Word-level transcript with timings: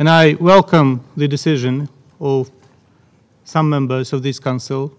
And 0.00 0.08
I 0.08 0.34
welcome 0.34 1.04
the 1.16 1.26
decision 1.26 1.88
of 2.20 2.52
some 3.42 3.68
members 3.68 4.12
of 4.12 4.22
this 4.22 4.38
council 4.38 4.96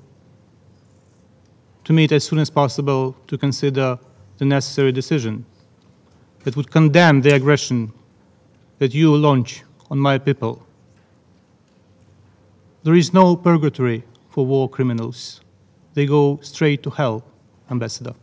to 1.85 1.93
meet 1.93 2.11
as 2.11 2.25
soon 2.25 2.39
as 2.39 2.49
possible 2.49 3.15
to 3.27 3.37
consider 3.37 3.97
the 4.39 4.43
necessary 4.43 4.91
decision 4.91 5.45
that 6.43 6.57
would 6.57 6.69
condemn 6.69 7.21
the 7.21 7.33
aggression 7.33 7.93
that 8.79 8.93
you 8.93 9.15
launch 9.15 9.63
on 9.89 9.99
my 9.99 10.17
people. 10.17 10.61
There 12.83 12.95
is 12.95 13.13
no 13.13 13.37
purgatory 13.37 14.03
for 14.29 14.45
war 14.45 14.67
criminals. 14.67 15.39
They 15.93 16.07
go 16.07 16.39
straight 16.41 16.83
to 16.83 16.89
hell, 16.89 17.23
Ambassador. 17.71 18.15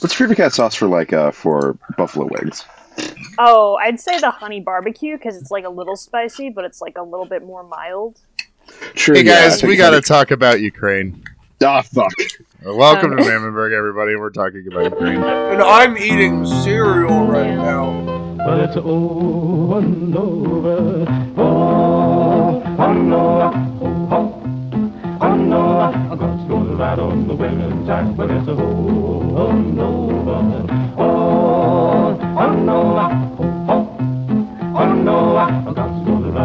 What's 0.00 0.12
favorite 0.12 0.36
cat 0.36 0.52
sauce 0.52 0.74
for 0.74 0.86
like 0.86 1.14
uh 1.14 1.30
for 1.30 1.78
buffalo 1.96 2.28
wings? 2.30 2.66
Oh, 3.38 3.76
I'd 3.76 4.00
say 4.00 4.18
the 4.18 4.30
honey 4.30 4.60
barbecue 4.60 5.16
because 5.16 5.36
it's 5.36 5.50
like 5.50 5.64
a 5.64 5.68
little 5.68 5.96
spicy, 5.96 6.50
but 6.50 6.64
it's 6.64 6.80
like 6.80 6.96
a 6.98 7.02
little 7.02 7.26
bit 7.26 7.44
more 7.44 7.62
mild. 7.62 8.18
Sure. 8.94 9.14
Hey 9.14 9.22
yeah, 9.24 9.42
guys, 9.48 9.60
think 9.60 9.68
we 9.70 9.76
got 9.76 9.90
to 9.90 9.96
honey- 9.96 10.02
talk 10.02 10.30
about 10.30 10.60
Ukraine. 10.60 11.22
Ah, 11.64 11.80
fuck. 11.82 12.12
Uh, 12.66 12.74
Welcome 12.74 13.12
Um, 13.12 13.16
to 13.18 13.22
Mammonburg, 13.24 13.72
everybody. 13.72 14.14
We're 14.16 14.30
talking 14.30 14.66
about 14.70 14.84
Ukraine. 14.92 15.22
And 15.22 15.62
I'm 15.62 15.96
eating 15.96 16.44
cereal 16.44 17.26
right 17.26 17.54
now. 17.54 18.34
But 18.38 18.60
it's 18.60 18.76
over 18.76 19.78
and 19.78 20.16
over. 20.16 21.06
Oh, 21.38 22.62
oh 22.78 22.92
no, 22.92 23.50
oh, 23.82 24.08
oh. 24.12 24.42
Oh 25.20 25.34
no, 25.34 25.88
a 26.12 26.16
got's 26.16 26.48
gonna 26.48 26.74
ride 26.76 26.98
on 26.98 27.26
the 27.26 27.34
women's 27.34 27.86
jack, 27.86 28.14
but 28.16 28.30
it's 28.30 28.46
a 28.48 28.52
oh, 28.52 29.34
oh 29.36 29.52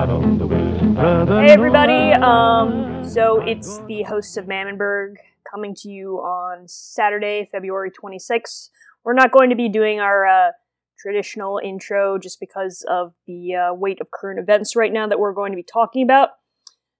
Hey 0.02 1.52
everybody, 1.52 2.14
um, 2.14 3.08
so 3.08 3.40
it's 3.40 3.78
the 3.88 4.02
hosts 4.02 4.36
of 4.36 4.48
Mammonburg 4.48 5.18
coming 5.48 5.76
to 5.76 5.90
you 5.90 6.16
on 6.18 6.68
Saturday, 6.68 7.48
February 7.52 7.92
26th. 7.92 8.70
We're 9.04 9.14
not 9.14 9.32
going 9.32 9.52
to 9.52 9.56
be 9.56 9.70
doing 9.70 10.00
our 10.00 10.26
uh, 10.26 10.52
traditional 10.98 11.62
intro 11.64 12.18
just 12.18 12.40
because 12.40 12.84
of 12.90 13.14
the 13.28 13.54
uh, 13.54 13.74
weight 13.76 14.02
of 14.02 14.10
current 14.10 14.40
events 14.40 14.76
right 14.76 14.92
now 14.92 15.06
that 15.06 15.20
we're 15.20 15.34
going 15.34 15.52
to 15.52 15.56
be 15.56 15.62
talking 15.62 16.02
about. 16.02 16.30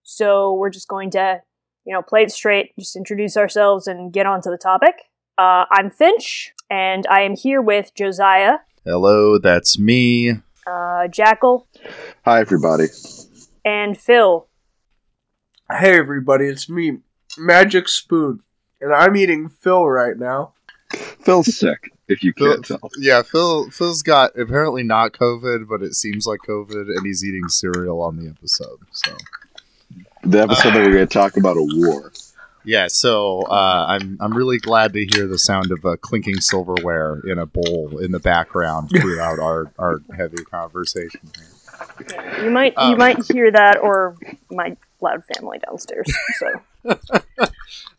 So 0.04 0.54
we're 0.54 0.70
just 0.70 0.86
going 0.86 1.10
to, 1.10 1.40
you 1.84 1.92
know, 1.92 2.02
play 2.02 2.22
it 2.22 2.30
straight, 2.30 2.70
just 2.78 2.94
introduce 2.94 3.36
ourselves 3.36 3.88
and 3.88 4.12
get 4.12 4.26
on 4.26 4.42
to 4.42 4.50
the 4.50 4.56
topic. 4.56 4.94
Uh, 5.36 5.64
I'm 5.72 5.90
Finch, 5.90 6.52
and 6.70 7.04
I 7.10 7.22
am 7.22 7.34
here 7.34 7.60
with 7.60 7.96
Josiah, 7.96 8.58
Hello, 8.84 9.38
that's 9.38 9.76
me. 9.76 10.34
uh, 10.68 11.08
Jackal, 11.08 11.66
Hi, 12.24 12.40
everybody. 12.40 12.86
and 13.64 13.98
Phil. 13.98 14.46
Hey 15.70 15.98
everybody, 15.98 16.46
it's 16.46 16.68
me, 16.68 16.98
Magic 17.38 17.88
Spoon, 17.88 18.40
and 18.80 18.92
I'm 18.92 19.16
eating 19.16 19.48
Phil 19.48 19.88
right 19.88 20.18
now. 20.18 20.52
Phil's 20.92 21.56
sick, 21.56 21.90
if 22.08 22.22
you 22.22 22.34
Phil, 22.36 22.54
can't 22.54 22.64
tell. 22.66 22.90
yeah, 22.98 23.22
Phil. 23.22 23.70
Phil's 23.70 24.02
got 24.02 24.38
apparently 24.38 24.82
not 24.82 25.12
COVID, 25.12 25.66
but 25.68 25.82
it 25.82 25.94
seems 25.94 26.26
like 26.26 26.40
COVID, 26.46 26.94
and 26.94 27.06
he's 27.06 27.24
eating 27.24 27.48
cereal 27.48 28.02
on 28.02 28.16
the 28.16 28.28
episode. 28.28 28.80
So 28.92 29.16
The 30.24 30.42
episode 30.42 30.70
that 30.74 30.82
we're 30.82 30.92
going 30.92 31.06
to 31.08 31.12
talk 31.12 31.38
about 31.38 31.56
a 31.56 31.66
war. 31.76 32.12
yeah, 32.64 32.86
so 32.88 33.40
uh, 33.42 33.86
I'm 33.88 34.18
I'm 34.20 34.34
really 34.36 34.58
glad 34.58 34.92
to 34.92 35.06
hear 35.06 35.26
the 35.26 35.38
sound 35.38 35.70
of 35.72 35.84
uh, 35.86 35.96
clinking 35.96 36.40
silverware 36.40 37.20
in 37.26 37.38
a 37.38 37.46
bowl 37.46 37.96
in 37.98 38.12
the 38.12 38.20
background 38.20 38.90
throughout 38.90 39.38
our 39.38 39.72
our 39.78 40.02
heavy 40.14 40.44
conversation. 40.44 41.20
Here. 41.34 41.46
You 42.42 42.50
might 42.50 42.72
you 42.74 42.82
Um, 42.92 42.98
might 42.98 43.24
hear 43.26 43.50
that 43.50 43.78
or 43.78 44.16
my 44.50 44.76
loud 45.00 45.22
family 45.34 45.58
downstairs. 45.66 46.12
So 46.38 46.60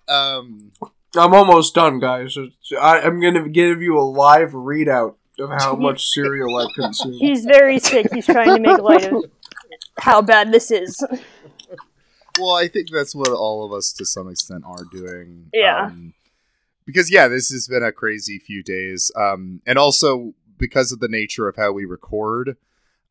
Um, 0.07 0.71
I'm 1.15 1.33
almost 1.33 1.73
done, 1.75 1.99
guys. 1.99 2.37
I, 2.79 2.99
I'm 3.01 3.21
gonna 3.21 3.47
give 3.47 3.81
you 3.81 3.97
a 3.97 4.01
live 4.03 4.51
readout 4.51 5.15
of 5.39 5.49
how 5.49 5.75
much 5.79 6.07
cereal 6.07 6.55
I've 6.57 6.73
consumed. 6.75 7.15
he's 7.19 7.45
very 7.45 7.79
sick. 7.79 8.07
He's 8.13 8.25
trying 8.25 8.55
to 8.55 8.59
make 8.61 8.79
light 8.79 9.05
of 9.11 9.23
how 9.99 10.21
bad 10.21 10.51
this 10.51 10.71
is. 10.71 11.01
Well, 12.39 12.55
I 12.55 12.67
think 12.67 12.89
that's 12.91 13.13
what 13.15 13.29
all 13.29 13.63
of 13.65 13.71
us 13.71 13.93
to 13.93 14.05
some 14.05 14.27
extent 14.29 14.63
are 14.65 14.83
doing. 14.91 15.49
Yeah. 15.53 15.85
Um, 15.85 16.13
because 16.85 17.11
yeah, 17.11 17.27
this 17.27 17.49
has 17.49 17.67
been 17.67 17.83
a 17.83 17.91
crazy 17.91 18.39
few 18.39 18.61
days. 18.63 19.11
Um, 19.15 19.61
and 19.65 19.77
also 19.77 20.33
because 20.57 20.91
of 20.91 20.99
the 20.99 21.07
nature 21.07 21.47
of 21.47 21.55
how 21.55 21.71
we 21.71 21.85
record, 21.85 22.57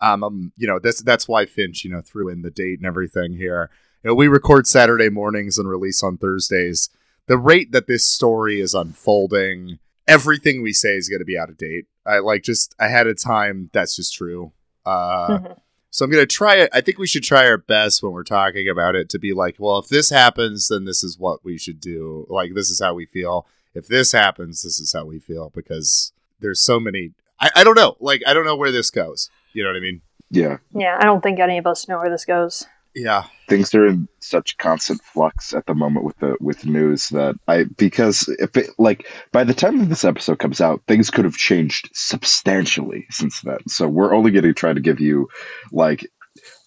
um, 0.03 0.23
um, 0.25 0.53
you 0.57 0.67
know, 0.67 0.79
that's 0.79 1.01
that's 1.03 1.27
why 1.29 1.47
Finch, 1.47 1.85
you 1.85 1.91
know, 1.91 2.03
threw 2.03 2.29
in 2.29 2.43
the 2.43 2.51
date 2.51 2.79
and 2.81 2.87
everything 2.87 3.33
here. 3.37 3.71
You 4.05 4.11
know, 4.11 4.15
we 4.15 4.29
record 4.29 4.67
Saturday 4.67 5.09
mornings 5.09 5.57
and 5.59 5.69
release 5.69 6.03
on 6.03 6.19
Thursdays. 6.19 6.91
The 7.29 7.39
rate 7.39 7.71
that 7.73 7.87
this 7.87 8.07
story 8.07 8.61
is 8.61 8.75
unfolding, 8.75 9.79
everything 10.09 10.61
we 10.63 10.73
say 10.73 10.97
is 10.97 11.09
going 11.09 11.21
to 11.21 11.25
be 11.25 11.39
out 11.39 11.49
of 11.51 11.57
date. 11.57 11.87
I 12.05 12.19
like 12.19 12.43
just 12.43 12.75
ahead 12.79 13.07
of 13.07 13.21
time. 13.23 13.71
That's 13.73 13.95
just 13.97 14.13
true. 14.15 14.53
Uh, 14.85 15.39
Mhm. 15.39 15.57
so 15.91 16.05
I'm 16.05 16.11
gonna 16.11 16.27
try 16.27 16.57
it. 16.57 16.71
I 16.73 16.81
think 16.81 16.99
we 16.99 17.07
should 17.07 17.23
try 17.23 17.47
our 17.47 17.57
best 17.59 18.03
when 18.03 18.13
we're 18.13 18.25
talking 18.25 18.69
about 18.69 18.97
it 18.97 19.09
to 19.11 19.19
be 19.21 19.33
like, 19.33 19.57
well, 19.59 19.79
if 19.79 19.89
this 19.89 20.11
happens, 20.11 20.67
then 20.69 20.85
this 20.85 21.05
is 21.05 21.17
what 21.19 21.45
we 21.45 21.57
should 21.59 21.81
do. 21.81 22.27
Like 22.29 22.55
this 22.55 22.71
is 22.71 22.81
how 22.81 22.95
we 22.95 23.07
feel. 23.07 23.47
If 23.75 23.87
this 23.87 24.11
happens, 24.13 24.63
this 24.63 24.81
is 24.81 24.93
how 24.93 25.05
we 25.05 25.19
feel 25.21 25.51
because 25.55 26.13
there's 26.41 26.61
so 26.61 26.81
many. 26.81 27.13
I, 27.41 27.51
I 27.57 27.65
don't 27.65 27.77
know. 27.77 27.97
Like 28.01 28.23
I 28.27 28.35
don't 28.35 28.45
know 28.45 28.57
where 28.57 28.73
this 28.73 28.91
goes. 28.91 29.31
You 29.55 29.63
know 29.63 29.71
what 29.71 29.77
I 29.77 29.81
mean? 29.81 30.01
Yeah. 30.31 30.59
Yeah, 30.75 30.97
I 31.01 31.05
don't 31.05 31.23
think 31.23 31.39
any 31.41 31.59
of 31.59 31.67
us 31.67 31.89
know 31.89 31.99
where 31.99 32.11
this 32.11 32.25
goes. 32.25 32.67
Yeah. 32.95 33.25
Things 33.49 33.75
are 33.75 33.87
in 33.87 34.07
such 34.21 34.57
constant 34.59 35.01
flux 35.03 35.55
at 35.55 35.65
the 35.67 35.75
moment 35.75 36.05
with 36.05 36.19
the 36.19 36.37
with 36.41 36.67
news 36.67 37.09
that 37.11 37.37
I 37.49 37.65
because 37.77 38.29
if 38.39 38.57
it 38.57 38.71
like 38.79 39.07
by 39.33 39.45
the 39.45 39.55
time 39.55 39.79
that 39.79 39.89
this 39.89 40.05
episode 40.05 40.39
comes 40.39 40.61
out, 40.61 40.83
things 40.89 41.11
could 41.11 41.25
have 41.25 41.37
changed 41.37 41.89
substantially 41.95 43.07
since 43.11 43.41
then. 43.43 43.59
So 43.67 43.89
we're 43.89 44.15
only 44.15 44.31
going 44.31 44.45
to 44.45 44.53
try 44.53 44.73
to 44.73 44.81
give 44.81 45.01
you 45.01 45.29
like 45.71 46.07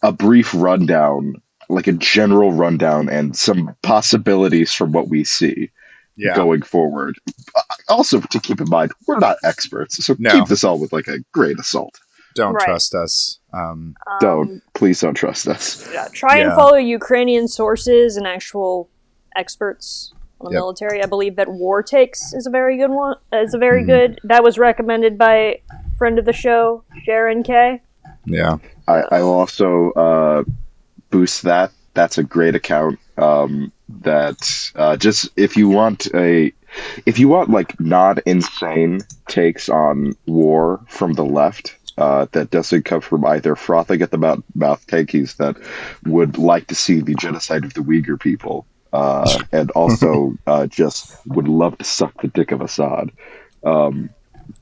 a 0.01 0.11
brief 0.11 0.51
rundown, 0.55 1.35
like 1.69 1.87
a 1.87 1.91
general 1.93 2.51
rundown 2.51 3.07
and 3.09 3.35
some 3.35 3.75
possibilities 3.83 4.71
from 4.73 4.91
what 4.91 5.09
we 5.09 5.23
see. 5.23 5.69
Yeah. 6.17 6.33
going 6.33 6.61
forward. 6.61 7.17
Uh, 7.57 7.61
Also, 7.89 8.21
to 8.21 8.39
keep 8.39 8.61
in 8.61 8.69
mind, 8.69 8.93
we're 9.05 9.19
not 9.19 9.35
experts, 9.43 9.97
so 10.05 10.15
No. 10.17 10.31
keep 10.31 10.45
this 10.47 10.63
all 10.63 10.79
with 10.79 10.93
like 10.93 11.09
a 11.09 11.19
grain 11.33 11.59
of 11.59 11.65
salt. 11.65 11.99
Don't 12.35 12.53
Right. 12.53 12.65
trust 12.65 12.93
us. 12.93 13.39
Um, 13.53 13.95
Um, 14.07 14.17
Don't 14.19 14.61
please 14.73 14.99
don't 14.99 15.13
trust 15.15 15.47
us. 15.47 15.89
yeah, 15.93 16.07
try 16.11 16.37
and 16.39 16.53
follow 16.53 16.75
Ukrainian 16.77 17.47
sources 17.47 18.17
and 18.17 18.27
actual 18.27 18.89
experts 19.35 20.13
on 20.41 20.47
the 20.49 20.51
Yep. 20.55 20.59
military. 20.59 21.01
I 21.01 21.05
believe 21.05 21.37
that 21.37 21.47
War 21.47 21.81
Takes 21.81 22.33
is 22.33 22.45
a 22.45 22.49
very 22.49 22.77
good 22.77 22.91
one. 22.91 23.15
Is 23.33 23.53
a 23.53 23.57
very 23.57 23.83
Mhm. 23.83 23.87
good. 23.87 24.19
That 24.25 24.43
was 24.43 24.59
recommended 24.59 25.17
by 25.17 25.59
friend 25.97 26.19
of 26.19 26.25
the 26.25 26.33
show, 26.33 26.83
Sharon 27.05 27.41
K. 27.41 27.81
yeah. 28.25 28.57
I, 28.87 29.03
I 29.11 29.19
will 29.23 29.33
also 29.33 29.91
uh, 29.91 30.43
boost 31.09 31.43
that. 31.43 31.71
That's 31.93 32.17
a 32.17 32.23
great 32.23 32.53
account. 32.55 32.99
Um, 33.17 33.71
that 34.01 34.71
uh, 34.75 34.97
just 34.97 35.29
if 35.37 35.55
you 35.55 35.69
want 35.69 36.07
a 36.13 36.51
if 37.05 37.17
you 37.17 37.29
want 37.29 37.49
like 37.49 37.79
not 37.79 38.19
insane 38.25 38.99
takes 39.29 39.69
on 39.69 40.13
war 40.27 40.81
from 40.89 41.13
the 41.13 41.23
left. 41.23 41.75
Uh, 41.97 42.27
that 42.33 42.49
doesn't 42.49 42.83
come 42.83 42.99
from 42.99 43.23
either 43.25 43.55
frothing 43.55 44.01
at 44.01 44.11
the 44.11 44.17
mouth, 44.17 44.43
mouth 44.53 44.85
tankies 44.87 45.37
that 45.37 45.55
would 46.05 46.37
like 46.37 46.67
to 46.67 46.75
see 46.75 46.99
the 46.99 47.15
genocide 47.15 47.63
of 47.63 47.73
the 47.73 47.79
Uyghur 47.79 48.19
people, 48.19 48.65
uh, 48.91 49.39
and 49.53 49.71
also 49.71 50.33
uh, 50.47 50.67
just 50.67 51.25
would 51.27 51.47
love 51.47 51.77
to 51.77 51.85
suck 51.85 52.21
the 52.21 52.27
dick 52.27 52.51
of 52.51 52.59
Assad. 52.59 53.11
Um, 53.63 54.09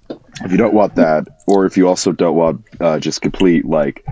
if 0.10 0.52
you 0.52 0.58
don't 0.58 0.76
want 0.76 0.96
that, 0.96 1.28
or 1.48 1.66
if 1.66 1.76
you 1.76 1.88
also 1.88 2.12
don't 2.12 2.36
want 2.36 2.64
uh, 2.80 3.00
just 3.00 3.22
complete 3.22 3.66
like 3.66 4.06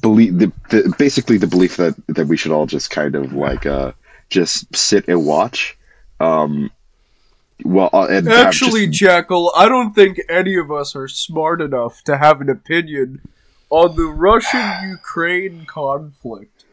believe 0.00 0.38
the, 0.38 0.52
the 0.70 0.94
basically 0.98 1.38
the 1.38 1.46
belief 1.46 1.76
that 1.76 1.94
that 2.08 2.26
we 2.26 2.36
should 2.36 2.52
all 2.52 2.66
just 2.66 2.90
kind 2.90 3.14
of 3.14 3.32
like 3.32 3.66
uh 3.66 3.92
just 4.30 4.74
sit 4.74 5.06
and 5.08 5.24
watch 5.24 5.76
um 6.20 6.70
well 7.64 7.90
uh, 7.92 8.06
and 8.06 8.28
Actually, 8.28 8.86
just- 8.86 8.98
Jackal, 9.00 9.50
I 9.56 9.68
don't 9.68 9.94
think 9.94 10.20
any 10.28 10.54
of 10.56 10.70
us 10.70 10.94
are 10.94 11.08
smart 11.08 11.60
enough 11.60 12.02
to 12.04 12.16
have 12.18 12.40
an 12.40 12.48
opinion 12.48 13.20
on 13.70 13.96
the 13.96 14.04
Russian-Ukraine 14.04 15.64
conflict. 15.66 16.64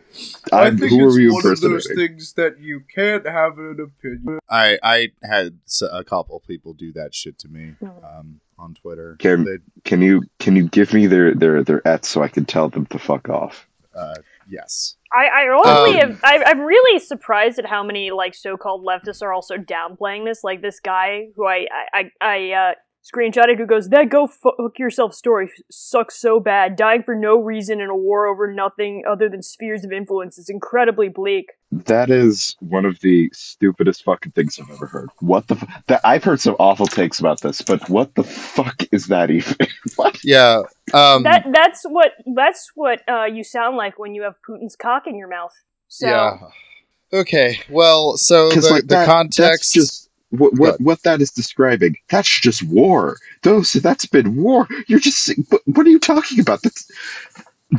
I 0.52 0.64
I'm- 0.66 0.78
think 0.78 0.92
who 0.92 1.08
it's 1.08 1.16
are 1.16 1.22
you 1.22 1.34
one 1.34 1.48
of 1.48 1.62
those 1.62 1.88
things 1.96 2.34
that 2.34 2.60
you 2.60 2.82
can't 2.94 3.26
have 3.26 3.58
an 3.58 3.80
opinion. 3.80 4.40
I 4.50 4.78
I 4.84 5.10
had 5.24 5.58
a 5.92 6.04
couple 6.04 6.40
people 6.42 6.74
do 6.74 6.92
that 6.94 7.16
shit 7.16 7.40
to 7.40 7.48
me 7.48 7.76
um, 7.82 8.42
on 8.60 8.74
Twitter. 8.76 9.16
Can- 9.20 9.46
They- 9.46 9.60
can 9.86 10.02
you 10.02 10.24
can 10.40 10.56
you 10.58 10.68
give 10.68 10.94
me 10.94 11.08
their 11.08 11.34
their 11.34 11.64
their 11.64 11.88
ets 11.88 12.10
so 12.10 12.22
I 12.22 12.28
can 12.28 12.44
tell 12.46 12.68
them 12.70 12.86
to 12.88 13.00
fuck 13.00 13.30
off 13.30 13.68
uh, 13.96 14.16
yes. 14.50 14.96
I, 15.14 15.28
I 15.28 15.48
only 15.48 16.00
Um, 16.00 16.12
have, 16.12 16.20
I, 16.24 16.44
I'm 16.46 16.62
really 16.62 17.00
surprised 17.00 17.60
at 17.60 17.66
how 17.66 17.84
many 17.84 18.12
like 18.12 18.34
so-called 18.34 18.86
leftists 18.86 19.22
are 19.22 19.34
also 19.34 19.56
downplaying 19.58 20.26
this. 20.26 20.44
Like 20.44 20.62
this 20.62 20.80
guy 20.80 21.28
who 21.36 21.46
I 21.48 21.68
I 21.94 22.00
I, 22.00 22.12
I 22.22 22.52
uh, 22.52 22.74
screenshotted 23.04 23.58
who 23.58 23.66
goes, 23.66 23.90
That 23.90 24.10
go 24.10 24.28
fuck 24.28 24.78
yourself 24.78 25.14
story 25.14 25.52
sucks 25.70 26.18
so 26.18 26.40
bad. 26.40 26.76
Dying 26.76 27.04
for 27.04 27.16
no 27.16 27.38
reason 27.38 27.82
in 27.82 27.90
a 27.90 27.96
war 27.96 28.28
over 28.28 28.52
nothing 28.52 29.04
other 29.10 29.30
than 29.30 29.42
spheres 29.42 29.84
of 29.84 29.92
influence 29.92 30.38
is 30.38 30.50
incredibly 30.50 31.10
bleak. 31.10 31.52
That 31.72 32.10
is 32.10 32.56
one 32.60 32.86
of 32.86 33.00
the 33.00 33.30
stupidest 33.34 34.04
fucking 34.04 34.34
things 34.34 34.60
I've 34.60 34.70
ever 34.70 34.88
heard. 34.88 35.10
What 35.20 35.48
the? 35.48 35.56
F- 35.56 35.84
that 35.88 36.02
I've 36.04 36.24
heard 36.24 36.42
some 36.42 36.56
awful 36.60 36.86
takes 36.86 37.20
about 37.20 37.42
this, 37.42 37.62
but 37.62 37.90
what 37.90 38.14
the 38.16 38.24
fuck 38.24 38.84
is 38.92 39.08
that 39.08 39.32
even? 39.32 39.56
what? 39.96 40.24
Yeah. 40.24 40.64
Um, 40.94 41.24
that 41.24 41.46
that's 41.54 41.84
what 41.84 42.12
that's 42.36 42.72
what 42.76 43.02
uh, 43.08 43.26
you 43.26 43.44
sound 43.44 43.78
like 43.78 43.98
when 43.98 44.16
you 44.16 44.24
have 44.24 44.36
Putin's 44.48 44.76
cock 44.76 45.08
in 45.08 45.16
your 45.18 45.30
mouth. 45.30 45.54
So 45.88 46.08
Yeah. 46.08 46.38
Okay. 47.14 47.60
Well, 47.70 48.18
so 48.18 48.50
the, 48.50 48.70
like 48.70 48.82
the 48.84 48.96
that, 48.96 49.06
context. 49.06 50.10
That's 50.32 50.40
what 50.42 50.52
Good. 50.52 50.60
what 50.60 50.82
what 50.82 51.04
that 51.04 51.22
is 51.22 51.32
describing. 51.32 51.96
That's 52.10 52.40
just 52.40 52.64
war. 52.64 53.18
Those 53.44 53.74
that's 53.74 54.06
been 54.06 54.42
war. 54.42 54.68
You're 54.88 55.00
just 55.00 55.20
saying- 55.24 55.46
what, 55.50 55.62
what 55.66 55.86
are 55.86 55.90
you 55.90 56.00
talking 56.00 56.40
about? 56.40 56.62
That's 56.64 56.90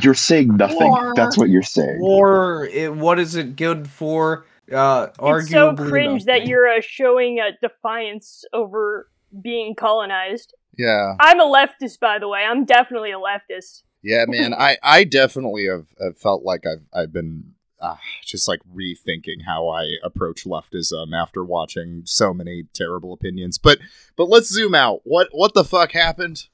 you're 0.01 0.13
saying 0.15 0.55
nothing. 0.57 0.89
War. 0.89 1.13
That's 1.15 1.37
what 1.37 1.49
you're 1.49 1.61
saying. 1.61 1.99
War. 1.99 2.65
It, 2.65 2.95
what 2.95 3.19
is 3.19 3.35
it 3.35 3.55
good 3.55 3.87
for? 3.87 4.45
Uh, 4.71 5.07
arguably 5.19 5.41
it's 5.41 5.51
so 5.51 5.75
cringe 5.75 6.25
that 6.25 6.33
nothing. 6.39 6.49
you're 6.49 6.67
uh, 6.69 6.81
showing 6.81 7.39
a 7.39 7.51
defiance 7.61 8.45
over 8.53 9.09
being 9.41 9.75
colonized. 9.75 10.53
yeah. 10.77 11.15
I'm 11.19 11.39
a 11.39 11.43
leftist, 11.45 11.99
by 11.99 12.17
the 12.17 12.27
way. 12.27 12.43
I'm 12.43 12.65
definitely 12.65 13.11
a 13.11 13.17
leftist. 13.17 13.83
Yeah, 14.01 14.25
man. 14.27 14.53
I 14.53 14.77
I 14.81 15.03
definitely 15.05 15.65
have, 15.67 15.85
have 16.01 16.17
felt 16.17 16.43
like 16.43 16.65
I've 16.65 16.83
I've 16.93 17.13
been 17.13 17.52
uh, 17.83 17.97
just 18.25 18.47
like 18.47 18.61
rethinking 18.73 19.43
how 19.45 19.67
I 19.67 19.97
approach 20.03 20.45
leftism 20.45 21.13
after 21.13 21.43
watching 21.43 22.03
so 22.05 22.33
many 22.33 22.63
terrible 22.73 23.13
opinions. 23.13 23.57
But 23.57 23.79
but 24.15 24.29
let's 24.29 24.47
zoom 24.47 24.73
out. 24.73 25.01
What 25.03 25.29
what 25.31 25.53
the 25.53 25.65
fuck 25.65 25.91
happened? 25.91 26.47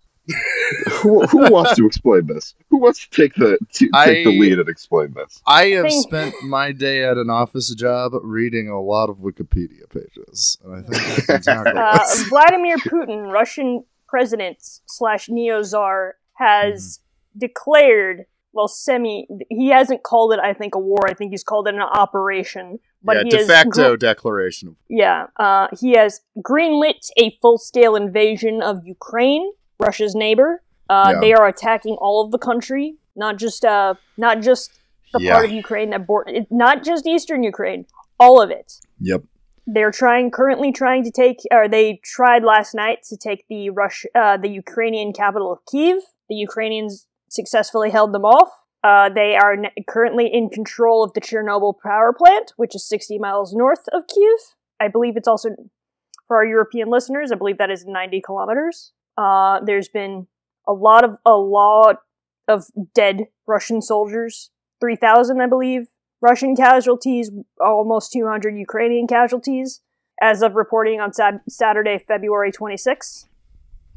who, 1.02 1.26
who 1.26 1.52
wants 1.52 1.76
to 1.76 1.86
explain 1.86 2.28
this? 2.28 2.54
Who 2.70 2.78
wants 2.78 3.08
to 3.08 3.10
take 3.10 3.34
the 3.36 3.58
to 3.74 3.90
take 4.06 4.26
the 4.26 4.40
lead 4.40 4.60
and 4.60 4.70
explain 4.70 5.14
this? 5.14 5.42
I 5.48 5.68
have 5.68 5.92
spent 5.92 6.36
my 6.44 6.72
day 6.72 7.04
at 7.04 7.18
an 7.18 7.30
office 7.30 7.74
job 7.74 8.14
reading 8.22 8.70
a 8.70 8.82
lot 8.82 9.10
of 9.10 9.18
Wikipedia 9.18 9.90
pages, 9.90 10.58
and 10.64 10.76
I 10.76 10.82
think 10.82 11.48
I 11.48 11.70
Uh. 11.80 12.00
Vladimir 12.30 12.78
Putin, 12.78 13.32
Russian 13.32 13.84
president 14.08 14.58
slash 14.86 15.30
neo 15.30 15.62
czar, 15.64 16.16
has 16.34 17.00
declared, 17.38 18.26
well, 18.60 18.68
semi. 18.68 19.16
He 19.50 19.68
hasn't 19.78 20.02
called 20.12 20.30
it, 20.36 20.40
I 20.50 20.54
think, 20.60 20.72
a 20.76 20.80
war. 20.92 21.04
I 21.12 21.14
think 21.18 21.30
he's 21.36 21.44
called 21.52 21.66
it 21.70 21.76
an 21.76 21.82
operation. 22.04 22.66
But 23.08 23.16
yeah, 23.16 23.24
he 23.26 23.30
de 23.30 23.46
facto 23.54 23.86
gr- 23.92 23.98
declaration. 24.10 24.68
yeah, 24.90 25.20
uh, 25.46 25.66
he 25.82 25.90
has 26.02 26.12
greenlit 26.50 27.04
a 27.24 27.26
full-scale 27.42 27.96
invasion 28.06 28.56
of 28.70 28.76
Ukraine, 28.98 29.44
Russia's 29.86 30.16
neighbor. 30.26 30.52
Uh, 30.90 31.12
Yeah. 31.14 31.20
They 31.24 31.34
are 31.40 31.48
attacking 31.56 31.96
all 32.06 32.18
of 32.24 32.30
the 32.36 32.42
country, 32.50 32.86
not 33.24 33.34
just 33.46 33.62
uh, 33.76 33.94
not 34.26 34.36
just 34.50 34.66
the 35.14 35.20
Yeah. 35.22 35.34
part 35.34 35.46
of 35.48 35.52
Ukraine 35.52 35.90
that 35.94 36.04
bor- 36.10 36.28
it, 36.38 36.48
not 36.66 36.78
just 36.90 37.02
eastern 37.16 37.42
Ukraine, 37.54 37.82
all 38.24 38.38
of 38.46 38.50
it. 38.60 38.70
Yep. 39.12 39.22
They're 39.74 39.96
trying 40.04 40.26
currently 40.40 40.70
trying 40.82 41.04
to 41.08 41.12
take, 41.24 41.38
or 41.58 41.64
they 41.76 41.86
tried 42.18 42.44
last 42.54 42.72
night 42.84 43.00
to 43.10 43.16
take 43.28 43.42
the 43.54 43.62
Rush, 43.82 44.00
uh, 44.22 44.36
the 44.46 44.52
Ukrainian 44.64 45.10
capital 45.22 45.50
of 45.56 45.60
Kiev. 45.72 46.00
The 46.32 46.40
Ukrainians 46.50 46.94
successfully 47.30 47.90
held 47.92 48.14
them 48.14 48.26
off. 48.26 48.50
Uh, 48.84 49.10
they 49.10 49.36
are 49.36 49.54
n- 49.54 49.72
currently 49.88 50.28
in 50.32 50.50
control 50.50 51.04
of 51.04 51.14
the 51.14 51.22
Chernobyl 51.22 51.74
power 51.84 52.14
plant, 52.14 52.54
which 52.58 52.76
is 52.76 52.88
60 52.88 53.20
miles 53.20 53.54
north 53.54 53.88
of 53.92 54.04
Kiev. 54.08 54.40
I 54.80 54.88
believe 54.88 55.18
it's 55.18 55.28
also 55.28 55.50
for 56.28 56.38
our 56.38 56.46
European 56.46 56.90
listeners. 56.90 57.32
I 57.32 57.36
believe 57.36 57.58
that 57.58 57.70
is 57.72 57.86
90 57.86 58.22
kilometers. 58.22 58.94
Uh, 59.18 59.60
there's 59.66 59.90
been 59.90 60.28
a 60.68 60.72
lot 60.74 61.04
of 61.04 61.18
a 61.26 61.36
lot 61.36 61.98
of 62.48 62.66
dead 62.96 63.28
Russian 63.48 63.82
soldiers, 63.82 64.50
3,000, 64.80 65.42
I 65.42 65.48
believe. 65.48 65.88
Russian 66.22 66.56
casualties, 66.56 67.32
almost 67.60 68.12
200 68.12 68.56
Ukrainian 68.56 69.08
casualties, 69.08 69.82
as 70.22 70.42
of 70.42 70.56
reporting 70.56 71.00
on 71.00 71.14
Sat- 71.14 71.42
Saturday, 71.50 71.98
February 71.98 72.52
26th. 72.52 73.28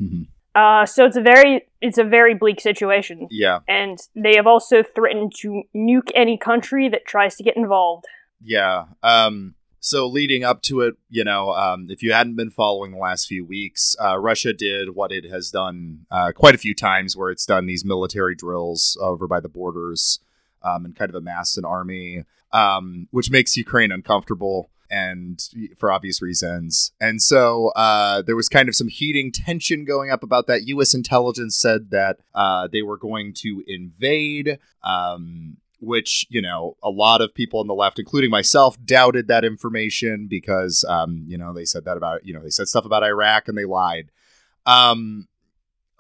Mhm. 0.01 0.27
Uh, 0.55 0.85
so 0.85 1.05
it's 1.07 1.17
a 1.17 1.23
very 1.23 1.63
it's 1.81 1.99
a 1.99 2.05
very 2.05 2.35
bleak 2.35 2.61
situation, 2.61 3.27
Yeah. 3.31 3.61
and 3.67 3.99
they 4.15 4.37
have 4.37 4.47
also 4.47 4.83
threatened 4.83 5.33
to 5.41 5.63
nuke 5.75 6.11
any 6.15 6.37
country 6.39 6.89
that 6.91 7.07
tries 7.07 7.37
to 7.37 7.43
get 7.43 7.57
involved. 7.57 8.05
Yeah. 8.41 8.85
Um, 9.03 9.55
so 9.81 10.07
leading 10.07 10.45
up 10.45 10.63
to 10.63 10.83
it, 10.83 10.95
you 11.09 11.25
know, 11.25 11.51
um, 11.53 11.89
if 11.91 12.03
you 12.05 12.13
hadn't 12.13 12.37
been 12.37 12.51
following 12.51 12.93
the 12.93 12.99
last 12.99 13.27
few 13.27 13.45
weeks, 13.45 13.97
uh, 14.01 14.17
Russia 14.19 14.53
did 14.53 14.95
what 14.95 15.11
it 15.11 15.25
has 15.25 15.51
done 15.51 16.07
uh, 16.11 16.31
quite 16.33 16.55
a 16.55 16.59
few 16.59 16.75
times, 16.75 17.17
where 17.17 17.31
it's 17.31 17.47
done 17.47 17.67
these 17.67 17.85
military 17.85 18.37
drills 18.37 18.97
over 19.01 19.27
by 19.27 19.41
the 19.41 19.49
borders 19.49 20.21
um, 20.63 20.85
and 20.85 20.95
kind 20.95 21.09
of 21.11 21.17
amassed 21.17 21.59
an 21.59 21.65
army, 21.65 22.25
um, 22.53 23.09
which 23.11 23.31
makes 23.31 23.57
Ukraine 23.57 23.91
uncomfortable 23.91 24.71
and 24.93 25.43
for 25.77 25.91
obvious 25.91 26.21
reasons. 26.21 26.93
And 27.01 27.21
so 27.21 27.69
uh, 27.69 28.23
there 28.23 28.37
was 28.37 28.49
kind 28.49 28.69
of 28.69 28.77
some 28.77 28.89
heating 28.89 29.33
tension 29.33 29.85
going 29.85 30.11
up 30.11 30.23
about 30.23 30.47
that. 30.47 30.67
U.S. 30.69 30.93
intelligence 30.93 31.57
said 31.57 31.91
that 31.91 32.19
uh, 32.35 32.69
they 32.71 32.83
were 32.83 32.99
going 32.99 33.33
to 33.39 33.65
invade. 33.67 34.59
Um, 34.85 35.57
which 35.85 36.27
you 36.31 36.41
know 36.41 36.77
a 36.81 36.91
lot 36.91 37.21
of 37.21 37.35
people 37.35 37.59
on 37.59 37.67
the 37.67 37.75
left 37.75 37.99
including 37.99 38.31
myself 38.31 38.77
doubted 38.85 39.27
that 39.27 39.45
information 39.45 40.29
because 40.31 40.85
um, 40.89 41.25
you 41.27 41.37
know 41.37 41.53
they 41.53 41.65
said 41.65 41.85
that 41.85 41.97
about 41.97 42.25
you 42.25 42.33
know 42.33 42.41
they 42.41 42.51
said 42.51 42.69
stuff 42.69 42.85
about 42.85 43.03
iraq 43.03 43.49
and 43.49 43.59
they 43.59 43.65
lied 43.65 44.09
um, 44.65 45.27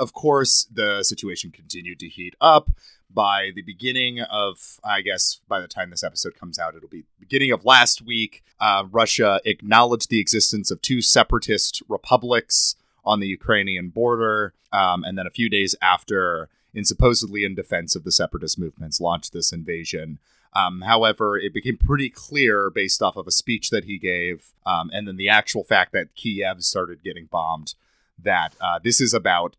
of 0.02 0.12
course 0.12 0.66
the 0.72 1.02
situation 1.02 1.50
continued 1.50 1.99
to 1.99 2.08
heat 2.08 2.34
up 2.40 2.70
by 3.10 3.50
the 3.54 3.62
beginning 3.62 4.20
of 4.20 4.81
i 4.84 5.00
guess 5.00 5.40
by 5.49 5.60
the 5.60 5.69
time 5.69 5.90
this 5.90 6.04
episode 6.04 6.34
comes 6.38 6.58
out 6.58 6.75
it'll 6.75 6.88
be 6.88 7.04
beginning 7.20 7.52
of 7.52 7.64
last 7.64 8.02
week 8.02 8.43
uh, 8.60 8.84
russia 8.90 9.40
acknowledged 9.44 10.10
the 10.10 10.20
existence 10.20 10.70
of 10.70 10.81
two 10.82 11.00
separatist 11.00 11.82
republics 11.88 12.76
on 13.04 13.20
the 13.20 13.26
ukrainian 13.26 13.88
border 13.88 14.54
um, 14.72 15.04
and 15.04 15.19
then 15.19 15.26
a 15.26 15.31
few 15.31 15.49
days 15.49 15.75
after 15.82 16.48
in 16.75 16.84
supposedly 16.84 17.44
in 17.44 17.55
defense 17.55 17.94
of 17.94 18.05
the 18.05 18.12
separatist 18.12 18.58
movements, 18.58 19.00
launched 19.00 19.32
this 19.32 19.52
invasion. 19.52 20.19
Um, 20.55 20.82
however, 20.82 21.38
it 21.38 21.55
became 21.55 21.76
pretty 21.76 22.10
clear 22.10 22.70
based 22.70 23.02
off 23.02 23.16
of 23.16 23.26
a 23.26 23.32
speech 23.32 23.70
that 23.70 23.84
he 23.84 23.98
gave, 23.98 24.52
um, 24.66 24.90
and 24.93 25.08
then 25.08 25.16
the 25.16 25.28
actual 25.28 25.64
fact 25.64 25.93
that 25.93 26.14
Kiev 26.14 26.62
started 26.62 27.02
getting 27.02 27.26
bombed, 27.26 27.75
that 28.19 28.55
uh, 28.60 28.78
this 28.82 29.00
is 29.00 29.14
about 29.14 29.56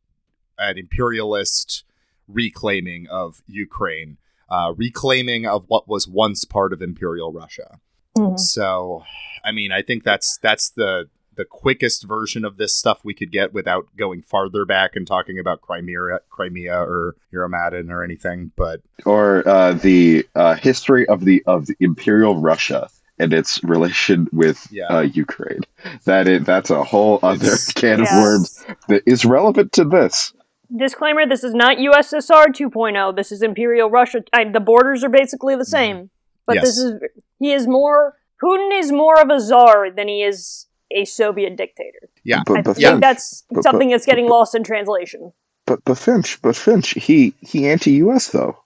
an 0.58 0.78
imperialist 0.78 1.84
reclaiming 2.28 3.08
of 3.10 3.42
Ukraine, 3.48 4.18
uh, 4.50 4.74
reclaiming 4.76 5.46
of 5.46 5.66
what 5.68 5.88
was 5.88 6.08
once 6.08 6.46
part 6.46 6.74
of 6.74 6.82
Imperial 6.82 7.32
Russia. 7.32 7.80
So, 8.38 9.04
I 9.44 9.52
mean, 9.52 9.72
I 9.72 9.82
think 9.82 10.04
that's 10.04 10.38
that's 10.38 10.70
the 10.70 11.10
the 11.36 11.46
quickest 11.46 12.04
version 12.04 12.46
of 12.46 12.58
this 12.58 12.76
stuff 12.76 13.00
we 13.04 13.16
could 13.16 13.32
get 13.32 13.52
without 13.56 13.88
going 13.98 14.22
farther 14.22 14.66
back 14.66 14.96
and 14.96 15.08
talking 15.08 15.40
about 15.40 15.62
Crimea, 15.62 16.20
Crimea 16.30 16.76
or 16.80 17.16
Euromaidan 17.34 17.90
or 17.90 18.04
anything. 18.04 18.52
But 18.56 18.82
Or 19.04 19.42
uh, 19.48 19.74
the 19.74 20.28
uh, 20.36 20.54
history 20.54 21.08
of 21.08 21.26
the 21.26 21.42
of 21.48 21.66
the 21.66 21.76
Imperial 21.80 22.38
Russia 22.40 22.88
and 23.18 23.34
its 23.34 23.64
relation 23.64 24.28
with 24.32 24.68
Yeah. 24.72 24.86
uh, 24.90 25.02
Ukraine. 25.02 25.62
That 26.06 26.28
is 26.28 26.46
that's 26.46 26.70
a 26.70 26.84
whole 26.84 27.20
other 27.24 27.48
It's- 27.48 27.74
can 27.84 28.02
of 28.02 28.08
worms 28.22 28.64
that 28.90 29.02
is 29.08 29.26
relevant 29.26 29.72
to 29.74 29.86
this. 29.86 30.34
Disclaimer: 30.76 31.26
This 31.28 31.44
is 31.44 31.54
not 31.54 31.78
USSR 31.78 32.48
2.0. 32.48 32.98
oh. 32.98 33.12
This 33.12 33.32
is 33.32 33.42
Imperial 33.42 33.90
Russia. 33.90 34.24
I, 34.34 34.46
the 34.46 34.60
borders 34.60 35.04
are 35.04 35.10
basically 35.10 35.56
the 35.56 35.66
same, 35.66 36.10
but 36.46 36.56
Yes. 36.56 36.66
this 36.66 36.78
is 36.78 37.02
he 37.40 37.54
is 37.54 37.68
more 37.68 38.16
Putin 38.42 38.78
is 38.80 38.92
more 38.92 39.20
of 39.22 39.30
a 39.30 39.40
czar 39.40 39.90
than 39.92 40.08
he 40.08 40.24
is 40.24 40.68
a 40.92 41.06
Soviet 41.06 41.56
dictator. 41.56 42.10
yeah, 42.24 42.42
But, 42.46 42.58
I 42.58 42.62
but, 42.62 42.76
think 42.76 42.88
Finch, 42.88 43.02
that's 43.02 43.44
but- 43.50 43.64
something 43.64 43.90
but- 43.90 43.94
that's 43.94 44.06
getting 44.06 44.28
lost 44.28 44.54
in 44.56 44.64
translation. 44.64 45.32
but 45.66 45.80
but 45.86 45.98
Finch, 45.98 46.42
but 46.42 46.56
Finch, 46.56 46.90
he 46.92 47.34
he 47.42 47.68
anti-U.S. 47.70 48.30
though. 48.30 48.58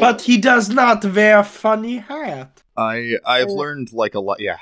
But 0.00 0.20
he 0.22 0.36
does 0.36 0.68
not 0.68 1.04
wear 1.04 1.42
funny 1.42 1.96
hat. 1.98 2.62
I 2.76 3.16
I've 3.24 3.48
Uh, 3.48 3.52
learned 3.62 3.92
like 3.92 4.14
a 4.14 4.20
lot. 4.20 4.40
Yeah, 4.40 4.58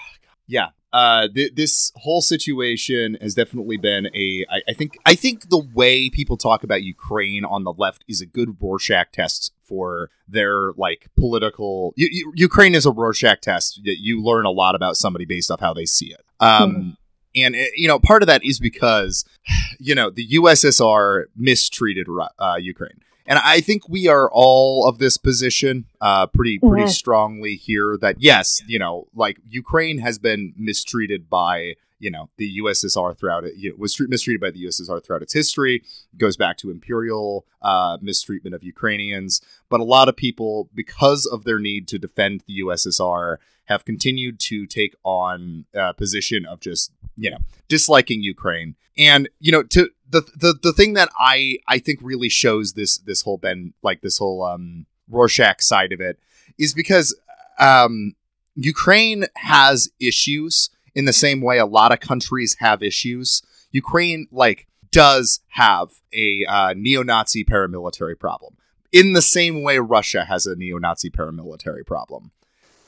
yeah. 0.47 0.69
Uh, 0.97 1.29
th- 1.29 1.55
this 1.55 1.93
whole 1.97 2.23
situation 2.23 3.19
has 3.21 3.35
definitely 3.35 3.77
been 3.77 4.07
a. 4.15 4.47
I, 4.49 4.63
I 4.71 4.73
think 4.73 4.97
I 5.05 5.15
think 5.15 5.51
the 5.51 5.63
way 5.75 6.09
people 6.09 6.39
talk 6.39 6.65
about 6.65 6.83
Ukraine 6.85 7.45
on 7.45 7.65
the 7.65 7.73
left 7.75 8.03
is 8.09 8.23
a 8.23 8.27
good 8.27 8.57
Rorschach 8.59 9.13
test 9.13 9.53
for 9.63 10.09
their 10.27 10.73
like 10.79 11.09
political. 11.15 11.93
Ukraine 11.99 12.75
is 12.75 12.87
a 12.87 12.91
Rorschach 12.91 13.43
test 13.43 13.83
that 13.85 13.99
you 13.99 14.23
learn 14.23 14.47
a 14.47 14.51
lot 14.51 14.75
about 14.75 14.97
somebody 14.97 15.27
based 15.27 15.51
off 15.51 15.61
how 15.61 15.75
they 15.75 15.85
see 15.85 16.15
it. 16.15 16.25
Um, 16.41 16.97
and 17.35 17.55
uh, 17.55 17.65
you 17.77 17.89
know, 17.89 17.99
part 17.99 18.23
of 18.23 18.27
that 18.29 18.43
is 18.43 18.59
because 18.59 19.27
you 19.79 19.95
know 19.95 20.09
the 20.09 20.27
USSR 20.29 21.25
mistreated 21.37 22.07
uh, 22.39 22.57
Ukraine. 22.59 23.03
And 23.27 23.39
I 23.41 23.61
think 23.61 23.89
we 23.89 24.07
are 24.07 24.31
all 24.33 24.87
of 24.87 24.99
this 24.99 25.17
position 25.17 25.87
uh, 26.01 26.27
pretty 26.29 26.59
pretty 26.59 26.89
strongly 26.89 27.57
here 27.57 27.97
that 28.01 28.17
yes, 28.21 28.63
you 28.67 28.79
know, 28.79 29.09
like 29.15 29.39
Ukraine 29.49 29.99
has 29.99 30.19
been 30.19 30.55
mistreated 30.57 31.29
by 31.29 31.75
you 31.99 32.11
know 32.11 32.29
the 32.37 32.59
USSR 32.59 33.17
throughout 33.17 33.45
it 33.45 33.55
you 33.57 33.71
know, 33.71 33.77
was 33.79 33.99
mistreated 34.01 34.41
by 34.41 34.51
the 34.51 34.65
USSR 34.65 35.05
throughout 35.05 35.23
its 35.23 35.33
history. 35.33 35.77
It 35.77 36.19
goes 36.19 36.37
back 36.37 36.57
to 36.59 36.71
imperial 36.71 37.47
uh, 37.63 37.99
mistreatment 38.01 38.55
of 38.55 38.63
Ukrainians, 38.63 39.41
but 39.69 39.81
a 39.81 39.85
lot 39.85 40.09
of 40.09 40.17
people, 40.17 40.69
because 40.75 41.27
of 41.27 41.45
their 41.45 41.59
need 41.59 41.89
to 41.89 41.99
defend 41.99 42.43
the 42.47 42.61
USSR, 42.61 43.39
have 43.67 43.85
continued 43.85 44.39
to 44.41 44.67
take 44.67 44.95
on 45.05 45.65
a 45.75 45.95
position 45.95 46.47
of 46.47 46.61
just 46.61 46.93
you 47.17 47.31
know 47.31 47.39
disliking 47.69 48.23
Ukraine. 48.23 48.77
And 48.99 49.29
you 49.41 49.53
know 49.53 49.63
to 49.65 49.91
the 50.09 50.23
the 50.37 50.59
the 50.63 50.73
thing 50.73 50.95
that 50.95 51.11
I 51.19 51.59
I 51.69 51.79
think 51.79 52.01
really 52.03 52.29
shows 52.29 52.73
this 52.73 52.99
this 52.99 53.23
whole 53.23 53.39
Ben 53.39 53.75
like 53.83 54.01
this 54.01 54.19
whole 54.19 54.43
um 54.43 54.87
Rorschach 55.09 55.61
side 55.61 55.93
of 55.93 56.01
it 56.01 56.19
is 56.59 56.75
because 56.75 57.15
um 57.59 58.15
Ukraine 58.57 59.27
has 59.37 59.91
issues 60.01 60.71
in 60.95 61.05
the 61.05 61.13
same 61.13 61.41
way 61.43 61.59
a 61.59 61.67
lot 61.67 61.93
of 61.93 62.01
countries 62.01 62.57
have 62.59 62.83
issues. 62.83 63.43
Ukraine, 63.71 64.27
like, 64.33 64.67
does 64.91 65.41
have 65.49 65.91
a 66.13 66.45
uh, 66.47 66.73
neo-Nazi 66.75 67.45
paramilitary 67.45 68.19
problem 68.19 68.57
in 68.93 69.13
the 69.13 69.21
same 69.21 69.63
way 69.63 69.79
Russia 69.79 70.25
has 70.25 70.47
a 70.47 70.57
neo-Nazi 70.57 71.11
paramilitary 71.11 71.85
problem. 71.85 72.31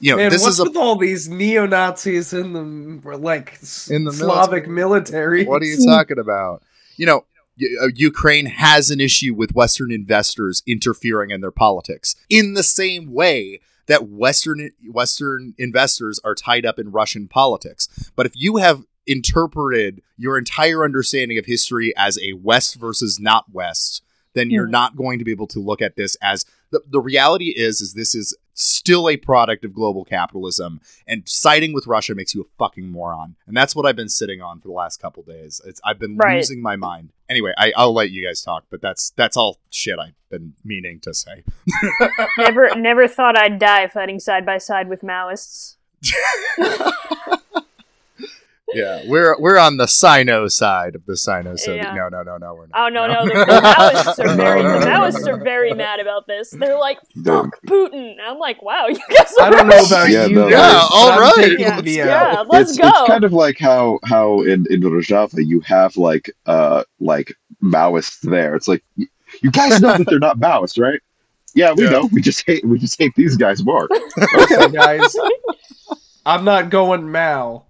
You 0.00 0.12
know, 0.12 0.16
Man, 0.16 0.30
this 0.30 0.42
what's 0.42 0.54
is 0.54 0.60
a 0.60 0.64
with 0.64 0.76
all 0.76 0.96
these 0.96 1.28
neo 1.28 1.66
Nazis 1.66 2.32
in 2.32 2.52
the 2.52 3.18
like 3.18 3.58
In 3.90 4.04
the 4.04 4.12
Slavic 4.12 4.68
military? 4.68 5.44
What 5.44 5.60
are 5.60 5.66
you 5.66 5.84
talking 5.86 6.20
about? 6.20 6.62
You 6.98 7.06
know, 7.06 7.24
uh, 7.82 7.88
Ukraine 7.94 8.46
has 8.46 8.90
an 8.90 9.00
issue 9.00 9.34
with 9.34 9.54
Western 9.54 9.90
investors 9.90 10.62
interfering 10.66 11.30
in 11.30 11.40
their 11.40 11.50
politics 11.50 12.14
in 12.28 12.54
the 12.54 12.62
same 12.62 13.12
way 13.12 13.60
that 13.86 14.08
Western 14.08 14.70
Western 14.90 15.54
investors 15.56 16.20
are 16.22 16.34
tied 16.34 16.66
up 16.66 16.78
in 16.78 16.90
Russian 16.92 17.26
politics. 17.26 17.88
But 18.14 18.26
if 18.26 18.32
you 18.36 18.58
have 18.58 18.84
interpreted 19.06 20.02
your 20.18 20.36
entire 20.36 20.84
understanding 20.84 21.38
of 21.38 21.46
history 21.46 21.94
as 21.96 22.18
a 22.18 22.34
West 22.34 22.76
versus 22.76 23.18
not 23.18 23.46
West, 23.52 24.02
then 24.34 24.50
you're 24.50 24.66
Hmm. 24.66 24.72
not 24.72 24.96
going 24.96 25.18
to 25.18 25.24
be 25.24 25.30
able 25.30 25.46
to 25.48 25.58
look 25.58 25.80
at 25.80 25.96
this 25.96 26.16
as 26.20 26.44
the, 26.70 26.80
the 26.86 27.00
reality 27.00 27.54
is 27.56 27.80
is 27.80 27.94
this 27.94 28.14
is 28.14 28.36
still 28.60 29.08
a 29.08 29.16
product 29.16 29.64
of 29.64 29.72
global 29.72 30.04
capitalism 30.04 30.80
and 31.06 31.22
siding 31.28 31.72
with 31.72 31.86
Russia 31.86 32.14
makes 32.14 32.34
you 32.34 32.42
a 32.42 32.44
fucking 32.58 32.90
moron. 32.90 33.36
And 33.46 33.56
that's 33.56 33.76
what 33.76 33.86
I've 33.86 33.96
been 33.96 34.08
sitting 34.08 34.40
on 34.42 34.60
for 34.60 34.68
the 34.68 34.74
last 34.74 35.00
couple 35.00 35.22
days. 35.22 35.60
It's 35.64 35.80
I've 35.84 35.98
been 35.98 36.16
Right. 36.16 36.36
losing 36.36 36.60
my 36.60 36.76
mind. 36.76 37.10
Anyway, 37.28 37.52
I, 37.56 37.72
I'll 37.76 37.92
let 37.94 38.10
you 38.10 38.26
guys 38.26 38.42
talk, 38.42 38.64
but 38.70 38.80
that's 38.80 39.10
that's 39.10 39.36
all 39.36 39.58
shit 39.70 39.98
I've 39.98 40.14
been 40.30 40.54
meaning 40.64 40.98
to 41.00 41.14
say. 41.14 41.44
never, 42.38 42.74
never 42.74 43.06
thought 43.06 43.36
I'd 43.38 43.58
die 43.58 43.86
fighting 43.88 44.18
side 44.18 44.44
by 44.46 44.58
side 44.58 44.88
with 44.88 45.02
Maoists. 45.02 45.76
Yeah, 48.74 49.02
we're 49.06 49.34
we're 49.40 49.56
on 49.58 49.76
the 49.78 49.86
Sino 49.86 50.46
side 50.48 50.94
of 50.94 51.06
the 51.06 51.16
Sino. 51.16 51.56
So 51.56 51.74
Yeah. 51.74 51.94
no, 51.94 52.08
no, 52.08 52.22
no, 52.22 52.36
no, 52.36 52.54
we're 52.54 52.66
not. 52.66 52.74
Oh 52.74 52.88
no, 52.88 53.06
no, 53.06 53.24
the, 53.26 53.32
the 53.46 53.60
Maoists 53.60 54.18
are 54.24 54.36
very, 54.36 54.62
the 54.62 54.86
Maoists 54.86 55.26
are 55.26 55.42
very 55.42 55.72
mad 55.74 56.00
about 56.00 56.26
this. 56.26 56.50
They're 56.50 56.76
like, 56.78 56.98
"Fuck 57.24 57.58
Putin." 57.66 58.16
I'm 58.22 58.38
like, 58.38 58.60
"Wow, 58.62 58.86
you 58.88 58.98
guys." 59.16 59.32
Are 59.40 59.46
I 59.46 59.50
don't 59.50 59.68
know 59.68 59.84
about 59.86 60.10
Yeah, 60.10 60.26
you. 60.26 60.34
no, 60.34 60.48
Yeah, 60.48 60.58
all 60.58 60.64
right. 60.64 60.88
all 60.92 61.10
I'm 61.12 61.20
right. 61.20 61.34
taking 61.36 61.60
Yeah, 61.60 61.80
the 61.80 61.90
yeah, 61.92 62.34
L. 62.38 62.46
let's 62.50 62.70
it's, 62.70 62.78
go. 62.78 62.88
it's 62.88 63.08
kind 63.08 63.24
of 63.24 63.32
like 63.32 63.58
how 63.58 63.98
how 64.04 64.42
in 64.42 64.66
in 64.70 64.82
Rojava 64.82 65.44
you 65.46 65.60
have 65.60 65.96
like 65.96 66.30
uh 66.46 66.84
like 67.00 67.32
Maoists 67.62 68.20
there. 68.20 68.54
It's 68.54 68.68
like 68.68 68.84
you 68.96 69.50
guys 69.50 69.80
know 69.80 69.96
that 69.96 70.06
they're 70.08 70.18
not 70.18 70.38
Maoists, 70.40 70.78
right? 70.78 71.00
Yeah, 71.54 71.72
we 71.74 71.84
Yeah. 71.84 71.90
know. 71.90 72.08
We 72.12 72.20
just 72.20 72.44
hate 72.46 72.64
we 72.66 72.78
just 72.78 72.98
hate 72.98 73.14
these 73.16 73.36
guys 73.38 73.64
more. 73.64 73.88
Okay, 74.34 74.68
guys. 74.70 75.14
I'm 76.26 76.44
not 76.44 76.68
going 76.68 77.10
Mao. 77.10 77.64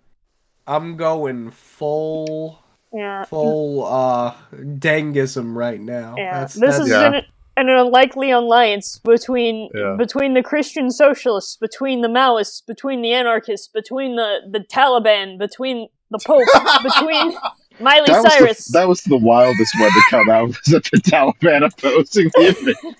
I'm 0.69 0.97
going 0.97 1.51
full 1.51 2.63
yeah, 2.93 3.25
full 3.25 3.85
uh 3.87 4.35
Dengism 4.55 5.55
right 5.55 5.81
now. 5.81 6.15
yeah. 6.17 6.41
That's, 6.41 6.55
this 6.55 6.77
that's, 6.77 6.85
is 6.87 6.91
Yeah. 6.91 7.07
an, 7.09 7.23
an 7.57 7.69
unlikely 7.69 8.31
alliance 8.31 8.99
between 8.99 9.71
Yeah. 9.75 9.97
between 9.99 10.35
the 10.35 10.43
Christian 10.43 10.91
socialists, 10.91 11.57
between 11.57 12.03
the 12.03 12.09
Maoists, 12.09 12.65
between 12.67 13.03
the 13.03 13.13
anarchists, 13.13 13.69
between 13.69 14.17
the 14.17 14.41
the 14.51 14.61
Taliban, 14.61 15.39
between 15.39 15.89
the 16.11 16.19
Pope, 16.25 16.47
between 16.83 17.37
Miley 17.81 18.07
That 18.07 18.23
was, 18.25 18.33
Cyrus. 18.33 18.67
the, 18.67 18.79
that 18.81 18.89
was 18.89 19.01
the 19.03 19.17
wildest 19.17 19.75
one 19.79 19.91
to 19.91 20.03
come 20.11 20.29
out 20.31 20.47
was 20.49 20.59
the 20.65 20.81
Taliban 21.05 21.65
opposing 21.67 22.31
the 22.35 22.49
invasion. 22.59 22.93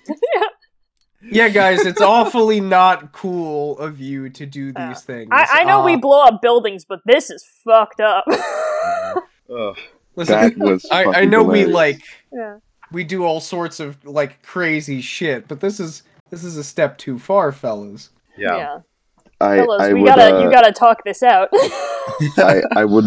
Yeah, 1.21 1.49
guys, 1.49 1.85
it's 1.85 2.01
awfully 2.15 2.61
not 2.61 3.11
cool 3.11 3.77
of 3.79 3.99
you 3.99 4.29
to 4.29 4.45
do 4.45 4.67
these 4.67 4.75
Yeah. 4.77 4.93
things. 4.93 5.29
I, 5.31 5.47
I 5.61 5.63
know 5.63 5.83
we 5.83 5.95
Uh, 5.95 5.97
blow 5.97 6.23
up 6.23 6.41
buildings, 6.41 6.85
but 6.85 6.99
this 7.05 7.29
is 7.29 7.45
fucked 7.63 7.99
up. 7.99 8.25
Ugh. 9.53 9.77
listen, 10.15 10.35
That 10.35 10.57
was. 10.57 10.85
I, 10.91 11.01
I 11.01 11.03
fucking 11.05 11.29
know 11.29 11.43
we 11.43 11.65
like 11.65 12.01
yeah. 12.31 12.57
we 12.91 13.03
do 13.03 13.23
all 13.25 13.39
sorts 13.39 13.79
of 13.79 14.03
like 14.05 14.41
crazy 14.43 15.01
shit, 15.01 15.47
but 15.47 15.59
this 15.59 15.79
is 15.79 16.03
this 16.29 16.43
is 16.43 16.57
a 16.57 16.63
step 16.63 16.97
too 16.97 17.17
far, 17.19 17.51
fellas. 17.51 18.11
Yeah. 18.37 18.79
I, 19.41 19.57
Fellas, 19.57 19.81
I 19.81 19.93
we 19.93 20.01
would, 20.01 20.07
gotta 20.07 20.35
uh, 20.37 20.43
you 20.43 20.51
gotta 20.51 20.71
talk 20.73 21.03
this 21.05 21.23
out. 21.23 21.49
I, 22.37 22.61
I 22.75 22.85
would 22.85 23.05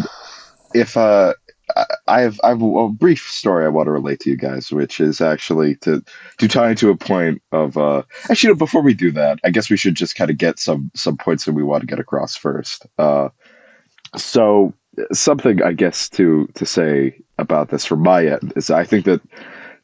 if 0.75 0.97
uh 0.97 1.35
I- 2.09 2.21
have 2.23 2.41
I 2.45 2.49
have 2.51 2.63
a, 2.63 2.89
brief 2.89 3.29
story 3.31 3.65
I 3.65 3.69
want 3.69 3.87
to 3.87 3.93
relate 3.93 4.21
to 4.21 4.31
you 4.31 4.37
guys, 4.37 4.71
which 4.71 5.01
is 5.01 5.21
actually 5.21 5.77
to 5.77 6.03
to 6.39 6.49
tie 6.49 6.71
into 6.71 6.91
a 6.91 6.97
point 6.97 7.43
of 7.53 7.77
uh 7.77 8.03
actually 8.31 8.51
no, 8.51 8.57
before 8.57 8.83
we 8.83 8.95
do 8.95 9.11
that, 9.13 9.39
I 9.45 9.51
guess 9.51 9.71
we 9.71 9.77
should 9.77 9.95
just 9.95 10.15
kind 10.17 10.31
of 10.31 10.39
get 10.39 10.59
some 10.59 10.91
some 10.95 11.17
points 11.17 11.45
that 11.45 11.53
we 11.55 11.63
want 11.63 11.83
to 11.83 11.87
get 11.87 11.99
across 12.01 12.37
first. 12.37 12.87
Uh 12.99 13.29
so 14.17 14.75
something 15.13 15.63
I 15.63 15.73
guess 15.73 16.09
to 16.11 16.49
to 16.55 16.67
say 16.67 17.19
about 17.39 17.71
this 17.71 17.85
from 17.85 18.01
my 18.03 18.27
end 18.27 18.53
is 18.57 18.71
I 18.71 18.85
think 18.85 19.05
that 19.07 19.21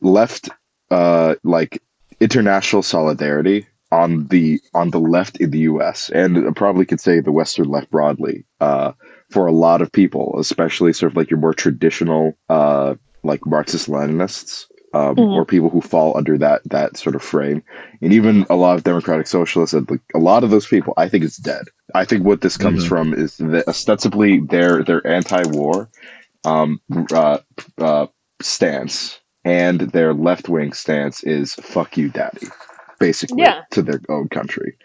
left 0.00 0.48
uh 0.90 1.36
like 1.44 1.82
international 2.20 2.82
solidarity 2.82 3.66
on 3.90 4.26
the 4.26 4.60
on 4.74 4.90
the 4.90 5.00
left 5.00 5.38
in 5.38 5.50
the 5.50 5.60
US 5.60 6.10
and 6.10 6.54
probably 6.56 6.84
could 6.84 7.00
say 7.00 7.20
the 7.20 7.32
western 7.32 7.68
left 7.68 7.90
broadly 7.90 8.44
uh 8.60 8.92
for 9.30 9.46
a 9.46 9.52
lot 9.52 9.82
of 9.82 9.92
people, 9.92 10.36
especially 10.38 10.92
sort 10.92 11.12
of 11.12 11.16
like 11.16 11.30
your 11.30 11.38
more 11.40 11.54
traditional, 11.54 12.36
uh, 12.48 12.94
like 13.24 13.44
Marxist 13.46 13.88
Leninists, 13.88 14.64
um, 14.94 15.16
Mhm. 15.16 15.34
or 15.36 15.44
people 15.44 15.68
who 15.68 15.82
fall 15.82 16.16
under 16.16 16.38
that 16.38 16.62
that 16.70 16.96
sort 16.96 17.14
of 17.14 17.22
frame, 17.22 17.62
and 18.00 18.12
even 18.12 18.46
a 18.48 18.56
lot 18.56 18.76
of 18.78 18.84
democratic 18.84 19.26
socialists. 19.26 19.74
And 19.74 19.90
like 19.90 20.00
a 20.14 20.18
lot 20.18 20.44
of 20.44 20.50
those 20.50 20.66
people, 20.66 20.94
I 20.96 21.08
think, 21.08 21.24
it's 21.24 21.36
dead. 21.36 21.64
I 21.94 22.04
think 22.06 22.24
what 22.24 22.40
this 22.40 22.56
comes 22.56 22.84
Mhm. 22.84 22.88
from 22.88 23.14
is 23.14 23.36
that 23.36 23.68
ostensibly 23.68 24.40
their 24.40 24.82
their 24.82 25.06
anti-war 25.06 25.88
um, 26.44 26.80
uh, 27.12 27.38
uh, 27.78 28.06
stance 28.40 29.20
and 29.44 29.80
their 29.80 30.14
left 30.14 30.48
wing 30.48 30.72
stance 30.72 31.22
is 31.24 31.54
"fuck 31.54 31.98
you, 31.98 32.08
daddy," 32.08 32.48
basically 32.98 33.42
Yeah. 33.42 33.62
to 33.72 33.82
their 33.82 34.00
own 34.08 34.28
country. 34.28 34.76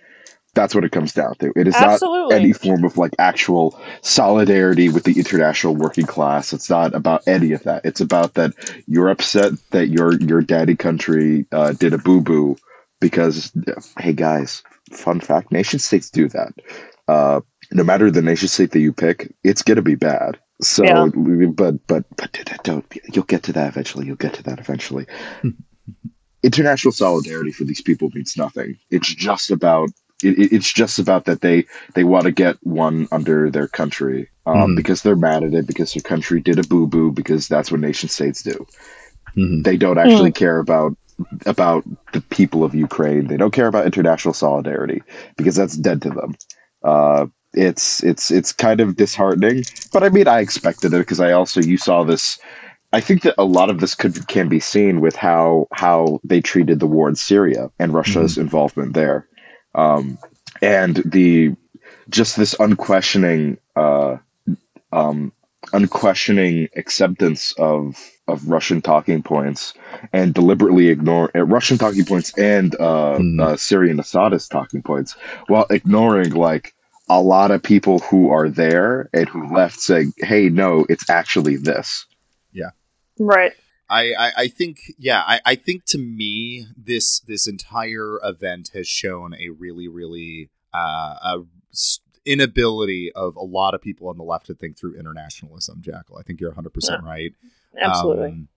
That's 0.55 0.75
what 0.75 0.83
it 0.83 0.91
comes 0.91 1.13
down 1.13 1.35
to. 1.35 1.51
It 1.55 1.67
is 1.67 1.73
Absolutely. 1.75 2.35
not 2.35 2.39
any 2.41 2.53
form 2.53 2.83
of 2.83 2.97
like 2.97 3.13
actual 3.17 3.79
solidarity 4.01 4.87
with 4.89 5.03
the 5.03 5.17
international 5.17 5.75
working 5.75 6.05
class. 6.05 6.53
It's 6.53 6.69
not 6.69 6.93
about 6.93 7.23
any 7.27 7.53
of 7.53 7.63
that. 7.63 7.83
It's 7.85 8.01
about 8.01 8.35
that 8.35 8.53
you're 8.87 9.09
upset 9.09 9.53
that 9.71 9.87
your 9.87 10.13
your 10.21 10.41
daddy 10.41 10.75
country 10.75 11.45
uh, 11.51 11.71
did 11.71 11.93
a 11.93 11.97
boo 11.97 12.21
boo 12.21 12.55
because 12.99 13.51
hey 13.97 14.13
guys, 14.13 14.61
fun 14.91 15.19
fact: 15.19 15.51
nation 15.51 15.79
states 15.79 16.09
do 16.11 16.29
that. 16.29 16.53
Uh, 17.07 17.41
no 17.71 17.83
matter 17.83 18.11
the 18.11 18.21
nation 18.21 18.47
state 18.47 18.71
that 18.71 18.79
you 18.79 18.93
pick, 18.93 19.33
it's 19.43 19.63
gonna 19.63 19.81
be 19.81 19.95
bad. 19.95 20.39
So, 20.61 20.83
Yeah. 20.83 21.07
but 21.55 21.87
but 21.87 22.05
but 22.15 22.61
don't 22.63 22.85
you'll 23.11 23.25
get 23.25 23.43
to 23.43 23.53
that 23.53 23.69
eventually. 23.69 24.05
You'll 24.05 24.15
get 24.17 24.35
to 24.35 24.43
that 24.43 24.59
eventually. 24.59 25.07
International 26.43 26.91
solidarity 26.91 27.51
for 27.51 27.63
these 27.63 27.81
people 27.81 28.09
means 28.13 28.35
nothing. 28.37 28.77
It's 28.91 29.13
just 29.13 29.49
about 29.49 29.89
it, 30.23 30.37
it- 30.39 30.53
it's 30.53 30.71
just 30.71 30.99
about 30.99 31.25
that 31.25 31.41
they 31.41 31.65
they 31.95 32.03
want 32.03 32.25
to 32.25 32.31
get 32.31 32.57
one 32.63 33.07
under 33.11 33.49
their 33.49 33.67
country 33.67 34.29
um, 34.45 34.55
Mhm. 34.71 34.75
because 34.75 35.01
they're 35.01 35.15
mad 35.15 35.43
at 35.43 35.53
it 35.53 35.67
because 35.67 35.93
their 35.93 36.01
country 36.01 36.39
did 36.41 36.59
a 36.59 36.63
boo 36.63 36.87
boo 36.87 37.11
because 37.11 37.47
that's 37.47 37.71
what 37.71 37.79
nation 37.81 38.09
states 38.09 38.43
do. 38.43 38.65
Mhm. 39.37 39.63
They 39.63 39.77
don't 39.77 39.97
actually 39.97 40.31
care 40.31 40.59
about 40.59 40.95
about 41.45 41.83
the 42.13 42.21
people 42.21 42.63
of 42.63 42.73
Ukraine. 42.73 43.27
They 43.27 43.37
don't 43.37 43.53
care 43.53 43.67
about 43.67 43.85
international 43.85 44.33
solidarity 44.33 45.01
because 45.37 45.55
that's 45.55 45.77
dead 45.77 46.01
to 46.01 46.09
them. 46.09 46.35
Uh, 46.83 47.27
it's 47.53 48.03
it's 48.03 48.31
it's 48.31 48.51
kind 48.51 48.79
of 48.81 48.95
disheartening, 48.95 49.63
but 49.93 50.03
I 50.03 50.09
mean 50.09 50.27
I 50.27 50.39
expected 50.39 50.93
it 50.93 50.97
because 50.99 51.19
I 51.19 51.31
also 51.31 51.61
you 51.61 51.77
saw 51.77 52.03
this. 52.03 52.39
I 52.93 52.99
think 52.99 53.21
that 53.23 53.35
a 53.39 53.43
lot 53.43 53.69
of 53.71 53.79
this 53.79 53.95
could 53.95 54.27
can 54.27 54.49
be 54.49 54.59
seen 54.59 55.01
with 55.01 55.15
how 55.15 55.67
how 55.71 56.19
they 56.23 56.41
treated 56.41 56.79
the 56.79 56.87
war 56.87 57.07
in 57.09 57.15
Syria 57.15 57.69
and 57.79 57.93
Russia's 57.93 58.37
involvement 58.37 58.93
there, 58.93 59.27
um, 59.75 60.17
and 60.61 60.97
the 61.05 61.55
just 62.09 62.37
this 62.37 62.55
unquestioning 62.59 63.57
uh, 63.75 64.17
um, 64.91 65.31
unquestioning 65.71 66.69
acceptance 66.75 67.53
of 67.57 67.97
of 68.27 68.47
Russian 68.47 68.81
talking 68.81 69.21
points 69.21 69.73
and 70.13 70.33
deliberately 70.33 70.87
ignore 70.87 71.29
uh, 71.35 71.41
Russian 71.41 71.77
talking 71.77 72.05
points 72.05 72.37
and 72.37 72.79
uh, 72.79 73.17
Hmm. 73.17 73.39
uh, 73.39 73.55
Syrian 73.57 73.99
Assadist 73.99 74.51
talking 74.51 74.81
points 74.81 75.13
while 75.47 75.65
ignoring 75.69 76.31
like 76.31 76.73
a 77.09 77.21
lot 77.21 77.51
of 77.51 77.61
people 77.61 77.99
who 77.99 78.31
are 78.31 78.49
there 78.49 79.09
and 79.13 79.27
who 79.27 79.53
left 79.53 79.79
saying, 79.79 80.13
"Hey, 80.17 80.49
no, 80.49 80.85
it's 80.89 81.09
actually 81.09 81.57
this." 81.57 82.05
Yeah. 82.53 82.69
Right. 83.19 83.53
I, 83.93 84.13
I, 84.17 84.31
I 84.37 84.47
think 84.47 84.93
yeah 84.97 85.21
I, 85.25 85.39
I 85.45 85.55
think 85.55 85.85
to 85.85 85.97
me 85.97 86.67
this 86.75 87.19
this 87.21 87.47
entire 87.47 88.19
event 88.23 88.71
has 88.73 88.87
shown 88.87 89.33
a 89.33 89.49
really 89.49 89.87
really 89.87 90.49
uh, 90.73 91.15
a 91.21 91.39
inability 92.25 93.11
of 93.13 93.35
a 93.35 93.43
lot 93.43 93.73
of 93.73 93.81
people 93.81 94.07
on 94.09 94.17
the 94.17 94.23
left 94.23 94.47
to 94.47 94.55
think 94.55 94.77
through 94.77 94.97
internationalism 94.97 95.81
Jackal. 95.81 96.17
I 96.17 96.23
think 96.23 96.39
you're 96.39 96.53
100% 96.53 97.03
right. 97.03 97.33
Absolutely. 97.79 98.29
Um, 98.29 98.47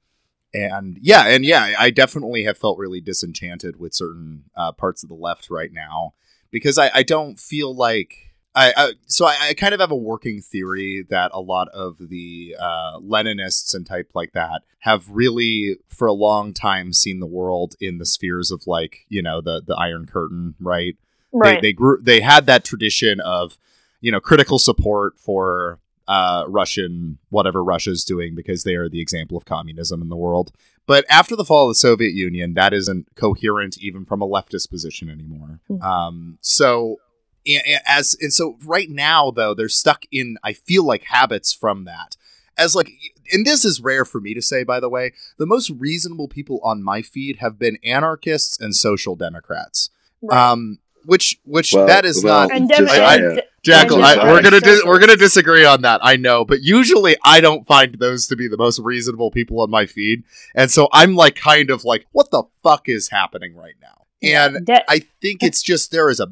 and 0.54 0.98
yeah, 1.02 1.26
and 1.26 1.44
yeah, 1.44 1.74
I 1.78 1.90
definitely 1.90 2.44
have 2.44 2.56
felt 2.56 2.78
really 2.78 3.00
disenchanted 3.00 3.78
with 3.78 3.94
certain 3.94 4.44
uh, 4.56 4.72
parts 4.72 5.02
of 5.02 5.08
the 5.08 5.14
left 5.14 5.50
right 5.50 5.72
now 5.72 6.14
because 6.50 6.78
I, 6.78 6.90
I 6.94 7.02
don't 7.02 7.38
feel 7.38 7.74
like 7.74 8.25
I, 8.56 8.72
I 8.74 8.92
so 9.06 9.26
I, 9.26 9.36
I 9.48 9.54
kind 9.54 9.74
of 9.74 9.80
have 9.80 9.90
a 9.90 9.96
working 9.96 10.40
theory 10.40 11.04
that 11.10 11.30
a 11.34 11.40
lot 11.40 11.68
of 11.68 11.98
the 12.08 12.56
uh, 12.58 12.98
Leninists 13.00 13.74
and 13.74 13.86
type 13.86 14.10
like 14.14 14.32
that 14.32 14.62
have 14.80 15.10
really 15.10 15.76
for 15.88 16.08
a 16.08 16.12
long 16.12 16.54
time 16.54 16.94
seen 16.94 17.20
the 17.20 17.26
world 17.26 17.74
in 17.80 17.98
the 17.98 18.06
spheres 18.06 18.50
of 18.50 18.66
like 18.66 19.04
you 19.10 19.20
know 19.20 19.42
the 19.42 19.62
the 19.64 19.76
Iron 19.76 20.06
Curtain, 20.06 20.54
right? 20.58 20.96
right. 21.32 21.60
They 21.60 21.68
they 21.68 21.72
grew 21.74 22.00
they 22.00 22.20
had 22.20 22.46
that 22.46 22.64
tradition 22.64 23.20
of 23.20 23.58
you 24.00 24.10
know 24.10 24.20
critical 24.20 24.58
support 24.58 25.18
for 25.18 25.78
uh, 26.08 26.44
Russian 26.48 27.18
whatever 27.28 27.62
Russia's 27.62 28.04
doing 28.04 28.34
because 28.34 28.64
they 28.64 28.74
are 28.74 28.88
the 28.88 29.00
example 29.02 29.36
of 29.36 29.44
communism 29.44 30.00
in 30.00 30.08
the 30.08 30.16
world. 30.16 30.52
But 30.86 31.04
after 31.10 31.36
the 31.36 31.44
fall 31.44 31.64
of 31.64 31.70
the 31.70 31.74
Soviet 31.74 32.14
Union, 32.14 32.54
that 32.54 32.72
isn't 32.72 33.08
coherent 33.16 33.76
even 33.78 34.06
from 34.06 34.22
a 34.22 34.26
leftist 34.26 34.70
position 34.70 35.10
anymore. 35.10 35.60
Hmm. 35.66 35.82
Um, 35.82 36.38
so 36.40 37.00
a- 37.46 37.62
a- 37.74 37.80
as 37.90 38.16
and 38.20 38.32
so 38.32 38.56
right 38.64 38.90
now 38.90 39.30
though 39.30 39.54
they're 39.54 39.68
stuck 39.68 40.04
in 40.10 40.36
I 40.42 40.52
feel 40.52 40.84
like 40.84 41.04
habits 41.04 41.52
from 41.52 41.84
that 41.84 42.16
as 42.58 42.74
like 42.74 42.90
and 43.32 43.44
this 43.46 43.64
is 43.64 43.80
rare 43.80 44.04
for 44.04 44.20
me 44.20 44.34
to 44.34 44.42
say 44.42 44.64
by 44.64 44.80
the 44.80 44.88
way 44.88 45.12
the 45.38 45.46
most 45.46 45.70
reasonable 45.70 46.28
people 46.28 46.60
on 46.62 46.82
my 46.82 47.02
feed 47.02 47.36
have 47.36 47.58
been 47.58 47.78
anarchists 47.84 48.58
and 48.60 48.74
social 48.74 49.16
democrats 49.16 49.90
right. 50.22 50.50
um 50.52 50.78
which 51.04 51.38
which 51.44 51.72
Well, 51.72 51.86
that 51.86 52.04
is 52.04 52.24
well, 52.24 52.48
not 52.48 52.56
and 52.56 52.68
just- 52.68 52.80
Dem- 52.80 52.88
I- 53.04 53.14
and- 53.16 53.42
Jackal, 53.62 53.96
and 53.96 54.04
I, 54.06 54.30
we're 54.30 54.42
gonna 54.42 54.60
dis- 54.60 54.84
we're 54.84 55.00
gonna 55.00 55.16
disagree 55.16 55.64
on 55.64 55.82
that. 55.82 55.98
I 56.04 56.14
know, 56.14 56.44
but 56.44 56.62
usually 56.62 57.16
I 57.24 57.40
don't 57.40 57.66
find 57.66 57.96
those 57.98 58.28
to 58.28 58.36
be 58.36 58.46
the 58.46 58.56
most 58.56 58.78
reasonable 58.78 59.32
people 59.32 59.60
on 59.60 59.70
my 59.70 59.86
feed, 59.86 60.22
and 60.54 60.70
so 60.70 60.88
I'm 60.92 61.16
like 61.16 61.34
kind 61.34 61.68
of 61.70 61.84
like, 61.84 62.06
what 62.12 62.30
the 62.30 62.44
fuck 62.62 62.88
is 62.88 63.08
happening 63.08 63.56
right 63.56 63.74
now? 63.82 64.04
And 64.22 64.64
De- 64.66 64.88
I 64.88 65.00
think 65.20 65.42
it's 65.42 65.62
just 65.62 65.90
there 65.90 66.08
is 66.10 66.20
a 66.20 66.28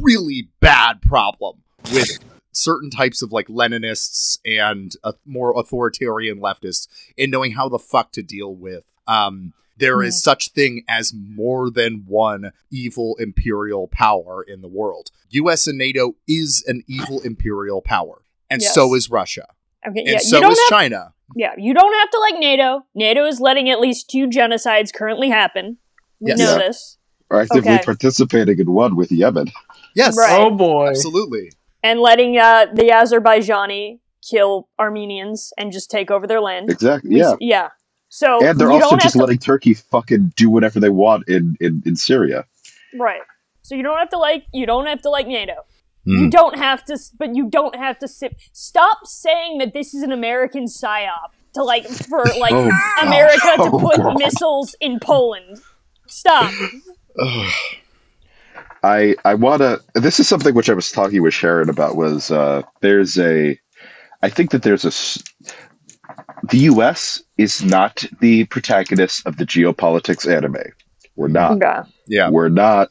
really 0.00 0.48
bad 0.60 1.02
problem 1.02 1.62
with 1.92 2.18
certain 2.52 2.90
types 2.90 3.22
of 3.22 3.32
like 3.32 3.48
Leninists 3.48 4.38
and 4.44 4.92
uh, 5.04 5.12
more 5.26 5.58
authoritarian 5.58 6.38
leftists 6.40 6.88
in 7.16 7.30
knowing 7.30 7.52
how 7.52 7.68
the 7.68 7.78
fuck 7.78 8.12
to 8.12 8.22
deal 8.22 8.54
with. 8.54 8.84
Um, 9.06 9.52
there 9.78 10.02
is 10.02 10.22
such 10.22 10.52
thing 10.52 10.84
as 10.88 11.12
more 11.14 11.70
than 11.70 12.04
one 12.06 12.52
evil 12.70 13.14
imperial 13.18 13.88
power 13.88 14.42
in 14.42 14.62
the 14.62 14.68
world. 14.68 15.10
U.S. 15.30 15.66
and 15.66 15.76
NATO 15.76 16.16
is 16.26 16.64
an 16.66 16.82
evil 16.88 17.20
imperial 17.20 17.82
power, 17.82 18.22
and 18.48 18.62
Yes. 18.62 18.72
so 18.74 18.94
is 18.94 19.10
Russia, 19.10 19.46
okay, 19.86 20.00
and 20.00 20.08
yeah, 20.08 20.18
so 20.18 20.38
is 20.50 20.58
have, 20.58 20.68
China. 20.70 21.12
yeah, 21.34 21.52
you 21.58 21.74
don't 21.74 21.92
have 21.92 22.10
to 22.10 22.18
like 22.20 22.40
NATO. 22.40 22.86
NATO 22.94 23.26
is 23.26 23.38
letting 23.38 23.68
at 23.68 23.78
least 23.78 24.08
two 24.08 24.28
genocides 24.28 24.94
currently 24.94 25.28
happen. 25.28 25.76
We 26.20 26.30
Yes. 26.30 26.38
know 26.38 26.52
Yeah. 26.52 26.58
this. 26.58 26.96
Or 27.28 27.40
actively 27.42 27.74
Okay. 27.74 27.84
participating 27.84 28.58
in 28.58 28.72
one 28.72 28.96
with 28.96 29.12
Yemen. 29.12 29.48
Yes, 29.96 30.16
Right. 30.16 30.40
Oh 30.40 30.50
boy. 30.50 30.88
absolutely. 30.90 31.50
And 31.82 31.98
letting 32.00 32.38
uh, 32.38 32.66
the 32.72 32.90
Azerbaijani 32.90 33.98
kill 34.28 34.68
Armenians 34.78 35.52
and 35.58 35.72
just 35.72 35.90
take 35.90 36.10
over 36.10 36.26
their 36.26 36.40
land. 36.40 36.70
Exactly. 36.70 37.10
We- 37.10 37.18
Yeah. 37.20 37.34
Yeah. 37.40 37.68
So 38.08 38.44
And 38.46 38.58
they're 38.58 38.70
also 38.70 38.94
just 38.96 39.04
have 39.04 39.12
to, 39.14 39.18
letting 39.18 39.38
Turkey 39.38 39.74
fucking 39.74 40.32
do 40.36 40.48
whatever 40.50 40.78
they 40.80 40.88
want 40.90 41.28
in, 41.28 41.56
in, 41.60 41.82
in 41.84 41.96
Syria. 41.96 42.44
right. 42.98 43.20
So 43.62 43.74
you 43.74 43.82
don't 43.82 43.98
have 43.98 44.10
to 44.10 44.18
like 44.18 44.44
you 44.52 44.64
don't 44.64 44.86
have 44.86 45.02
to 45.02 45.10
like 45.10 45.26
NATO. 45.26 45.54
Hmm. 46.04 46.18
You 46.20 46.30
don't 46.30 46.56
have 46.56 46.84
to, 46.84 46.92
s- 46.92 47.10
but 47.18 47.34
you 47.34 47.48
don't 47.50 47.74
have 47.74 47.98
to 47.98 48.06
sit. 48.06 48.36
Stop 48.52 48.98
saying 49.06 49.58
that 49.58 49.72
this 49.74 49.92
is 49.92 50.02
an 50.04 50.12
American 50.12 50.66
psyop 50.66 51.30
to 51.54 51.64
like 51.64 51.84
for 51.88 52.22
like 52.38 52.52
Oh, 52.52 52.68
God. 52.70 53.06
America 53.08 53.52
to 53.56 53.62
Oh, 53.72 53.78
put 53.80 53.96
God. 53.96 54.18
missiles 54.20 54.76
in 54.80 55.00
Poland. 55.00 55.58
Stop. 56.06 56.52
Ugh. 58.82 58.90
I 58.90 59.14
I 59.24 59.34
wanna. 59.34 59.78
This 59.94 60.20
is 60.20 60.28
something 60.28 60.54
which 60.54 60.70
I 60.70 60.74
was 60.74 60.90
talking 60.92 61.22
with 61.22 61.34
Sharon 61.34 61.68
about. 61.68 61.96
Was 61.96 62.30
uh, 62.30 62.62
there's 62.80 63.18
a, 63.18 63.58
I 64.22 64.28
think 64.28 64.50
that 64.50 64.62
there's 64.62 64.84
a, 64.84 64.88
s- 64.88 65.22
the 66.50 66.58
U.S. 66.58 67.22
is 67.38 67.64
not 67.64 68.04
the 68.20 68.44
protagonist 68.46 69.26
of 69.26 69.36
the 69.38 69.44
geopolitics 69.46 70.30
anime. 70.30 70.56
We're 71.16 71.28
not. 71.28 71.62
Okay. 71.62 71.88
yeah, 72.06 72.28
We're 72.30 72.48
not. 72.50 72.88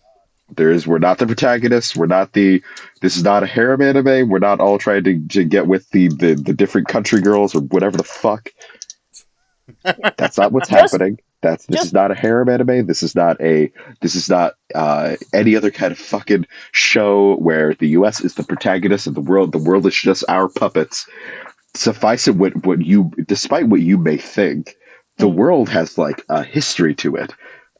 There's 0.56 0.86
we're 0.86 1.00
not 1.00 1.18
the 1.18 1.26
protagonists. 1.26 1.96
We're 1.96 2.06
not 2.06 2.34
the. 2.34 2.62
This 3.02 3.18
is 3.18 3.24
not 3.24 3.44
a 3.44 3.48
harem 3.48 3.82
anime. 3.82 4.30
We're 4.30 4.40
not 4.40 4.60
all 4.60 4.78
trying 4.78 5.04
to, 5.06 5.28
to 5.30 5.44
get 5.44 5.68
with 5.68 5.90
the, 5.90 6.08
the 6.10 6.36
the 6.36 6.54
different 6.54 6.88
country 6.88 7.22
girls 7.22 7.56
or 7.56 7.62
whatever 7.62 7.98
the 7.98 8.04
fuck. 8.04 8.50
That's 10.18 10.38
not 10.38 10.52
what's 10.52 10.70
Just- 10.70 10.94
happening. 10.94 11.20
That's 11.46 11.66
this 11.68 11.76
just- 11.78 11.88
is 11.88 11.94
not 11.94 12.12
a 12.12 12.16
harem 12.16 12.50
anime. 12.50 12.88
This 12.88 13.04
is 13.04 13.14
not 13.16 13.40
a. 13.40 13.72
This 14.02 14.16
is 14.16 14.30
not 14.30 14.54
uh, 14.74 15.16
any 15.34 15.56
other 15.56 15.70
kind 15.72 15.92
of 15.92 16.00
fucking 16.00 16.46
show 16.72 17.36
where 17.38 17.76
the 17.76 17.90
U.S. 17.90 18.22
is 18.22 18.34
the 18.36 18.44
protagonist 18.44 19.06
of 19.06 19.14
the 19.14 19.22
world. 19.22 19.52
The 19.52 19.60
world 19.60 19.86
is 19.86 19.94
just 19.96 20.24
our 20.28 20.50
puppets. 20.50 21.08
Suffice 21.76 22.28
it 22.28 22.36
what 22.36 22.66
what 22.66 22.82
you, 22.84 23.12
despite 23.28 23.68
what 23.68 23.82
you 23.82 23.98
may 23.98 24.18
think, 24.18 24.76
the 25.18 25.28
Mm. 25.28 25.36
world 25.36 25.70
has 25.70 25.98
like 25.98 26.24
a 26.30 26.44
history 26.44 26.96
to 26.96 27.16
it. 27.16 27.32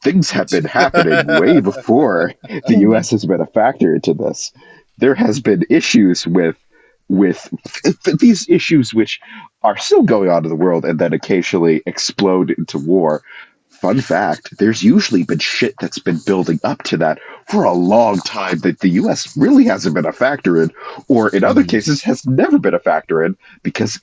Things 0.04 0.30
have 0.30 0.48
been 0.48 0.64
happening 0.82 1.26
way 1.40 1.60
before 1.60 2.32
the 2.68 2.76
U.S. 2.80 3.10
has 3.10 3.24
been 3.26 3.40
a 3.40 3.46
factor 3.46 3.94
into 3.94 4.14
this. 4.14 4.52
There 4.98 5.14
has 5.14 5.40
been 5.40 5.64
issues 5.70 6.26
with 6.26 6.56
with 7.08 7.48
these 8.20 8.48
issues 8.48 8.92
which 8.92 9.20
are 9.62 9.76
still 9.76 10.02
going 10.02 10.28
on 10.28 10.44
in 10.44 10.50
the 10.50 10.56
world 10.56 10.84
and 10.84 10.98
then 10.98 11.12
occasionally 11.12 11.82
explode 11.86 12.50
into 12.58 12.78
war. 12.78 13.22
Fun 13.80 14.00
fact: 14.00 14.56
There's 14.58 14.82
usually 14.82 15.22
been 15.24 15.38
shit 15.38 15.74
that's 15.80 15.98
been 15.98 16.18
building 16.26 16.58
up 16.64 16.82
to 16.84 16.96
that 16.98 17.18
for 17.48 17.64
a 17.64 17.72
long 17.72 18.18
time 18.18 18.58
that 18.60 18.80
the 18.80 18.88
U.S. 18.90 19.36
really 19.36 19.64
hasn't 19.64 19.94
been 19.94 20.06
a 20.06 20.12
factor 20.12 20.60
in, 20.62 20.70
or 21.08 21.28
in 21.30 21.44
other 21.44 21.62
Mhm. 21.62 21.68
cases 21.68 22.02
has 22.02 22.26
never 22.26 22.58
been 22.58 22.74
a 22.74 22.78
factor 22.78 23.22
in 23.24 23.36
because 23.62 24.00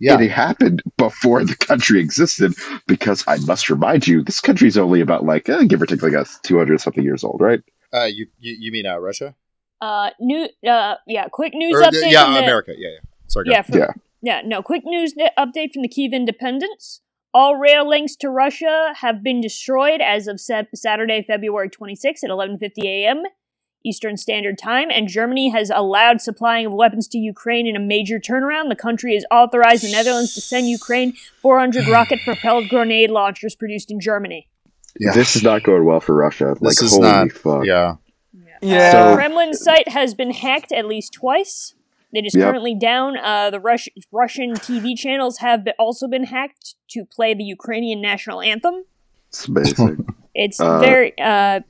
yeah. 0.00 0.18
it 0.20 0.30
happened 0.30 0.82
before 0.96 1.44
the 1.44 1.56
country 1.56 2.00
existed. 2.00 2.52
Because 2.86 3.24
I 3.26 3.36
must 3.38 3.70
remind 3.70 4.06
you, 4.06 4.22
this 4.22 4.40
country 4.40 4.68
is 4.68 4.76
only 4.76 5.00
about 5.00 5.24
like 5.24 5.48
eh, 5.48 5.64
give 5.64 5.80
or 5.80 5.86
take 5.86 6.02
like 6.02 6.12
a 6.12 6.26
two 6.42 6.58
hundred 6.58 6.80
something 6.80 7.04
years 7.04 7.24
old, 7.24 7.40
right? 7.40 7.60
Uh, 7.92 8.04
you, 8.04 8.26
you 8.40 8.56
you 8.58 8.72
mean 8.72 8.86
uh, 8.86 8.98
Russia? 8.98 9.34
Uh, 9.80 10.10
new. 10.20 10.48
Uh, 10.66 10.94
yeah. 11.06 11.28
Quick 11.28 11.52
news 11.54 11.74
Or, 11.74 11.82
update. 11.82 12.10
yeah, 12.10 12.24
from 12.24 12.34
the, 12.34 12.40
America. 12.40 12.72
Yeah, 12.76 12.88
yeah. 12.88 12.98
Sorry. 13.28 13.46
Yeah, 13.50 13.62
from, 13.62 13.78
Yeah. 13.78 13.90
yeah. 14.22 14.40
No, 14.44 14.62
quick 14.62 14.82
news 14.84 15.14
update 15.38 15.72
from 15.72 15.82
the 15.82 15.88
Kiev 15.88 16.12
Independent. 16.12 17.00
All 17.34 17.56
rail 17.56 17.86
links 17.88 18.14
to 18.16 18.30
Russia 18.30 18.92
have 19.00 19.22
been 19.22 19.40
destroyed 19.40 20.00
as 20.00 20.28
of 20.28 20.40
Sat- 20.40 20.68
Saturday, 20.74 21.20
February 21.22 21.68
26 21.68 22.22
at 22.22 22.30
11:50 22.30 22.84
a.m. 22.84 23.24
Eastern 23.84 24.16
Standard 24.16 24.56
Time, 24.56 24.88
and 24.90 25.08
Germany 25.08 25.50
has 25.50 25.68
allowed 25.74 26.20
supplying 26.20 26.64
of 26.66 26.72
weapons 26.72 27.06
to 27.08 27.18
Ukraine 27.18 27.66
in 27.66 27.76
a 27.76 27.80
major 27.80 28.18
turnaround. 28.18 28.68
The 28.70 28.76
country 28.76 29.14
has 29.14 29.26
authorized 29.30 29.82
the 29.84 29.90
Netherlands 29.92 30.32
to 30.34 30.40
send 30.40 30.68
Ukraine 30.68 31.12
400 31.42 31.86
rocket-propelled 31.98 32.68
grenade 32.70 33.10
launchers 33.10 33.54
produced 33.56 33.90
in 33.90 34.00
Germany. 34.00 34.48
Yeah. 34.98 35.12
This 35.12 35.34
is 35.36 35.42
not 35.42 35.64
going 35.64 35.84
well 35.84 36.00
for 36.00 36.14
Russia. 36.14 36.54
This 36.60 36.80
like 36.80 36.82
is 36.86 36.92
holy 36.94 37.10
not- 37.10 37.32
fuck. 37.32 37.66
Yeah. 37.66 37.96
Yeah. 38.62 38.92
So- 38.92 39.16
Kremlin 39.16 39.52
site 39.54 39.88
has 39.88 40.14
been 40.14 40.30
hacked 40.30 40.72
at 40.72 40.86
least 40.86 41.12
twice. 41.12 41.74
It 42.14 42.24
is 42.26 42.34
Yep. 42.34 42.44
currently 42.48 42.74
down. 42.74 43.16
Uh, 43.16 43.50
the 43.50 43.60
Rus- 43.60 43.88
Russian 44.12 44.52
TV 44.54 44.94
channels 44.96 45.38
have 45.38 45.64
be- 45.64 45.72
also 45.78 46.06
been 46.08 46.24
hacked 46.24 46.76
to 46.90 47.04
play 47.04 47.34
the 47.34 47.44
Ukrainian 47.44 48.00
national 48.00 48.40
anthem. 48.40 48.84
It's 49.28 49.48
amazing. 49.48 50.06
It's 50.44 50.58
Uh, 50.60 50.78
very. 50.80 51.12
Uh, 51.20 51.60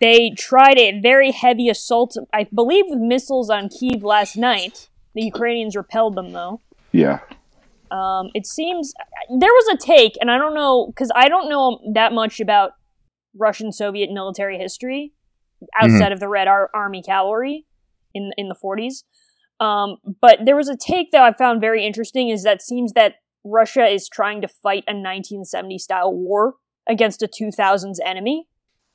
they 0.00 0.30
tried 0.30 0.78
a 0.78 1.00
very 1.00 1.30
heavy 1.32 1.68
assault, 1.68 2.16
I 2.32 2.44
believe, 2.54 2.84
with 2.88 3.00
missiles 3.00 3.48
on 3.50 3.68
Kiev 3.68 4.02
last 4.04 4.36
night. 4.36 4.88
The 5.14 5.22
Ukrainians 5.22 5.74
repelled 5.76 6.14
them, 6.16 6.30
though. 6.32 6.60
yeah. 6.92 7.18
Um, 7.90 8.30
it 8.32 8.46
seems 8.46 8.94
there 9.28 9.50
was 9.60 9.66
a 9.74 9.76
take, 9.76 10.14
and 10.20 10.30
I 10.30 10.38
don't 10.38 10.54
know 10.54 10.86
because 10.86 11.10
I 11.14 11.28
don't 11.28 11.48
know 11.50 11.78
that 11.92 12.12
much 12.12 12.40
about 12.40 12.70
Russian 13.36 13.70
Soviet 13.70 14.10
military 14.10 14.56
history 14.58 15.12
outside 15.80 16.10
of 16.12 16.18
the 16.20 16.28
Red 16.28 16.48
Ar- 16.48 16.70
Army 16.74 17.02
cavalry 17.02 17.66
in 18.14 18.32
in 18.38 18.48
the 18.48 18.54
40s. 18.54 19.04
Um, 19.62 19.96
but 20.20 20.40
there 20.44 20.56
was 20.56 20.68
a 20.68 20.76
take 20.76 21.12
that 21.12 21.22
I 21.22 21.32
found 21.32 21.60
very 21.60 21.86
interesting 21.86 22.28
is 22.30 22.42
that 22.42 22.60
seems 22.62 22.92
that 22.94 23.16
Russia 23.44 23.86
is 23.86 24.08
trying 24.08 24.40
to 24.40 24.48
fight 24.48 24.84
a 24.88 24.92
1970 24.94 25.78
style 25.78 26.12
war 26.12 26.54
against 26.88 27.22
a 27.22 27.28
2000s 27.28 27.96
enemy. 28.04 28.48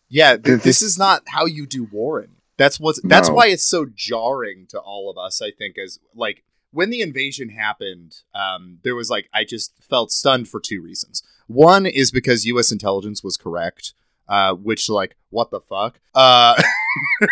Yeah. 0.10 0.34
th- 0.34 0.43
Th- 0.45 0.62
this 0.62 0.82
is 0.82 0.97
not 0.97 1.23
how 1.27 1.45
you 1.45 1.65
do 1.65 1.86
war. 1.86 2.21
In. 2.21 2.32
That's 2.58 2.80
what's 2.80 2.99
that's 3.03 3.30
No. 3.30 3.36
why 3.36 3.47
it's 3.47 3.63
so 3.63 3.86
jarring 3.93 4.65
to 4.69 4.80
all 4.80 5.10
of 5.10 5.17
us. 5.17 5.41
I 5.41 5.51
think 5.51 5.77
as 5.77 5.99
like 6.15 6.43
when 6.71 6.89
the 6.89 7.01
invasion 7.01 7.49
happened, 7.49 8.15
um, 8.34 8.80
there 8.84 8.95
was 8.95 9.10
like 9.10 9.30
I 9.34 9.43
just 9.43 9.73
felt 9.89 10.12
stunned 10.12 10.47
for 10.49 10.60
two 10.60 10.82
reasons. 10.82 11.23
One 11.47 11.86
is 11.86 12.10
because 12.12 12.45
U.S. 12.45 12.71
intelligence 12.71 13.23
was 13.23 13.38
correct, 13.38 13.93
uh, 14.27 14.53
which 14.56 14.89
like 14.89 15.15
what 15.30 15.51
the 15.51 15.62
fuck. 15.62 15.99
Uh, 16.15 16.62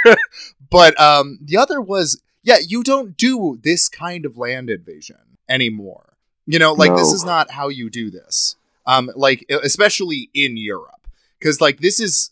but 0.70 1.00
um, 1.00 1.40
the 1.42 1.58
other 1.58 1.82
was 1.82 2.22
yeah, 2.46 2.60
you 2.66 2.84
don't 2.84 3.18
do 3.18 3.60
this 3.62 3.90
kind 3.90 4.24
of 4.24 4.38
land 4.38 4.70
invasion 4.70 5.38
anymore. 5.50 6.14
You 6.46 6.60
know, 6.60 6.74
like 6.74 6.96
this 6.96 7.12
is 7.12 7.26
not 7.26 7.52
how 7.52 7.70
you 7.70 7.90
do 7.90 8.12
this. 8.12 8.56
Um, 8.86 9.12
like 9.16 9.46
especially 9.50 10.30
in 10.36 10.56
Europe, 10.56 11.08
because 11.40 11.60
like 11.60 11.80
this 11.80 12.00
is 12.00 12.30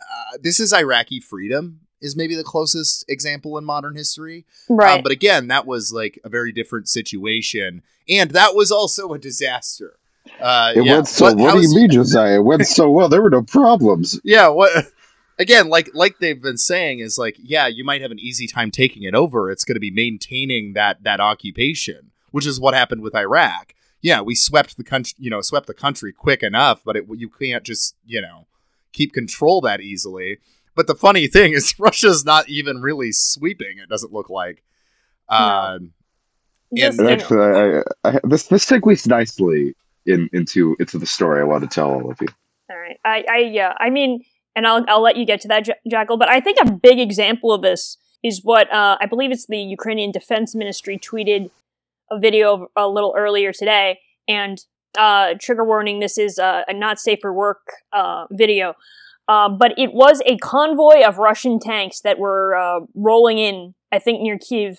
uh, 0.00 0.38
this 0.42 0.58
is 0.58 0.74
Iraqi 0.74 1.20
freedom 1.20 1.80
is 2.00 2.16
maybe 2.16 2.34
the 2.34 2.42
closest 2.42 3.04
example 3.08 3.56
in 3.56 3.64
modern 3.64 3.94
history. 3.94 4.44
Right. 4.68 4.96
Um, 4.96 5.02
but 5.04 5.12
again, 5.12 5.46
that 5.46 5.64
was 5.64 5.92
like 5.92 6.18
a 6.24 6.28
very 6.28 6.50
different 6.50 6.88
situation, 6.88 7.82
and 8.08 8.32
that 8.32 8.56
was 8.56 8.72
also 8.72 9.12
a 9.12 9.18
disaster. 9.18 9.96
Uh, 10.40 10.72
It 10.74 10.84
yeah. 10.84 10.94
went 10.94 11.06
so. 11.06 11.32
What, 11.32 11.54
do 11.54 11.62
you 11.62 11.72
mean, 11.72 11.90
Josiah? 11.90 12.40
It 12.40 12.44
went 12.44 12.66
so 12.66 12.90
well. 12.90 13.08
There 13.08 13.22
were 13.22 13.30
no 13.30 13.42
problems. 13.42 14.20
Yeah. 14.24 14.48
What? 14.48 14.86
Again, 15.38 15.68
like 15.68 15.90
like 15.92 16.18
they've 16.18 16.40
been 16.40 16.56
saying, 16.56 17.00
is 17.00 17.18
like 17.18 17.36
yeah, 17.38 17.66
you 17.66 17.84
might 17.84 18.00
have 18.00 18.10
an 18.10 18.18
easy 18.18 18.46
time 18.46 18.70
taking 18.70 19.02
it 19.02 19.14
over. 19.14 19.50
It's 19.50 19.64
going 19.64 19.74
to 19.76 19.80
be 19.80 19.90
maintaining 19.90 20.72
that 20.72 21.02
that 21.02 21.20
occupation, 21.20 22.12
which 22.30 22.46
is 22.46 22.58
what 22.58 22.74
happened 22.74 23.02
with 23.02 23.14
Iraq. 23.14 23.74
Yeah, 24.00 24.20
we 24.20 24.34
swept 24.34 24.76
the 24.76 24.84
country, 24.84 25.14
you 25.18 25.30
know, 25.30 25.40
swept 25.40 25.66
the 25.66 25.74
country 25.74 26.12
quick 26.12 26.42
enough, 26.42 26.82
but 26.84 26.96
it, 26.96 27.04
you 27.16 27.28
can't 27.28 27.64
just 27.64 27.96
you 28.06 28.20
know 28.20 28.46
keep 28.92 29.12
control 29.12 29.60
that 29.62 29.80
easily. 29.80 30.38
But 30.74 30.86
the 30.86 30.94
funny 30.94 31.26
thing 31.36 31.52
is, 31.52 31.74
Russia's 31.78 32.24
not 32.24 32.48
even 32.48 32.80
really 32.80 33.12
sweeping. 33.12 33.78
It 33.78 33.88
doesn't 33.88 34.12
look 34.12 34.30
like. 34.30 34.62
Uh, 35.28 35.78
Just, 36.74 36.98
And 36.98 37.08
you 37.08 37.14
actually, 37.14 37.38
I, 37.38 38.08
I, 38.08 38.16
I, 38.16 38.20
this 38.24 38.46
this 38.48 38.64
segues 38.64 39.06
nicely 39.06 39.74
in 40.04 40.28
into 40.32 40.76
into 40.80 40.98
the 40.98 41.06
story 41.06 41.40
I 41.40 41.44
want 41.44 41.62
to 41.62 41.68
tell 41.68 41.90
all 41.90 42.10
of 42.10 42.18
you. 42.20 42.28
All 42.70 42.76
right. 42.76 42.98
I, 43.04 43.24
I, 43.30 43.38
yeah. 43.38 43.74
I 43.78 43.90
mean, 43.90 44.24
and 44.56 44.66
I'll, 44.66 44.84
I'll 44.88 45.02
let 45.02 45.16
you 45.16 45.26
get 45.26 45.40
to 45.42 45.48
that, 45.48 45.68
Jackal. 45.88 46.16
But 46.16 46.30
I 46.30 46.40
think 46.40 46.56
a 46.60 46.70
big 46.70 46.98
example 46.98 47.52
of 47.52 47.62
this 47.62 47.98
is 48.24 48.40
what 48.42 48.72
uh, 48.72 48.96
I 48.98 49.06
believe 49.06 49.30
it's 49.30 49.46
the 49.46 49.58
Ukrainian 49.58 50.10
Defense 50.10 50.54
Ministry 50.54 50.98
tweeted 50.98 51.50
a 52.10 52.18
video 52.18 52.68
a 52.74 52.88
little 52.88 53.14
earlier 53.16 53.52
today. 53.52 54.00
And 54.26 54.58
uh, 54.98 55.34
trigger 55.38 55.64
warning: 55.64 56.00
this 56.00 56.18
is 56.18 56.38
uh, 56.38 56.62
a 56.66 56.72
not 56.72 56.98
safe 56.98 57.18
for 57.20 57.32
work 57.32 57.60
uh, 57.92 58.24
video. 58.32 58.74
Uh, 59.28 59.48
but 59.48 59.76
it 59.76 59.92
was 59.92 60.22
a 60.24 60.38
convoy 60.38 61.02
of 61.04 61.18
Russian 61.18 61.58
tanks 61.58 62.00
that 62.00 62.18
were 62.18 62.56
uh, 62.56 62.86
rolling 62.94 63.38
in, 63.38 63.74
I 63.90 63.98
think, 63.98 64.22
near 64.22 64.38
Kiev, 64.38 64.78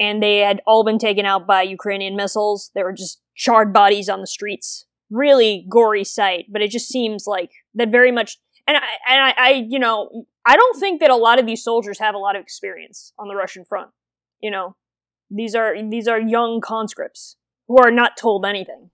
and 0.00 0.20
they 0.20 0.38
had 0.38 0.60
all 0.66 0.82
been 0.84 0.98
taken 0.98 1.24
out 1.24 1.46
by 1.46 1.62
Ukrainian 1.62 2.16
missiles. 2.16 2.72
There 2.74 2.84
were 2.84 2.92
just 2.92 3.20
charred 3.36 3.72
bodies 3.72 4.08
on 4.08 4.20
the 4.20 4.26
streets. 4.26 4.86
Really 5.10 5.64
gory 5.68 6.02
sight, 6.02 6.46
but 6.50 6.60
it 6.60 6.72
just 6.72 6.88
seems 6.88 7.24
like 7.26 7.50
that 7.74 7.90
very 7.90 8.10
much. 8.10 8.38
And 8.66 8.76
I, 8.76 8.80
and 9.10 9.22
I, 9.24 9.34
I, 9.36 9.50
you 9.68 9.78
know, 9.78 10.26
I 10.46 10.56
don't 10.56 10.78
think 10.80 11.00
that 11.00 11.10
a 11.10 11.16
lot 11.16 11.38
of 11.38 11.46
these 11.46 11.62
soldiers 11.62 11.98
have 11.98 12.14
a 12.14 12.18
lot 12.18 12.34
of 12.36 12.42
experience 12.42 13.12
on 13.18 13.28
the 13.28 13.34
Russian 13.34 13.64
front. 13.64 13.90
You 14.40 14.50
know, 14.50 14.76
these 15.30 15.54
are 15.54 15.74
these 15.90 16.08
are 16.08 16.20
young 16.20 16.60
conscripts 16.60 17.36
who 17.68 17.78
are 17.78 17.90
not 17.90 18.16
told 18.16 18.44
anything. 18.46 18.90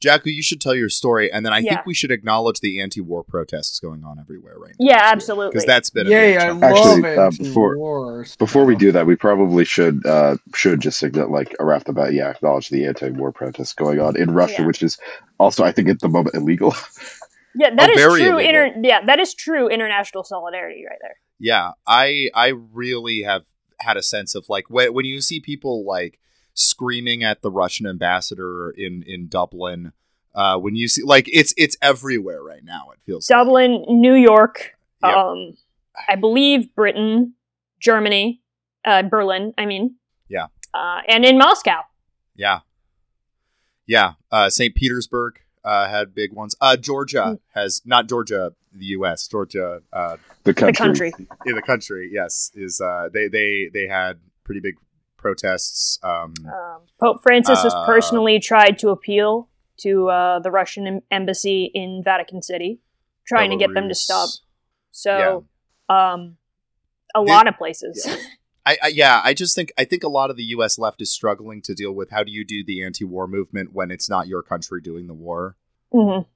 Jackal, 0.00 0.30
you 0.30 0.42
should 0.44 0.60
tell 0.60 0.76
your 0.76 0.88
story, 0.88 1.28
and 1.32 1.44
then 1.44 1.52
I 1.52 1.58
Yeah. 1.58 1.74
think 1.74 1.86
we 1.86 1.92
should 1.94 2.12
acknowledge 2.12 2.60
the 2.60 2.80
anti-war 2.80 3.24
protests 3.24 3.80
going 3.80 4.04
on 4.04 4.20
everywhere 4.20 4.54
right 4.56 4.72
now. 4.78 4.86
Yeah, 4.90 5.00
absolutely. 5.02 5.50
because 5.50 5.64
that's 5.66 5.90
been 5.90 6.06
a 6.06 6.10
Yay, 6.10 6.32
big 6.34 6.38
I 6.40 6.46
chunk. 6.46 6.60
love 6.62 6.72
Actually, 7.04 7.16
uh, 7.16 7.30
before- 7.48 7.76
war. 7.78 8.26
Before 8.38 8.64
we 8.64 8.76
do 8.76 8.92
that, 8.92 9.06
we 9.06 9.16
probably 9.16 9.64
should 9.64 10.06
uh, 10.06 10.36
should 10.54 10.78
just 10.80 11.00
signal 11.00 11.32
like 11.32 11.52
right 11.58 11.74
off 11.74 11.82
the 11.84 11.92
bat, 11.92 12.12
yeah, 12.12 12.30
acknowledge 12.30 12.68
the 12.68 12.86
anti-war 12.86 13.32
protests 13.32 13.72
going 13.72 13.98
on 13.98 14.16
in 14.16 14.30
Russia, 14.32 14.56
Yeah. 14.60 14.66
which 14.66 14.84
is 14.84 14.98
also, 15.40 15.64
I 15.64 15.72
think, 15.72 15.88
at 15.88 15.98
the 15.98 16.08
moment 16.08 16.36
illegal. 16.36 16.74
yeah, 17.54 17.74
that 17.74 17.90
Oh, 17.90 17.92
is 18.14 18.20
true. 18.20 18.38
Inter- 18.38 18.74
yeah, 18.82 19.04
that 19.04 19.18
is 19.18 19.34
true 19.34 19.68
international 19.68 20.24
solidarity 20.24 20.84
right 20.88 20.98
there. 21.00 21.16
Yeah, 21.38 21.72
I 21.86 22.30
I 22.34 22.48
really 22.48 23.22
have 23.22 23.42
had 23.80 23.96
a 23.96 24.02
sense 24.02 24.34
of 24.34 24.46
like 24.48 24.68
when 24.70 24.92
when 24.94 25.04
you 25.04 25.20
see 25.20 25.40
people 25.40 25.84
like 25.86 26.18
screaming 26.54 27.22
at 27.22 27.42
the 27.42 27.50
Russian 27.50 27.86
ambassador 27.86 28.70
in 28.70 29.02
in 29.06 29.28
Dublin. 29.28 29.92
Uh, 30.34 30.56
when 30.58 30.76
you 30.76 30.86
see 30.88 31.02
like 31.02 31.28
it's 31.32 31.52
it's 31.56 31.76
everywhere 31.82 32.42
right 32.42 32.62
now. 32.64 32.90
It 32.92 32.98
feels 33.04 33.28
like. 33.28 33.38
Dublin, 33.38 33.84
New 33.88 34.14
York, 34.14 34.72
Yep. 35.02 35.16
um, 35.16 35.54
I 36.08 36.14
believe 36.16 36.72
Britain, 36.76 37.34
Germany, 37.80 38.40
uh, 38.84 39.02
Berlin. 39.02 39.52
I 39.58 39.66
mean, 39.66 39.96
Yeah. 40.28 40.46
uh, 40.74 41.00
and 41.08 41.24
in 41.24 41.38
Moscow. 41.38 41.80
Yeah. 42.36 42.60
Yeah. 43.86 44.12
Uh, 44.30 44.48
St. 44.50 44.74
Petersburg 44.74 45.40
uh, 45.64 45.88
had 45.88 46.14
big 46.14 46.32
ones. 46.32 46.54
Uh. 46.60 46.76
Georgia 46.76 47.38
has 47.54 47.82
not 47.84 48.08
Georgia, 48.08 48.52
the 48.72 48.86
U.S. 48.96 49.26
Georgia, 49.28 49.80
uh, 49.92 50.16
The 50.44 50.54
country. 50.54 50.72
The 50.72 50.78
country. 50.78 51.12
in 51.46 51.54
the 51.54 51.62
country. 51.62 52.10
Yes, 52.12 52.50
is 52.54 52.80
uh, 52.80 53.08
they 53.12 53.28
they 53.28 53.68
they 53.72 53.86
had 53.88 54.18
pretty 54.44 54.60
big 54.60 54.76
protests. 55.16 55.98
Um, 56.02 56.34
Um, 56.46 56.80
Pope 57.00 57.22
Francis 57.22 57.62
has 57.62 57.74
Uh, 57.74 57.84
personally 57.86 58.38
tried 58.40 58.78
to 58.78 58.90
appeal 58.90 59.48
to 59.78 60.08
uh, 60.08 60.38
the 60.40 60.50
Russian 60.50 60.86
em- 60.86 61.02
embassy 61.10 61.70
in 61.74 62.02
Vatican 62.04 62.42
City, 62.42 62.80
trying 63.26 63.50
to 63.50 63.56
get 63.56 63.74
them 63.74 63.88
to 63.88 63.94
stop. 63.94 64.28
So, 64.90 65.46
um, 65.88 66.36
a 67.14 67.20
lot 67.22 67.46
of 67.46 67.56
places. 67.56 68.04
yeah. 68.06 68.16
I, 68.66 68.76
I 68.82 68.88
yeah, 68.88 69.20
I 69.24 69.34
just 69.34 69.54
think 69.54 69.72
I 69.78 69.84
think 69.84 70.02
a 70.04 70.08
lot 70.08 70.30
of 70.30 70.36
the 70.36 70.44
U.S. 70.44 70.78
left 70.78 71.00
is 71.00 71.10
struggling 71.12 71.62
to 71.62 71.74
deal 71.74 71.92
with 71.92 72.10
how 72.10 72.22
do 72.22 72.30
you 72.30 72.44
do 72.44 72.62
the 72.64 72.82
anti-war 72.82 73.26
movement 73.26 73.72
when 73.72 73.90
it's 73.90 74.08
not 74.10 74.28
your 74.28 74.42
country 74.42 74.80
doing 74.80 75.06
the 75.06 75.14
war, 75.14 75.56
Mhm. 75.92 76.26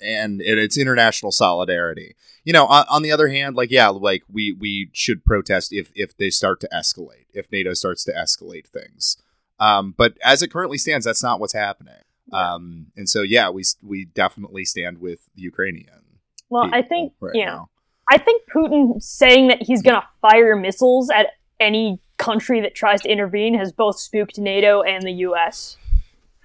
and, 0.00 0.40
and 0.40 0.58
it's 0.60 0.78
international 0.78 1.32
solidarity. 1.32 2.14
You 2.44 2.52
know, 2.52 2.66
on, 2.66 2.84
on 2.88 3.02
the 3.02 3.10
other 3.12 3.28
hand, 3.28 3.56
like 3.56 3.70
yeah, 3.70 3.88
like 3.88 4.22
we 4.30 4.52
we 4.52 4.90
should 4.92 5.24
protest 5.24 5.72
if 5.72 5.90
if 5.94 6.16
they 6.16 6.30
start 6.30 6.60
to 6.60 6.68
escalate, 6.72 7.26
if 7.32 7.50
NATO 7.50 7.74
starts 7.74 8.04
to 8.04 8.12
escalate 8.12 8.66
things. 8.66 9.16
Um, 9.60 9.94
but 9.96 10.16
as 10.24 10.42
it 10.42 10.52
currently 10.52 10.78
stands, 10.78 11.04
that's 11.04 11.22
not 11.22 11.40
what's 11.40 11.52
happening. 11.54 11.94
Um, 12.32 12.92
and 12.96 13.08
so 13.08 13.22
yeah, 13.22 13.50
we 13.50 13.64
we 13.82 14.04
definitely 14.04 14.64
stand 14.64 14.98
with 14.98 15.20
the 15.34 15.42
Ukrainian. 15.42 16.02
Well, 16.50 16.70
I 16.72 16.82
think 16.82 17.14
right 17.20 17.34
you 17.34 17.44
know, 17.44 17.50
now. 17.50 17.70
I 18.10 18.18
think 18.18 18.44
Putin 18.54 19.02
saying 19.02 19.48
that 19.48 19.62
he's 19.62 19.82
going 19.82 20.00
to 20.00 20.06
fire 20.22 20.56
missiles 20.56 21.10
at 21.10 21.26
any 21.60 21.98
country 22.16 22.60
that 22.60 22.74
tries 22.74 23.02
to 23.02 23.08
intervene 23.10 23.54
has 23.54 23.72
both 23.72 23.98
spooked 23.98 24.38
NATO 24.38 24.82
and 24.82 25.02
the 25.04 25.12
U.S. 25.12 25.76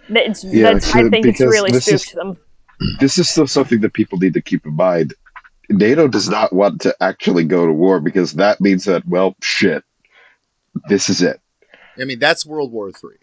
That's, 0.09 0.43
Yeah, 0.43 0.73
that's, 0.73 0.93
I 0.95 1.09
think 1.09 1.25
it's 1.25 1.39
really 1.39 1.71
this 1.71 1.87
is- 1.87 2.03
spooked 2.03 2.15
them. 2.15 2.37
This 2.99 3.17
is 3.17 3.29
still 3.29 3.47
something 3.47 3.79
that 3.81 3.93
people 3.93 4.17
need 4.17 4.33
to 4.33 4.41
keep 4.41 4.65
in 4.65 4.73
mind. 4.75 5.13
NATO 5.69 6.07
does 6.09 6.27
not 6.27 6.51
want 6.51 6.81
to 6.81 6.93
actually 7.01 7.45
go 7.45 7.65
to 7.65 7.71
war 7.71 8.01
because 8.01 8.33
that 8.33 8.59
means 8.59 8.83
that, 8.85 9.07
well, 9.07 9.35
shit, 9.41 9.83
this 10.89 11.07
is 11.09 11.21
it. 11.21 11.39
I 11.97 12.03
mean, 12.03 12.19
that's 12.19 12.45
World 12.45 12.71
War 12.73 12.91
Three. 12.91 13.15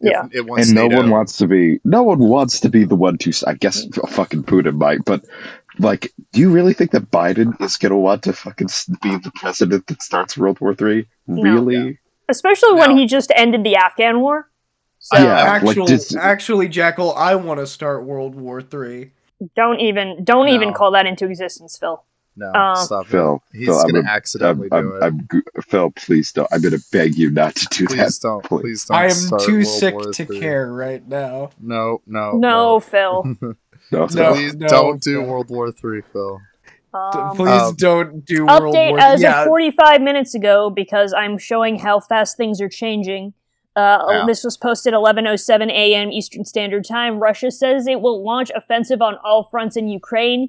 Yeah. 0.00 0.26
it 0.32 0.46
wants 0.46 0.68
and 0.68 0.74
no 0.74 0.88
NATO- 0.88 1.02
one 1.02 1.10
wants 1.10 1.36
to 1.36 1.46
be 1.46 1.80
no 1.84 2.02
one 2.02 2.18
wants 2.18 2.58
to 2.60 2.68
be 2.68 2.84
the 2.84 2.96
one 2.96 3.16
to 3.18 3.32
i 3.46 3.54
guess 3.54 3.86
fucking 4.08 4.42
putin 4.42 4.74
might 4.74 5.02
but 5.04 5.24
like 5.78 6.12
do 6.32 6.40
you 6.40 6.50
really 6.50 6.72
think 6.72 6.90
that 6.92 7.10
biden 7.10 7.58
is 7.60 7.76
gonna 7.76 7.98
want 7.98 8.22
to 8.22 8.32
fucking 8.32 8.68
be 9.02 9.16
the 9.18 9.32
president 9.34 9.86
that 9.88 10.02
starts 10.02 10.36
world 10.38 10.60
war 10.60 10.74
three 10.74 11.06
No. 11.26 11.42
really 11.42 11.98
Especially 12.28 12.72
when 12.74 12.90
No. 12.90 12.96
he 12.96 13.06
just 13.06 13.30
ended 13.36 13.64
the 13.64 13.76
Afghan 13.76 14.20
war. 14.20 14.48
So 14.98 15.18
Yeah, 15.18 15.34
like 15.34 15.62
actually, 15.62 15.98
actually, 16.18 16.68
Jackal, 16.68 17.12
I 17.14 17.34
want 17.34 17.60
to 17.60 17.66
start 17.66 18.04
World 18.04 18.34
War 18.34 18.62
Three. 18.62 19.12
don't 19.54 19.78
even 19.80 20.24
don't 20.24 20.48
even 20.48 20.72
call 20.72 20.90
that 20.92 21.04
into 21.06 21.26
existence, 21.26 21.76
Phil. 21.76 22.02
No, 22.36 22.46
Uh, 22.52 22.74
stop 22.76 23.06
Phil, 23.08 23.42
it. 23.52 23.58
He's 23.58 23.66
Phil, 23.68 23.78
I'm 23.78 23.88
gonna 23.92 24.08
a- 24.08 24.10
accidentally 24.10 24.68
I'm, 24.72 24.88
do 24.88 24.96
I'm, 25.02 25.20
it. 25.20 25.24
I'm, 25.54 25.62
phil 25.68 25.90
please 25.90 26.32
don't 26.32 26.48
i'm 26.50 26.62
gonna 26.62 26.78
beg 26.90 27.14
you 27.16 27.30
not 27.30 27.54
to 27.56 27.66
do 27.70 27.86
please 27.86 28.18
that 28.18 28.26
don't. 28.26 28.42
please. 28.42 28.60
Please 28.62 28.84
don't. 28.86 28.96
I 28.96 29.04
am 29.04 29.10
start 29.10 29.42
too 29.42 29.52
World 29.56 29.66
sick 29.66 29.94
War 29.94 30.12
to 30.12 30.22
III. 30.32 30.40
care 30.40 30.72
right 30.72 31.06
now. 31.06 31.50
No, 31.60 32.00
no, 32.06 32.38
No, 32.38 32.80
Phil. 32.80 33.36
no, 33.92 34.06
No. 34.12 34.32
Please 34.34 34.54
no, 34.54 34.66
don't 34.68 35.00
do 35.02 35.22
no. 35.22 35.28
World 35.28 35.50
War 35.50 35.70
Three, 35.72 36.02
Phil. 36.12 36.40
Um, 36.92 37.36
Please 37.36 37.48
Um, 37.62 37.74
don't 37.76 38.24
do 38.24 38.46
World 38.46 38.74
update 38.74 38.90
War. 38.90 39.00
as 39.00 39.20
yeah, 39.20 39.42
of 39.42 39.48
45 39.48 40.00
minutes 40.00 40.34
ago 40.34 40.70
because 40.70 41.12
I'm 41.12 41.38
showing 41.38 41.80
how 41.80 41.98
fast 42.00 42.36
things 42.36 42.60
are 42.60 42.68
changing. 42.68 43.34
Uh, 43.76 43.98
Yeah. 44.08 44.24
This 44.26 44.44
was 44.44 44.56
posted 44.56 44.94
11:07 44.94 45.68
a.m. 45.70 46.12
Eastern 46.12 46.44
Standard 46.44 46.84
Time. 46.84 47.18
Russia 47.18 47.50
says 47.50 47.88
it 47.88 48.00
will 48.00 48.24
launch 48.24 48.50
offensive 48.54 49.02
on 49.02 49.16
all 49.24 49.42
fronts 49.50 49.76
in 49.76 49.88
Ukraine. 49.88 50.48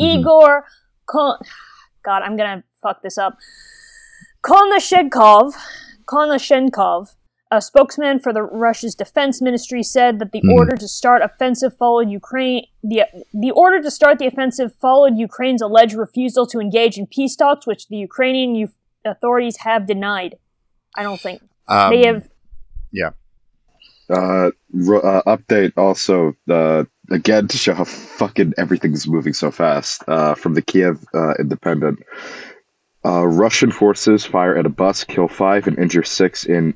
Mhm. 0.00 0.18
Igor, 0.18 0.66
Kon- 1.06 1.38
God, 2.02 2.22
I'm 2.22 2.36
gonna 2.36 2.64
fuck 2.82 3.02
this 3.02 3.16
up. 3.18 3.36
Konashenkov, 4.44 5.54
Konashenkov, 6.06 7.14
a 7.52 7.60
spokesman 7.62 8.18
for 8.18 8.32
the 8.32 8.42
Russia's 8.42 8.94
defense 8.94 9.40
ministry, 9.40 9.82
said 9.82 10.18
that 10.18 10.32
the 10.32 10.42
Mhm. 10.42 10.52
order 10.52 10.76
to 10.76 10.88
start 10.88 11.22
offensive 11.22 11.76
followed 11.76 12.10
Ukraine. 12.10 12.66
The 12.82 13.04
the 13.32 13.52
order 13.52 13.80
to 13.80 13.90
start 13.90 14.18
the 14.18 14.26
offensive 14.26 14.74
followed 14.74 15.16
Ukraine's 15.16 15.62
alleged 15.62 15.94
refusal 15.94 16.46
to 16.48 16.58
engage 16.58 16.98
in 16.98 17.06
peace 17.06 17.36
talks, 17.36 17.66
which 17.66 17.86
the 17.88 17.96
Ukrainian 17.96 18.54
Eu- 18.56 18.68
authorities 19.04 19.58
have 19.58 19.86
denied. 19.86 20.36
I 20.96 21.02
don't 21.04 21.20
think 21.20 21.40
Um, 21.68 21.90
they 21.90 22.06
have. 22.06 22.28
Uh, 24.08 24.50
ro- 24.72 25.00
uh, 25.00 25.22
update 25.36 25.72
also 25.76 26.32
uh, 26.48 26.84
again 27.10 27.48
to 27.48 27.56
show 27.56 27.74
how 27.74 27.82
fucking 27.84 28.54
everything's 28.56 29.08
moving 29.08 29.32
so 29.32 29.50
fast. 29.50 30.04
Uh, 30.06 30.34
from 30.34 30.54
the 30.54 30.62
Kiev 30.62 31.04
uh, 31.12 31.34
Independent, 31.40 31.98
uh, 33.04 33.26
Russian 33.26 33.72
forces 33.72 34.24
fire 34.24 34.56
at 34.56 34.64
a 34.64 34.68
bus, 34.68 35.02
kill 35.02 35.26
five, 35.26 35.66
and 35.66 35.76
injure 35.76 36.04
six 36.04 36.44
in 36.44 36.72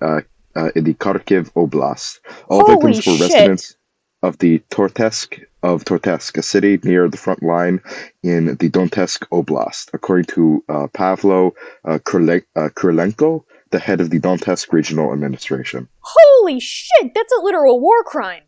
uh, 0.56 0.70
in 0.74 0.84
the 0.84 0.94
Kharkiv 0.94 1.52
Oblast. 1.52 2.18
All 2.48 2.60
Holy 2.60 2.74
victims 2.74 3.06
were 3.06 3.12
shit. 3.14 3.32
residents 3.34 3.76
of 4.22 4.38
the 4.38 4.58
Toretsk 4.70 5.42
of 5.62 5.84
Toretsk, 5.84 6.36
a 6.36 6.42
city 6.42 6.78
near 6.84 7.08
the 7.08 7.16
front 7.16 7.42
line 7.42 7.80
in 8.22 8.46
the 8.46 8.70
Donetsk 8.70 9.26
Oblast, 9.30 9.90
according 9.92 10.26
to 10.26 10.64
uh, 10.68 10.86
Pavlo 10.92 11.52
uh, 11.84 11.98
Kurle- 11.98 12.42
uh, 12.56 13.40
the 13.70 13.78
head 13.78 14.00
of 14.00 14.10
the 14.10 14.18
Donetsk 14.18 14.72
Regional 14.72 15.12
Administration. 15.12 15.88
Holy 16.00 16.60
shit! 16.60 17.12
That's 17.14 17.32
a 17.38 17.42
literal 17.42 17.80
war 17.80 18.02
crime. 18.04 18.42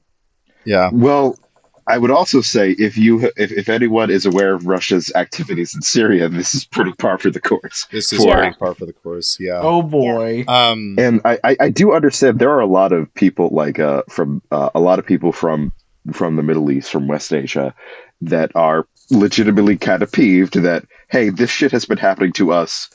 yeah. 0.65 0.91
Well, 0.93 1.39
I 1.87 1.99
would 1.99 2.11
also 2.11 2.41
say 2.41 2.73
if 2.73 2.97
you 2.97 3.31
if, 3.37 3.51
if 3.53 3.69
anyone 3.69 4.11
is 4.11 4.25
aware 4.27 4.55
of 4.55 4.67
Russia's 4.67 5.13
activities 5.15 5.75
in 5.75 5.83
Syria, 5.83 6.29
this 6.29 6.55
is 6.55 6.65
pretty 6.65 6.93
par 6.93 7.19
for 7.19 7.31
the 7.31 7.41
course. 7.41 7.87
This 7.91 8.13
is 8.13 8.23
For- 8.23 8.33
very 8.35 8.53
par 8.55 8.75
for 8.75 8.87
the 8.87 8.93
course. 8.93 9.37
Yeah. 9.41 9.61
Oh 9.63 9.83
boy. 9.83 10.45
Um. 10.49 10.97
And 10.99 11.21
I, 11.25 11.39
I, 11.45 11.57
I 11.61 11.69
do 11.71 11.93
understand 11.93 12.39
there 12.39 12.51
are 12.53 12.61
a 12.61 12.67
lot 12.67 12.93
of 12.93 13.13
people 13.15 13.49
like 13.51 13.79
uh 13.79 14.03
from 14.09 14.43
uh, 14.51 14.71
a 14.75 14.81
lot 14.81 14.99
of 14.99 15.07
people 15.07 15.33
from 15.33 15.73
from 16.13 16.37
the 16.37 16.43
Middle 16.43 16.71
East, 16.71 16.91
from 16.91 17.07
West 17.07 17.33
Asia, 17.33 17.75
that 18.21 18.51
are 18.55 18.87
legitimately 19.11 19.77
kind 19.77 20.03
of 20.03 20.11
peeved 20.11 20.55
that 20.55 20.85
hey, 21.11 21.29
this 21.31 21.51
shit 21.51 21.71
has 21.73 21.85
been 21.85 21.99
happening 21.99 22.33
to 22.33 22.53
us 22.53 22.89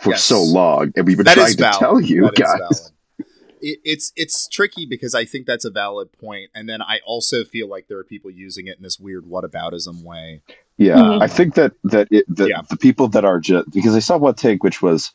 for 0.00 0.10
Yes. 0.10 0.24
so 0.24 0.42
long, 0.42 0.92
and 0.96 1.06
we've 1.06 1.16
been 1.16 1.24
That 1.24 1.34
trying 1.34 1.56
to 1.56 1.72
tell 1.78 2.00
you 2.00 2.22
That 2.22 2.32
is 2.38 2.40
guys. 2.40 2.92
Valid. 3.62 3.78
It, 3.84 3.90
it's 3.90 4.12
it's 4.16 4.48
tricky 4.48 4.86
because 4.86 5.14
I 5.14 5.24
think 5.24 5.46
that's 5.46 5.64
a 5.64 5.70
valid 5.70 6.10
point, 6.12 6.50
and 6.54 6.68
then 6.68 6.82
I 6.82 7.00
also 7.06 7.44
feel 7.44 7.68
like 7.68 7.88
there 7.88 7.98
are 7.98 8.04
people 8.04 8.30
using 8.30 8.66
it 8.66 8.76
in 8.76 8.82
this 8.82 8.98
weird 8.98 9.24
whataboutism 9.24 10.02
way. 10.02 10.42
Yeah, 10.78 10.96
Mhm. 10.96 11.22
I 11.22 11.28
think 11.28 11.54
that 11.54 11.72
that 11.84 12.08
it, 12.10 12.24
the, 12.28 12.48
Yeah. 12.48 12.62
the 12.68 12.76
people 12.76 13.08
that 13.08 13.24
are 13.24 13.38
just 13.40 13.70
because 13.70 13.94
I 13.94 14.00
saw 14.00 14.16
one 14.16 14.34
take 14.34 14.62
which 14.64 14.82
was 14.82 15.12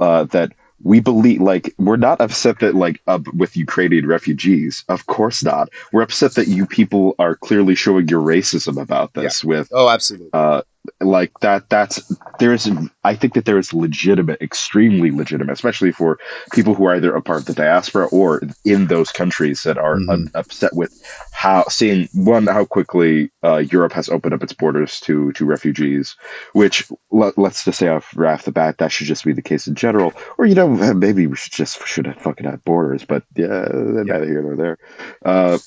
uh, 0.00 0.24
that 0.24 0.52
we 0.82 0.98
believe 1.00 1.40
like 1.42 1.74
we're 1.78 1.96
not 1.96 2.20
upset 2.22 2.58
that 2.60 2.74
like 2.74 3.00
up 3.06 3.26
with 3.34 3.54
Ukrainian 3.56 4.06
refugees. 4.06 4.82
Of 4.88 5.06
course 5.06 5.44
not. 5.44 5.68
We're 5.92 6.00
upset 6.02 6.34
that 6.36 6.48
you 6.48 6.64
people 6.66 7.14
are 7.18 7.34
clearly 7.36 7.74
showing 7.74 8.08
your 8.08 8.22
racism 8.22 8.80
about 8.80 9.12
this 9.12 9.44
with 9.44 9.68
Oh, 9.72 9.88
absolutely. 9.90 10.30
uh 10.32 10.62
like 11.02 11.30
that 11.40 11.68
that's 11.68 12.00
there's 12.38 12.68
i 13.04 13.14
think 13.14 13.34
that 13.34 13.44
there 13.44 13.58
is 13.58 13.74
legitimate 13.74 14.40
extremely 14.40 15.10
legitimate 15.10 15.52
especially 15.52 15.92
for 15.92 16.18
people 16.52 16.74
who 16.74 16.86
are 16.86 16.94
either 16.96 17.14
a 17.14 17.20
part 17.20 17.40
of 17.40 17.44
the 17.46 17.52
diaspora 17.52 18.06
or 18.08 18.40
in 18.64 18.86
those 18.86 19.12
countries 19.12 19.62
that 19.62 19.76
are 19.76 19.96
Mhm. 19.96 20.08
un- 20.10 20.30
upset 20.34 20.74
with 20.74 20.90
how 21.32 21.64
seeing 21.68 22.08
one 22.14 22.46
how 22.46 22.64
quickly 22.64 23.30
uh, 23.44 23.58
europe 23.58 23.92
has 23.92 24.08
opened 24.08 24.32
up 24.32 24.42
its 24.42 24.54
borders 24.54 25.00
to 25.00 25.32
to 25.32 25.44
refugees 25.44 26.16
which 26.54 26.88
let, 27.10 27.36
let's 27.36 27.64
just 27.64 27.78
say 27.78 27.88
off 27.88 28.10
right 28.16 28.32
off 28.34 28.44
the 28.44 28.52
bat 28.52 28.78
that 28.78 28.90
should 28.90 29.06
just 29.06 29.24
be 29.24 29.34
the 29.34 29.42
case 29.42 29.66
in 29.66 29.74
general 29.74 30.14
or 30.38 30.46
you 30.46 30.54
know 30.54 30.68
maybe 30.94 31.26
we 31.26 31.36
should 31.36 31.52
just 31.52 31.86
should 31.86 32.06
have 32.06 32.16
fucking 32.16 32.46
have 32.46 32.64
borders 32.64 33.04
but 33.04 33.22
yeah 33.36 33.68
neither 33.72 34.24
here 34.24 34.42
nor 34.42 34.56
there 34.56 34.78
uh 35.26 35.58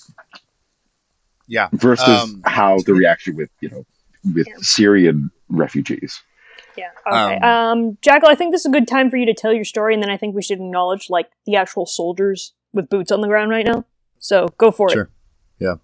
Yeah. 1.48 1.70
versus 1.74 2.08
Um, 2.08 2.42
how 2.46 2.80
the 2.82 2.94
reaction 2.94 3.36
with 3.36 3.50
you 3.62 3.70
know 3.70 3.86
with 4.36 4.48
Yeah. 4.48 4.54
Syrian 4.60 5.32
refugees. 5.50 6.22
Yeah. 6.78 6.90
Okay. 7.08 7.38
Um, 7.38 7.44
Um, 7.44 7.98
Jackal, 8.02 8.30
I 8.30 8.36
think 8.36 8.52
this 8.52 8.62
is 8.62 8.66
a 8.68 8.72
good 8.72 8.88
time 8.88 9.10
for 9.10 9.18
you 9.18 9.26
to 9.28 9.34
tell 9.34 9.54
your 9.54 9.66
story, 9.66 9.94
and 9.94 10.02
then 10.02 10.10
I 10.10 10.18
think 10.18 10.36
we 10.36 10.42
should 10.42 10.58
acknowledge 10.60 11.10
like 11.10 11.30
the 11.46 11.56
actual 11.56 11.86
soldiers 11.86 12.54
with 12.74 12.90
boots 12.90 13.12
on 13.12 13.22
the 13.22 13.28
ground 13.28 13.52
right 13.52 13.66
now. 13.66 13.86
So 14.20 14.48
go 14.58 14.72
for 14.72 14.88
it. 14.90 14.94
Sure. 14.94 15.10
it. 15.60 15.80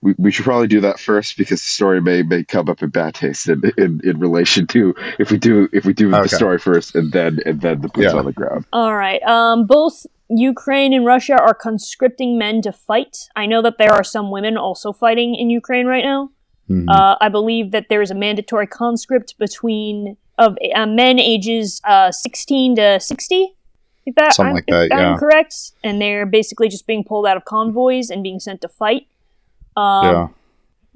We, 0.00 0.14
we 0.16 0.30
should 0.30 0.44
probably 0.44 0.68
do 0.68 0.80
that 0.82 1.00
first 1.00 1.36
because 1.36 1.60
the 1.60 1.66
story 1.66 2.00
may, 2.00 2.22
may 2.22 2.44
come 2.44 2.68
up 2.68 2.82
in 2.84 2.90
bad 2.90 3.14
taste 3.14 3.48
in, 3.48 3.62
in, 3.76 4.00
in 4.04 4.20
relation 4.20 4.64
to 4.68 4.94
if 5.18 5.32
we 5.32 5.38
do 5.38 5.68
if 5.72 5.84
we 5.84 5.92
do 5.92 6.08
Okay. 6.14 6.22
the 6.22 6.28
story 6.28 6.58
first 6.58 6.94
and 6.94 7.10
then 7.10 7.40
and 7.44 7.60
then 7.60 7.80
the 7.80 7.88
boots 7.88 8.12
Yeah. 8.12 8.18
on 8.18 8.24
the 8.24 8.32
ground. 8.32 8.64
All 8.72 8.94
right. 8.94 9.20
Um, 9.24 9.66
both 9.66 10.06
Ukraine 10.30 10.92
and 10.92 11.04
Russia 11.04 11.34
are 11.34 11.54
conscripting 11.54 12.38
men 12.38 12.62
to 12.62 12.70
fight. 12.70 13.28
I 13.34 13.46
know 13.46 13.60
that 13.62 13.78
there 13.78 13.90
are 13.92 14.04
some 14.04 14.30
women 14.30 14.56
also 14.56 14.92
fighting 14.92 15.34
in 15.34 15.50
Ukraine 15.50 15.86
right 15.86 16.04
now. 16.04 16.30
Mhm. 16.68 16.86
Uh, 16.88 17.16
I 17.20 17.28
believe 17.28 17.70
that 17.70 17.86
there 17.88 18.02
is 18.02 18.10
a 18.10 18.14
mandatory 18.14 18.66
conscript 18.66 19.38
between 19.38 20.16
of 20.38 20.56
uh, 20.74 20.86
men 20.86 21.18
ages 21.18 21.80
uh, 21.84 22.12
16 22.12 22.76
to 22.76 23.00
60. 23.00 23.54
If 24.06 24.14
that, 24.14 24.34
Something 24.34 24.50
I'm, 24.50 24.54
like 24.54 24.66
that, 24.66 24.86
if 24.86 24.92
I'm 24.92 24.98
yeah. 25.12 25.16
correct. 25.18 25.72
And 25.84 26.00
they're 26.00 26.24
basically 26.26 26.68
just 26.68 26.86
being 26.86 27.04
pulled 27.04 27.26
out 27.26 27.36
of 27.36 27.44
convoys 27.44 28.08
and 28.10 28.22
being 28.22 28.38
sent 28.40 28.60
to 28.62 28.68
fight. 28.68 29.06
Um, 29.76 30.04
yeah. 30.04 30.28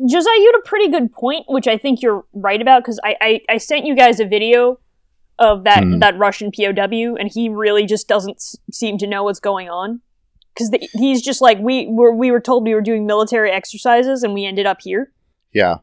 Josiah, 0.09 0.35
you 0.39 0.53
had 0.55 0.59
a 0.61 0.69
pretty 0.69 0.89
good 0.89 1.13
point, 1.13 1.45
which 1.49 1.67
I 1.69 1.77
think 1.77 2.03
you're 2.03 2.25
right 2.33 2.61
about 2.61 2.83
because 2.83 2.99
I, 3.05 3.17
I, 3.21 3.41
I 3.51 3.59
sent 3.59 3.85
you 3.85 3.95
guys 3.95 4.19
a 4.21 4.25
video 4.25 4.79
of 5.39 5.65
that 5.65 5.83
Mhm. 5.83 6.01
that 6.01 6.17
Russian 6.19 6.51
POW, 6.53 7.17
and 7.17 7.31
he 7.33 7.49
really 7.49 7.85
just 7.87 8.07
doesn't 8.09 8.37
s- 8.37 8.57
seem 8.71 8.97
to 8.99 9.07
know 9.07 9.25
what's 9.25 9.41
going 9.41 9.69
on 9.69 10.01
because 10.55 10.71
he's 10.95 11.21
just 11.23 11.41
like 11.41 11.59
we 11.59 11.87
were 11.89 12.13
we 12.15 12.31
were 12.31 12.41
told 12.41 12.65
we 12.65 12.75
were 12.75 12.81
doing 12.81 13.07
military 13.07 13.51
exercises 13.51 14.23
and 14.23 14.35
we 14.35 14.45
ended 14.45 14.67
up 14.67 14.79
here. 14.83 15.11
Yeah. 15.53 15.79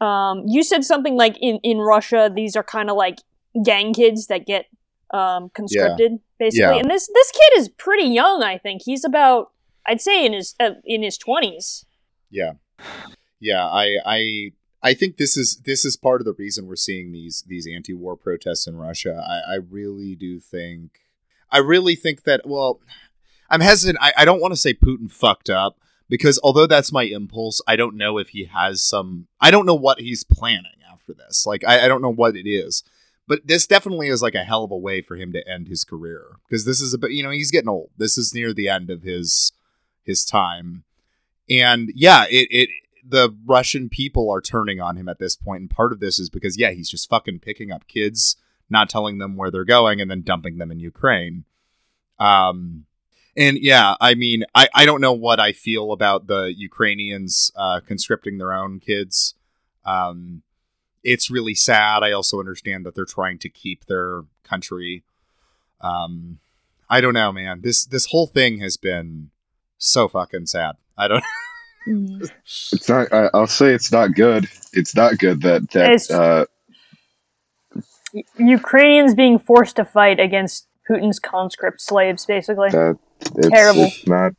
Um, 0.00 0.42
you 0.46 0.62
said 0.62 0.84
something 0.84 1.16
like 1.16 1.36
in 1.40 1.58
in 1.62 1.78
Russia 1.78 2.30
these 2.34 2.56
are 2.56 2.64
kind 2.64 2.90
of 2.90 2.96
like 2.96 3.18
gang 3.64 3.92
kids 3.94 4.26
that 4.26 4.46
get 4.46 4.66
um, 5.12 5.50
conscripted 5.54 6.18
basically, 6.38 6.60
Yeah. 6.76 6.80
and 6.80 6.90
this 6.90 7.08
this 7.12 7.30
kid 7.30 7.58
is 7.60 7.68
pretty 7.68 8.08
young. 8.08 8.42
I 8.42 8.58
think 8.58 8.82
he's 8.84 9.04
about 9.04 9.52
I'd 9.86 10.00
say 10.00 10.24
in 10.26 10.32
his 10.32 10.54
uh, 10.58 10.70
in 10.84 11.02
his 11.02 11.18
twenties. 11.18 11.84
Yeah. 12.30 12.52
Yeah. 13.40 13.64
I 13.66 13.98
I 14.04 14.52
I 14.82 14.94
think 14.94 15.18
this 15.18 15.36
is 15.36 15.56
this 15.64 15.84
is 15.84 15.96
part 15.96 16.20
of 16.20 16.24
the 16.24 16.32
reason 16.34 16.66
we're 16.66 16.76
seeing 16.76 17.12
these 17.12 17.44
these 17.46 17.68
anti-war 17.72 18.16
protests 18.16 18.66
in 18.66 18.76
Russia. 18.76 19.22
I, 19.24 19.54
I 19.54 19.56
really 19.56 20.16
do 20.16 20.40
think 20.40 21.00
I 21.50 21.58
really 21.58 21.94
think 21.94 22.24
that 22.24 22.40
well 22.44 22.80
I'm 23.50 23.60
hesitant. 23.60 23.98
I, 24.00 24.12
I 24.16 24.24
don't 24.24 24.40
want 24.40 24.52
to 24.52 24.56
say 24.56 24.72
Putin 24.74 25.10
fucked 25.12 25.50
up 25.50 25.76
because 26.12 26.38
although 26.42 26.66
that's 26.66 26.92
my 26.92 27.04
impulse, 27.04 27.62
I 27.66 27.74
don't 27.74 27.96
know 27.96 28.18
if 28.18 28.28
he 28.28 28.44
has 28.44 28.82
some 28.82 29.28
I 29.40 29.50
don't 29.50 29.64
know 29.64 29.74
what 29.74 29.98
he's 29.98 30.24
planning 30.24 30.82
after 30.92 31.14
this. 31.14 31.46
Like 31.46 31.64
I, 31.66 31.86
I 31.86 31.88
don't 31.88 32.02
know 32.02 32.12
what 32.12 32.36
it 32.36 32.46
is. 32.46 32.84
But 33.26 33.46
this 33.46 33.66
definitely 33.66 34.08
is 34.08 34.20
like 34.20 34.34
a 34.34 34.44
hell 34.44 34.62
of 34.62 34.70
a 34.70 34.76
way 34.76 35.00
for 35.00 35.16
him 35.16 35.32
to 35.32 35.48
end 35.48 35.68
his 35.68 35.84
career. 35.84 36.36
Because 36.46 36.66
this 36.66 36.82
is 36.82 36.92
a 36.92 36.98
you 37.10 37.22
know, 37.22 37.30
he's 37.30 37.50
getting 37.50 37.70
old. 37.70 37.92
This 37.96 38.18
is 38.18 38.34
near 38.34 38.52
the 38.52 38.68
end 38.68 38.90
of 38.90 39.00
his 39.00 39.52
his 40.02 40.26
time. 40.26 40.84
And 41.48 41.90
yeah, 41.94 42.26
it, 42.28 42.46
it 42.50 42.68
the 43.02 43.34
Russian 43.46 43.88
people 43.88 44.30
are 44.30 44.42
turning 44.42 44.82
on 44.82 44.98
him 44.98 45.08
at 45.08 45.18
this 45.18 45.34
point, 45.34 45.62
and 45.62 45.70
part 45.70 45.94
of 45.94 46.00
this 46.00 46.18
is 46.18 46.28
because 46.28 46.58
yeah, 46.58 46.72
he's 46.72 46.90
just 46.90 47.08
fucking 47.08 47.38
picking 47.38 47.72
up 47.72 47.88
kids, 47.88 48.36
not 48.68 48.90
telling 48.90 49.16
them 49.16 49.34
where 49.34 49.50
they're 49.50 49.64
going, 49.64 49.98
and 49.98 50.10
then 50.10 50.20
dumping 50.20 50.58
them 50.58 50.70
in 50.70 50.78
Ukraine. 50.78 51.46
Um, 52.18 52.84
and 53.36 53.58
yeah, 53.58 53.94
I 54.00 54.14
mean, 54.14 54.44
I 54.54 54.68
I 54.74 54.84
don't 54.84 55.00
know 55.00 55.12
what 55.12 55.40
I 55.40 55.52
feel 55.52 55.92
about 55.92 56.26
the 56.26 56.52
Ukrainians 56.56 57.50
uh, 57.56 57.80
conscripting 57.86 58.38
their 58.38 58.52
own 58.52 58.80
kids. 58.80 59.34
Um, 59.84 60.42
it's 61.02 61.30
really 61.30 61.54
sad. 61.54 62.02
I 62.02 62.12
also 62.12 62.38
understand 62.38 62.86
that 62.86 62.94
they're 62.94 63.04
trying 63.04 63.38
to 63.40 63.48
keep 63.48 63.86
their 63.86 64.22
country. 64.44 65.02
Um, 65.80 66.38
I 66.88 67.00
don't 67.00 67.14
know, 67.14 67.32
man. 67.32 67.60
This 67.62 67.84
this 67.84 68.06
whole 68.06 68.26
thing 68.26 68.58
has 68.58 68.76
been 68.76 69.30
so 69.78 70.08
fucking 70.08 70.46
sad. 70.46 70.76
I 70.96 71.08
don't. 71.08 71.24
It's 71.84 72.88
not. 72.88 73.12
I, 73.12 73.28
I'll 73.34 73.48
say 73.48 73.74
it's 73.74 73.90
not 73.90 74.14
good. 74.14 74.46
It's 74.72 74.94
not 74.94 75.18
good 75.18 75.42
that 75.42 75.64
It's- 75.74 76.06
that 76.06 76.20
uh, 76.20 76.44
Ukrainians 78.38 79.14
being 79.16 79.38
forced 79.40 79.76
to 79.76 79.84
fight 79.84 80.20
against 80.20 80.68
Putin's 80.88 81.18
conscript 81.18 81.80
slaves, 81.80 82.26
basically. 82.26 82.70
that 82.70 82.98
it's, 83.36 83.48
Terrible. 83.48 83.84
It's 83.84 84.06
not. 84.06 84.32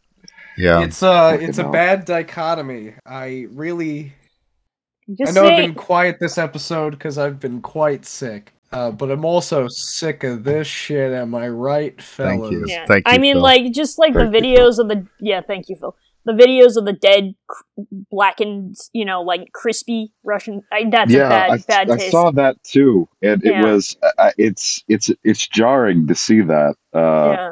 Yeah. 0.57 0.83
It's 0.83 1.01
uh 1.01 1.31
Fucking 1.31 1.49
it's 1.49 1.57
a 1.57 1.69
bad 1.69 2.05
dichotomy. 2.05 2.93
I 3.05 3.47
really 3.49 4.13
Just 5.17 5.31
I 5.31 5.41
know 5.41 5.47
I've 5.47 5.57
been 5.57 5.73
quiet 5.73 6.19
this 6.19 6.37
episode 6.37 6.91
because 6.91 7.17
I've 7.17 7.39
been 7.39 7.61
quite 7.61 8.05
sick. 8.05 8.53
Uh, 8.71 8.89
but 8.89 9.11
I'm 9.11 9.23
also 9.23 9.67
sick 9.67 10.23
of 10.23 10.43
this 10.43 10.65
shit. 10.65 11.13
Am 11.13 11.35
I 11.35 11.47
right, 11.47 11.99
fellas? 12.01 12.39
Thank 12.39 12.51
you. 12.51 12.65
Yeah. 12.67 12.85
Thank 12.87 13.07
you 13.07 13.13
I 13.13 13.17
mean, 13.19 13.35
Phil. 13.35 13.43
like 13.43 13.71
just 13.71 13.99
like 13.99 14.13
the 14.13 14.21
Thank 14.21 14.33
you, 14.33 14.41
videos 14.41 14.79
of 14.79 14.87
the 14.87 15.05
yeah, 15.19 15.41
thank 15.41 15.69
you, 15.69 15.75
Phil. 15.75 15.95
The 16.25 16.31
videos 16.33 16.77
of 16.77 16.85
the 16.85 16.93
dead, 16.93 17.35
cr- 17.47 17.61
blackened, 18.09 18.75
you 18.93 19.03
know, 19.05 19.21
like 19.21 19.51
crispy 19.53 20.13
Russian. 20.23 20.61
I, 20.71 20.85
that's 20.89 21.11
a 21.11 21.17
yeah, 21.17 21.29
bad, 21.29 21.51
I, 21.51 21.57
bad 21.57 21.89
I 21.91 21.97
taste. 21.97 22.11
saw 22.11 22.31
that 22.31 22.63
too, 22.63 23.07
and 23.21 23.41
Yeah. 23.43 23.61
it 23.61 23.65
was. 23.71 23.97
Uh, 24.17 24.31
it's 24.37 24.83
it's 24.87 25.11
it's 25.23 25.47
jarring 25.47 26.07
to 26.07 26.15
see 26.15 26.41
that. 26.41 26.75
Uh, 26.93 27.31
yeah. 27.37 27.51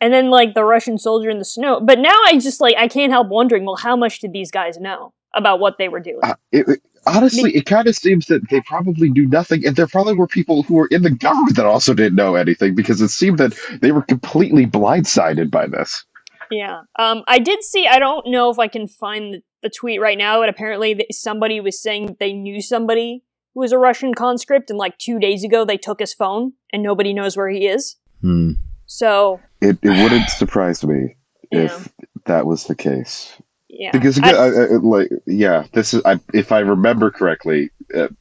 And 0.00 0.12
then 0.12 0.30
like 0.30 0.54
the 0.54 0.64
Russian 0.64 0.98
soldier 0.98 1.30
in 1.30 1.38
the 1.38 1.44
snow. 1.44 1.80
But 1.80 1.98
now 1.98 2.16
I 2.26 2.38
just 2.38 2.60
like 2.60 2.76
I 2.76 2.88
can't 2.88 3.12
help 3.12 3.28
wondering. 3.28 3.64
Well, 3.64 3.76
how 3.76 3.96
much 3.96 4.20
did 4.20 4.32
these 4.32 4.50
guys 4.50 4.78
know 4.78 5.12
about 5.34 5.60
what 5.60 5.78
they 5.78 5.88
were 5.88 6.00
doing? 6.00 6.20
Uh, 6.22 6.34
it, 6.52 6.68
it- 6.68 6.82
honestly, 7.06 7.50
it 7.56 7.66
kind 7.66 7.88
of 7.88 7.96
seems 7.96 8.26
that 8.26 8.48
they 8.50 8.60
probably 8.60 9.10
knew 9.10 9.26
nothing, 9.28 9.66
and 9.66 9.74
there 9.74 9.88
probably 9.88 10.14
were 10.14 10.28
people 10.28 10.62
who 10.62 10.74
were 10.74 10.86
in 10.92 11.02
the 11.02 11.10
government 11.10 11.56
that 11.56 11.66
also 11.66 11.92
didn't 11.94 12.14
know 12.14 12.36
anything 12.36 12.74
because 12.76 13.00
it 13.00 13.08
seemed 13.08 13.38
that 13.38 13.52
they 13.80 13.90
were 13.90 14.02
completely 14.02 14.66
blindsided 14.66 15.50
by 15.50 15.66
this. 15.66 16.04
Yeah. 16.52 16.82
Um, 16.98 17.22
I 17.26 17.38
did 17.38 17.62
see. 17.64 17.86
I 17.86 17.98
don't 17.98 18.26
know 18.28 18.50
if 18.50 18.58
I 18.58 18.68
can 18.68 18.86
find 18.88 19.34
the, 19.34 19.42
the 19.62 19.70
tweet 19.70 20.00
right 20.00 20.18
now, 20.18 20.40
but 20.40 20.48
apparently 20.48 20.94
th- 20.94 21.08
somebody 21.12 21.60
was 21.60 21.80
saying 21.82 22.16
they 22.20 22.32
knew 22.32 22.60
somebody 22.60 23.22
who 23.54 23.60
was 23.60 23.72
a 23.72 23.78
Russian 23.78 24.14
conscript, 24.14 24.70
and 24.70 24.78
like 24.78 24.98
two 24.98 25.18
days 25.18 25.44
ago 25.44 25.64
they 25.64 25.76
took 25.76 26.00
his 26.00 26.14
phone, 26.14 26.52
and 26.72 26.82
nobody 26.82 27.12
knows 27.12 27.36
where 27.36 27.48
he 27.48 27.66
is. 27.66 27.96
Hmm. 28.20 28.52
So 28.86 29.40
It 29.60 29.78
it 29.82 30.02
wouldn't 30.02 30.28
surprise 30.30 30.84
me 30.84 31.16
Yeah. 31.52 31.64
if 31.64 31.88
that 32.26 32.46
was 32.46 32.64
the 32.64 32.74
case. 32.74 33.32
yeah, 33.68 33.90
because 33.92 34.18
I- 34.20 34.28
again, 34.28 34.40
I, 34.40 34.46
I, 34.46 34.76
like 34.78 35.08
yeah, 35.26 35.66
this 35.72 35.94
is 35.94 36.02
I, 36.04 36.18
if 36.34 36.52
I 36.52 36.60
remember 36.60 37.10
correctly, 37.10 37.70
uh, 37.94 38.04
if 38.04 38.12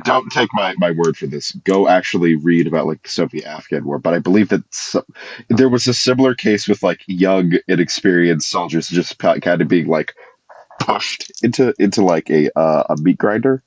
don't 0.00 0.30
take 0.30 0.48
my, 0.54 0.74
my 0.78 0.90
word 0.90 1.16
for 1.16 1.26
this, 1.26 1.52
go 1.64 1.88
actually 1.88 2.34
read 2.34 2.66
about 2.66 2.86
like 2.86 3.02
the 3.02 3.08
Soviet 3.08 3.46
Afghan 3.46 3.84
war. 3.84 3.98
But 3.98 4.14
I 4.14 4.18
believe 4.18 4.48
that 4.50 4.62
so, 4.74 5.04
there 5.48 5.68
was 5.68 5.86
a 5.86 5.94
similar 5.94 6.34
case 6.34 6.68
with 6.68 6.82
like 6.82 7.00
young, 7.06 7.52
inexperienced 7.68 8.50
soldiers 8.50 8.88
just 8.88 9.18
pa- 9.18 9.38
kind 9.38 9.60
of 9.62 9.68
being 9.68 9.88
like 9.88 10.14
pushed 10.80 11.32
into 11.42 11.74
into 11.78 12.04
like 12.04 12.30
a 12.30 12.50
uh, 12.58 12.84
a 12.90 12.96
meat 13.00 13.18
grinder. 13.18 13.62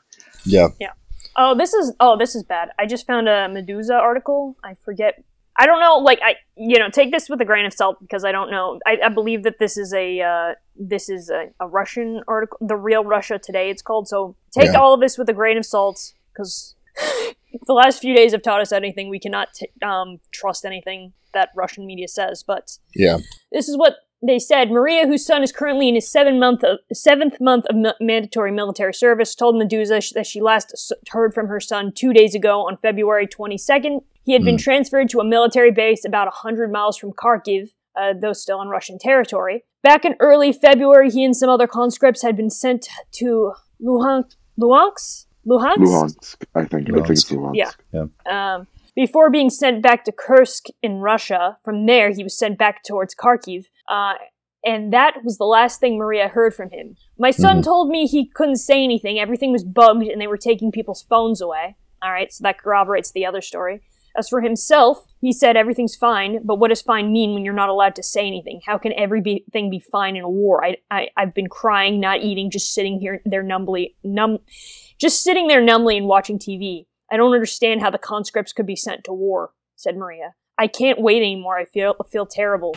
Yeah. 0.45 0.67
Yeah. 0.79 0.91
Oh, 1.35 1.55
this 1.55 1.73
is 1.73 1.93
oh, 1.99 2.17
this 2.17 2.35
is 2.35 2.43
bad. 2.43 2.69
I 2.77 2.85
just 2.85 3.07
found 3.07 3.27
a 3.27 3.47
Meduza 3.47 3.93
article. 3.95 4.57
I 4.63 4.73
forget. 4.73 5.23
I 5.57 5.65
don't 5.65 5.81
know. 5.81 5.97
Like 5.97 6.19
I, 6.23 6.35
you 6.55 6.79
know, 6.79 6.89
take 6.89 7.11
this 7.11 7.29
with 7.29 7.41
a 7.41 7.45
grain 7.45 7.65
of 7.65 7.73
salt 7.73 7.99
because 7.99 8.23
I 8.23 8.31
don't 8.31 8.49
know. 8.49 8.79
I, 8.85 8.97
I 9.05 9.09
believe 9.09 9.43
that 9.43 9.59
this 9.59 9.77
is 9.77 9.93
a 9.93 10.21
uh, 10.21 10.53
this 10.75 11.09
is 11.09 11.29
a, 11.29 11.47
a 11.59 11.67
Russian 11.67 12.21
article, 12.27 12.57
the 12.61 12.77
real 12.77 13.03
Russia 13.03 13.39
Today. 13.39 13.69
It's 13.69 13.81
called. 13.81 14.07
So 14.07 14.35
take 14.51 14.71
Yeah. 14.71 14.79
all 14.79 14.93
of 14.93 15.01
this 15.01 15.17
with 15.17 15.29
a 15.29 15.33
grain 15.33 15.57
of 15.57 15.65
salt 15.65 16.13
because 16.39 16.75
the 17.67 17.73
last 17.73 17.99
few 17.99 18.15
days 18.15 18.32
have 18.32 18.41
taught 18.41 18.62
us 18.62 18.71
anything. 18.71 19.10
We 19.10 19.19
cannot 19.19 19.54
t- 19.54 19.69
um, 19.84 20.19
trust 20.32 20.65
anything 20.65 21.13
that 21.34 21.49
Russian 21.56 21.86
media 21.86 22.08
says. 22.08 22.43
But 22.45 22.78
Yeah. 22.95 23.17
this 23.52 23.67
is 23.69 23.78
what 23.78 23.95
they 24.21 24.39
said. 24.39 24.69
Maria, 24.71 25.08
whose 25.08 25.25
son 25.25 25.43
is 25.43 25.52
currently 25.52 25.88
in 25.89 25.95
his 25.95 26.10
seven 26.12 26.39
month 26.39 26.63
of, 26.63 26.80
seventh 26.93 27.39
month 27.39 27.65
of 27.67 27.75
ma- 27.75 27.93
mandatory 28.02 28.52
military 28.52 28.93
service, 28.93 29.36
told 29.36 29.56
Meduza 29.56 30.02
sh- 30.04 30.12
that 30.13 30.25
she 30.28 30.41
last 30.41 30.71
s- 30.73 30.91
heard 31.10 31.34
from 31.34 31.47
her 31.47 31.60
son 31.60 31.91
two 31.93 32.13
days 32.13 32.36
ago 32.36 32.67
on 32.67 32.78
February 32.78 33.28
22nd. 33.28 34.02
He 34.23 34.34
had 34.34 34.43
been 34.43 34.58
transferred 34.58 35.10
to 35.10 35.19
a 35.19 35.23
military 35.23 35.71
base 35.71 36.06
about 36.06 36.28
100 36.28 36.71
miles 36.71 36.97
from 36.97 37.13
Kharkiv, 37.13 37.69
uh, 37.95 38.13
though 38.19 38.34
still 38.34 38.60
on 38.60 38.67
Russian 38.67 38.99
territory. 38.99 39.63
Back 39.82 40.04
in 40.06 40.15
early 40.19 40.52
February, 40.52 41.10
he 41.10 41.23
and 41.23 41.36
some 41.36 41.49
other 41.49 41.65
conscripts 41.67 42.21
had 42.21 42.36
been 42.36 42.49
sent 42.49 42.88
to 43.13 43.54
Luhansk. 43.82 44.36
Luhansk? 44.60 45.25
Luhansk? 45.47 45.78
Luhansk, 45.78 46.45
I 46.56 46.65
think. 46.65 46.89
I 46.89 46.93
think 46.93 47.10
it's 47.10 47.32
Luhansk. 47.32 47.75
Luhansk. 47.93 48.10
Yeah. 48.25 48.56
Um, 48.56 48.67
before 48.95 49.30
being 49.30 49.49
sent 49.49 49.82
back 49.82 50.04
to 50.06 50.12
Kursk 50.12 50.65
in 50.84 50.97
Russia, 50.97 51.58
from 51.63 51.86
there 51.86 52.12
he 52.12 52.23
was 52.23 52.38
sent 52.38 52.58
back 52.58 52.84
towards 52.84 53.15
Kharkiv, 53.15 53.65
uh, 53.89 54.15
and 54.65 54.91
that 54.91 55.23
was 55.23 55.38
the 55.38 55.45
last 55.45 55.80
thing 55.80 55.97
Maria 55.97 56.28
heard 56.28 56.54
from 56.54 56.69
him. 56.69 56.97
My 57.17 57.32
son 57.32 57.62
told 57.62 57.89
me 57.89 58.06
he 58.06 58.25
couldn't 58.28 58.58
say 58.58 58.84
anything; 58.84 59.19
everything 59.19 59.52
was 59.52 59.63
bugged, 59.63 60.04
and 60.04 60.19
they 60.19 60.28
were 60.28 60.38
taking 60.38 60.71
people's 60.71 61.04
phones 61.04 61.39
away. 61.39 61.78
All 62.02 62.12
right, 62.12 62.32
so 62.32 62.43
that 62.43 62.60
corroborates 62.60 63.12
the 63.12 63.25
other 63.25 63.41
story. 63.41 63.82
As 64.17 64.28
for 64.28 64.41
himself, 64.41 65.06
he 65.21 65.32
said 65.32 65.56
everything's 65.56 65.95
fine, 65.95 66.39
but 66.43 66.56
what 66.56 66.69
does 66.69 66.82
fine 66.82 67.13
mean 67.13 67.34
when 67.34 67.45
you're 67.45 67.54
not 67.54 67.69
allowed 67.69 67.95
to 67.95 68.04
say 68.04 68.25
anything? 68.25 68.62
How 68.65 68.78
can 68.78 68.91
everything 68.93 69.69
be 69.69 69.80
fine 69.80 70.15
in 70.15 70.23
a 70.23 70.30
war? 70.30 70.65
I, 70.65 70.78
I, 70.89 71.10
I've 71.15 71.34
been 71.34 71.47
crying, 71.47 71.99
not 71.99 72.21
eating, 72.21 72.49
just 72.49 72.73
sitting 72.73 72.99
here 72.99 73.21
there 73.25 73.43
numbly, 73.43 73.95
numb, 74.04 74.39
just 74.99 75.23
sitting 75.23 75.47
there 75.47 75.62
numbly 75.62 75.97
and 75.97 76.07
watching 76.07 76.38
TV. 76.38 76.85
I 77.12 77.17
don't 77.17 77.33
understand 77.33 77.81
how 77.81 77.89
the 77.89 77.97
conscripts 77.97 78.53
could 78.53 78.65
be 78.67 78.75
sent 78.75 79.03
to 79.05 79.13
war, 79.13 79.51
said 79.75 79.97
Maria. 79.97 80.33
I 80.57 80.67
can't 80.67 81.01
wait 81.01 81.17
anymore. 81.21 81.57
I 81.57 81.65
feel 81.65 81.95
feel 82.12 82.25
terrible. 82.25 82.75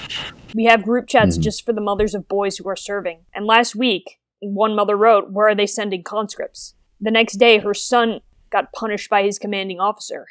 We 0.54 0.64
have 0.64 0.84
group 0.84 1.08
chats 1.08 1.36
just 1.36 1.66
for 1.66 1.72
the 1.72 1.80
mothers 1.80 2.14
of 2.14 2.28
boys 2.28 2.56
who 2.56 2.68
are 2.68 2.76
serving. 2.76 3.24
And 3.34 3.44
last 3.44 3.74
week, 3.74 4.20
one 4.40 4.74
mother 4.76 4.96
wrote, 4.96 5.30
"Where 5.32 5.48
are 5.48 5.54
they 5.54 5.66
sending 5.66 6.04
conscripts?" 6.04 6.74
The 7.00 7.10
next 7.10 7.34
day, 7.34 7.58
her 7.58 7.74
son 7.74 8.20
got 8.50 8.72
punished 8.72 9.10
by 9.10 9.24
his 9.24 9.38
commanding 9.38 9.80
officer. 9.80 10.26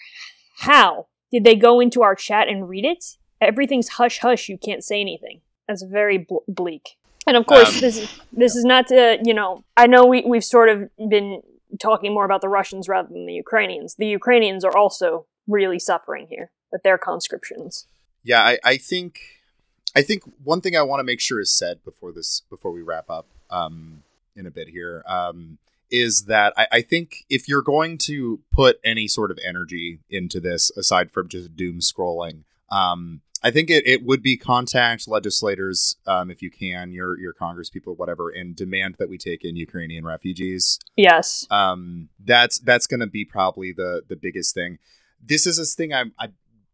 How? 0.60 1.08
Did 1.32 1.43
they 1.43 1.56
go 1.56 1.80
into 1.82 2.01
our 2.01 2.15
chat 2.15 2.47
and 2.47 2.69
read 2.69 2.86
it? 2.86 3.17
Everything's 3.41 3.89
hush 3.89 4.19
hush. 4.19 4.47
You 4.47 4.58
can't 4.58 4.84
say 4.84 5.01
anything. 5.01 5.41
That's 5.67 5.84
very 5.84 6.19
bl- 6.19 6.38
bleak. 6.47 6.97
And 7.27 7.36
of 7.36 7.45
course, 7.45 7.75
Um, 7.75 7.82
this 7.82 7.97
is 7.97 8.19
this 8.32 8.56
is 8.56 8.63
not 8.63 8.88
to 8.88 9.19
you 9.23 9.34
know. 9.34 9.65
I 9.75 9.88
know 9.88 10.06
we 10.06 10.21
we've 10.25 10.43
sort 10.43 10.69
of 10.69 10.89
been 11.10 11.41
talking 11.79 12.13
more 12.13 12.25
about 12.25 12.41
the 12.41 12.49
Russians 12.49 12.88
rather 12.88 13.10
than 13.10 13.25
the 13.25 13.34
Ukrainians. 13.34 13.95
The 13.95 14.07
Ukrainians 14.07 14.63
are 14.63 14.75
also 14.75 15.25
really 15.47 15.79
suffering 15.79 16.27
here 16.29 16.51
with 16.71 16.84
their 16.84 16.97
conscriptions. 16.97 17.88
Yeah, 18.23 18.41
I, 18.41 18.60
I 18.63 18.77
think 18.77 19.19
I 19.95 20.01
think 20.01 20.23
one 20.43 20.62
thing 20.62 20.75
I 20.75 20.84
want 20.84 20.99
to 20.99 21.03
make 21.03 21.19
sure 21.19 21.39
is 21.39 21.51
said 21.51 21.84
before 21.84 22.12
this 22.12 22.43
before 22.49 22.71
we 22.71 22.81
wrap 22.81 23.10
up 23.10 23.27
um, 23.49 24.03
in 24.36 24.45
a 24.45 24.51
bit 24.51 24.69
here 24.69 25.03
um, 25.07 25.57
is 25.89 26.25
that 26.25 26.53
I, 26.55 26.67
I 26.71 26.81
think 26.81 27.25
if 27.29 27.47
you're 27.47 27.62
going 27.62 27.97
to 27.99 28.39
put 28.51 28.79
any 28.84 29.07
sort 29.07 29.31
of 29.31 29.39
energy 29.43 29.99
into 30.10 30.39
this 30.39 30.71
aside 30.77 31.12
from 31.12 31.27
just 31.27 31.55
doom 31.55 31.79
scrolling, 31.79 32.43
um, 32.69 33.21
I 33.43 33.51
think 33.51 33.69
it, 33.69 33.86
it 33.88 34.04
would 34.04 34.21
be 34.21 34.38
contact 34.38 35.08
legislators 35.08 35.95
um, 36.06 36.30
if 36.30 36.41
you 36.41 36.51
can, 36.51 36.91
your 36.91 37.19
your 37.19 37.34
Congress 37.34 37.69
people, 37.69 37.95
whatever, 37.95 38.30
and 38.30 38.56
demand 38.56 38.95
that 38.99 39.10
we 39.10 39.17
take 39.17 39.43
in 39.43 39.56
Ukrainian 39.56 40.06
refugees. 40.06 40.80
Yes. 40.95 41.47
um 41.49 42.10
that's 42.19 42.60
that's 42.60 42.88
gonna 42.88 43.08
be 43.08 43.25
probably 43.25 43.71
the 43.71 44.04
the 44.08 44.15
biggest 44.15 44.54
thing. 44.54 44.77
This 45.23 45.45
is 45.45 45.58
this 45.58 45.75
thing 45.75 45.93
i 45.93 46.06
i 46.19 46.30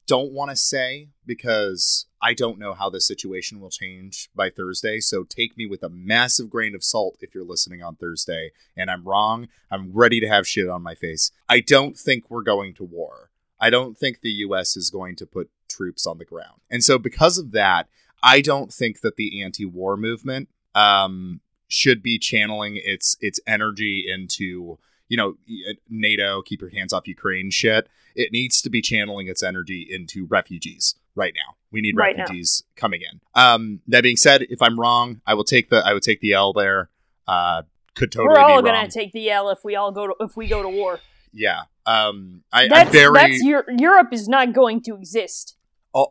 don't 0.05 0.31
want 0.31 0.49
to 0.49 0.55
say 0.55 1.09
because 1.25 2.05
i 2.21 2.33
don't 2.33 2.57
know 2.57 2.73
how 2.73 2.89
the 2.89 3.01
situation 3.01 3.59
will 3.59 3.69
change 3.69 4.29
by 4.33 4.49
thursday 4.49 5.01
so 5.01 5.25
take 5.25 5.57
me 5.57 5.65
with 5.65 5.83
a 5.83 5.89
massive 5.89 6.49
grain 6.49 6.73
of 6.73 6.81
salt 6.81 7.17
if 7.19 7.35
you're 7.35 7.43
listening 7.43 7.83
on 7.83 7.97
thursday 7.97 8.51
and 8.77 8.89
i'm 8.89 9.03
wrong. 9.03 9.49
I'm 9.69 9.91
ready 9.93 10.19
to 10.21 10.27
have 10.27 10.47
shit 10.47 10.69
on 10.69 10.81
my 10.81 10.95
face. 10.95 11.31
I 11.49 11.59
don't 11.59 11.97
think 11.97 12.29
we're 12.29 12.43
going 12.43 12.73
to 12.75 12.83
war. 12.83 13.31
I 13.59 13.69
don't 13.69 13.97
think 13.97 14.21
the 14.21 14.29
us 14.29 14.77
is 14.77 14.89
going 14.89 15.15
to 15.17 15.25
put 15.25 15.49
troops 15.77 16.05
on 16.07 16.17
the 16.17 16.25
ground 16.25 16.59
and 16.69 16.83
so 16.83 16.97
because 16.97 17.37
of 17.37 17.51
that 17.51 17.87
i 18.23 18.41
don't 18.41 18.71
think 18.73 19.01
that 19.01 19.15
the 19.15 19.41
anti-war 19.43 19.95
movement 19.95 20.49
um 20.75 21.39
should 21.67 22.01
be 22.01 22.17
channeling 22.17 22.79
its 22.83 23.17
its 23.19 23.39
energy 23.45 24.05
into 24.07 24.77
you 25.09 25.17
know 25.17 25.35
NATO 25.89 26.41
keep 26.41 26.61
your 26.61 26.69
hands 26.69 26.93
off 26.93 27.07
Ukraine 27.07 27.49
shit. 27.49 27.87
It 28.15 28.31
needs 28.31 28.61
to 28.61 28.69
be 28.69 28.81
channeling 28.81 29.27
its 29.27 29.43
energy 29.43 29.85
into 29.89 30.25
refugees 30.25 30.95
right 31.15 31.33
now. 31.35 31.55
We 31.71 31.81
need 31.81 31.95
Right 31.97 32.15
now. 32.15 32.23
refugees 32.23 32.63
coming 32.75 33.01
in. 33.01 33.19
Um, 33.35 33.81
that 33.87 34.03
being 34.03 34.17
said, 34.17 34.43
if 34.43 34.61
I'm 34.61 34.79
wrong, 34.79 35.21
I 35.25 35.33
will 35.33 35.43
take 35.43 35.69
the 35.69 35.77
I 35.85 35.93
would 35.93 36.03
take 36.03 36.21
the 36.21 36.33
L 36.33 36.53
there. 36.53 36.89
Uh, 37.27 37.63
could 37.95 38.11
totally 38.11 38.29
We're 38.35 38.39
all 38.39 38.61
gonna 38.61 38.89
take 38.89 39.11
the 39.11 39.29
L 39.29 39.49
if 39.49 39.59
we 39.65 39.75
all 39.75 39.91
go 39.91 40.07
to 40.07 40.15
if 40.21 40.37
we 40.37 40.47
go 40.47 40.61
to 40.63 40.69
war. 40.69 40.99
yeah. 41.33 41.63
Um, 41.85 42.43
I, 42.51 42.67
That's 42.69 42.91
very 42.91 43.13
that's 43.13 43.43
your 43.43 43.65
Europe 43.77 44.13
is 44.13 44.27
not 44.29 44.53
going 44.53 44.81
to 44.83 44.95
exist. 44.95 45.56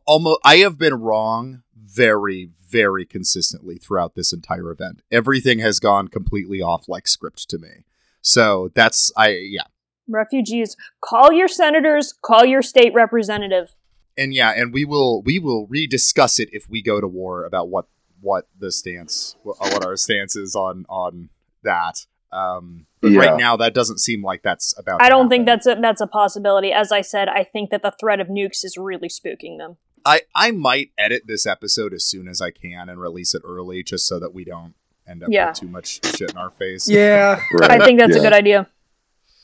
Almost 0.06 0.40
I 0.44 0.56
have 0.58 0.78
been 0.78 0.94
wrong 0.94 1.62
very 1.74 2.50
very 2.68 3.06
consistently 3.06 3.76
throughout 3.78 4.14
this 4.14 4.32
entire 4.32 4.70
event. 4.70 5.02
Everything 5.10 5.60
has 5.60 5.78
gone 5.80 6.08
completely 6.08 6.60
off 6.60 6.88
like 6.88 7.06
script 7.06 7.48
to 7.50 7.58
me. 7.58 7.84
So 8.20 8.70
that's 8.74 9.12
I 9.16 9.28
yeah. 9.28 9.64
Refugees, 10.08 10.76
call 11.00 11.32
your 11.32 11.48
senators, 11.48 12.14
call 12.22 12.44
your 12.44 12.62
state 12.62 12.94
representative. 12.94 13.74
and 14.16 14.34
yeah, 14.34 14.52
and 14.56 14.72
we 14.72 14.84
will 14.84 15.22
we 15.22 15.38
will 15.38 15.66
rediscuss 15.68 16.40
it 16.40 16.48
if 16.52 16.68
we 16.68 16.82
go 16.82 17.00
to 17.00 17.08
war 17.08 17.44
about 17.44 17.68
what 17.68 17.86
what 18.20 18.48
the 18.58 18.72
stance 18.72 19.36
what, 19.42 19.56
what 19.60 19.84
our 19.84 19.96
stance 19.96 20.36
is 20.36 20.54
on 20.54 20.86
on 20.88 21.28
that. 21.62 22.06
Um, 22.32 22.86
but 23.06 23.12
Yeah. 23.24 23.30
right 23.30 23.36
now, 23.38 23.56
that 23.56 23.74
doesn't 23.74 23.98
seem 23.98 24.22
like 24.22 24.42
that's 24.42 24.74
about. 24.78 25.02
I 25.02 25.08
don't 25.08 25.28
think 25.28 25.46
that's 25.46 25.66
a 25.66 25.76
that's 25.80 26.00
a 26.00 26.06
possibility. 26.06 26.72
As 26.72 26.92
I 26.92 27.00
said, 27.00 27.28
I 27.28 27.44
think 27.44 27.70
that 27.70 27.82
the 27.82 27.92
threat 27.98 28.20
of 28.20 28.28
nukes 28.28 28.64
is 28.64 28.76
really 28.78 29.08
spooking 29.08 29.58
them. 29.58 29.76
I 30.04 30.22
I 30.34 30.50
might 30.50 30.90
edit 30.98 31.22
this 31.26 31.46
episode 31.46 31.92
as 31.92 32.04
soon 32.04 32.28
as 32.28 32.40
I 32.40 32.50
can 32.50 32.88
and 32.88 33.00
release 33.00 33.34
it 33.34 33.42
early, 33.44 33.82
just 33.82 34.06
so 34.06 34.18
that 34.20 34.32
we 34.34 34.44
don't 34.44 34.74
end 35.08 35.22
up 35.22 35.28
Yeah. 35.32 35.48
with 35.50 35.58
too 35.60 35.68
much 35.68 36.04
shit 36.16 36.30
in 36.30 36.36
our 36.36 36.50
face. 36.50 36.88
Yeah. 36.88 37.40
Right. 37.52 37.70
I 37.70 37.84
think 37.84 37.98
that's 38.00 38.14
yeah, 38.14 38.20
a 38.20 38.24
good 38.24 38.32
idea. 38.32 38.66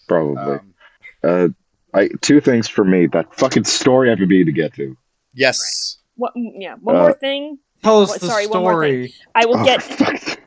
Probably. 0.09 0.37
Um, 0.43 0.75
Uh, 1.25 1.49
I 1.95 2.09
two 2.21 2.41
things 2.41 2.69
for 2.69 2.85
me. 2.85 3.07
That 3.07 3.35
fucking 3.35 3.65
story 3.65 4.11
I've 4.11 4.19
been 4.19 4.29
meaning 4.29 4.47
to 4.47 4.53
get 4.53 4.75
to. 4.75 4.97
yes. 5.35 5.99
What, 6.17 6.33
yeah, 6.37 6.75
one 6.81 6.95
Uh, 6.97 6.99
more 7.01 7.13
thing. 7.15 7.59
Tell 7.83 8.03
us 8.03 8.11
What- 8.11 8.21
the 8.21 8.27
sorry, 8.27 8.47
one 8.47 8.63
more 8.63 8.73
story. 8.73 9.15
I 9.35 9.47
will 9.47 9.59
Oh, 9.59 9.65
get 9.65 9.83
fuck. 9.99 10.41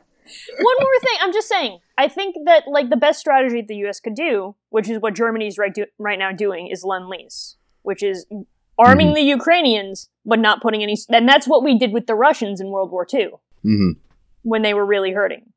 One 0.58 0.76
more 0.80 1.00
thing. 1.00 1.18
I'm 1.20 1.32
just 1.32 1.48
saying. 1.48 1.78
I 1.98 2.08
think 2.08 2.36
that 2.46 2.64
like 2.66 2.90
the 2.90 2.96
best 2.96 3.20
strategy 3.20 3.64
the 3.66 3.76
U.S. 3.76 4.00
could 4.00 4.14
do, 4.14 4.54
which 4.70 4.88
is 4.88 4.98
what 5.00 5.14
Germany's 5.14 5.58
right 5.58 5.72
do- 5.74 5.86
right 5.98 6.18
now 6.18 6.32
doing, 6.32 6.68
is 6.68 6.84
lend 6.84 7.08
lease, 7.08 7.56
which 7.82 8.02
is 8.02 8.26
arming 8.78 9.14
the 9.14 9.22
Ukrainians 9.22 10.10
but 10.24 10.38
not 10.38 10.60
putting 10.62 10.82
any. 10.82 10.96
And 11.08 11.28
that's 11.28 11.46
what 11.46 11.62
we 11.64 11.78
did 11.78 11.92
with 11.92 12.06
the 12.06 12.14
Russians 12.14 12.60
in 12.60 12.68
World 12.68 12.90
War 12.90 13.06
II 13.12 13.28
hmm 13.62 13.90
when 14.42 14.62
they 14.62 14.74
were 14.74 14.86
really 14.86 15.10
hurting. 15.12 15.52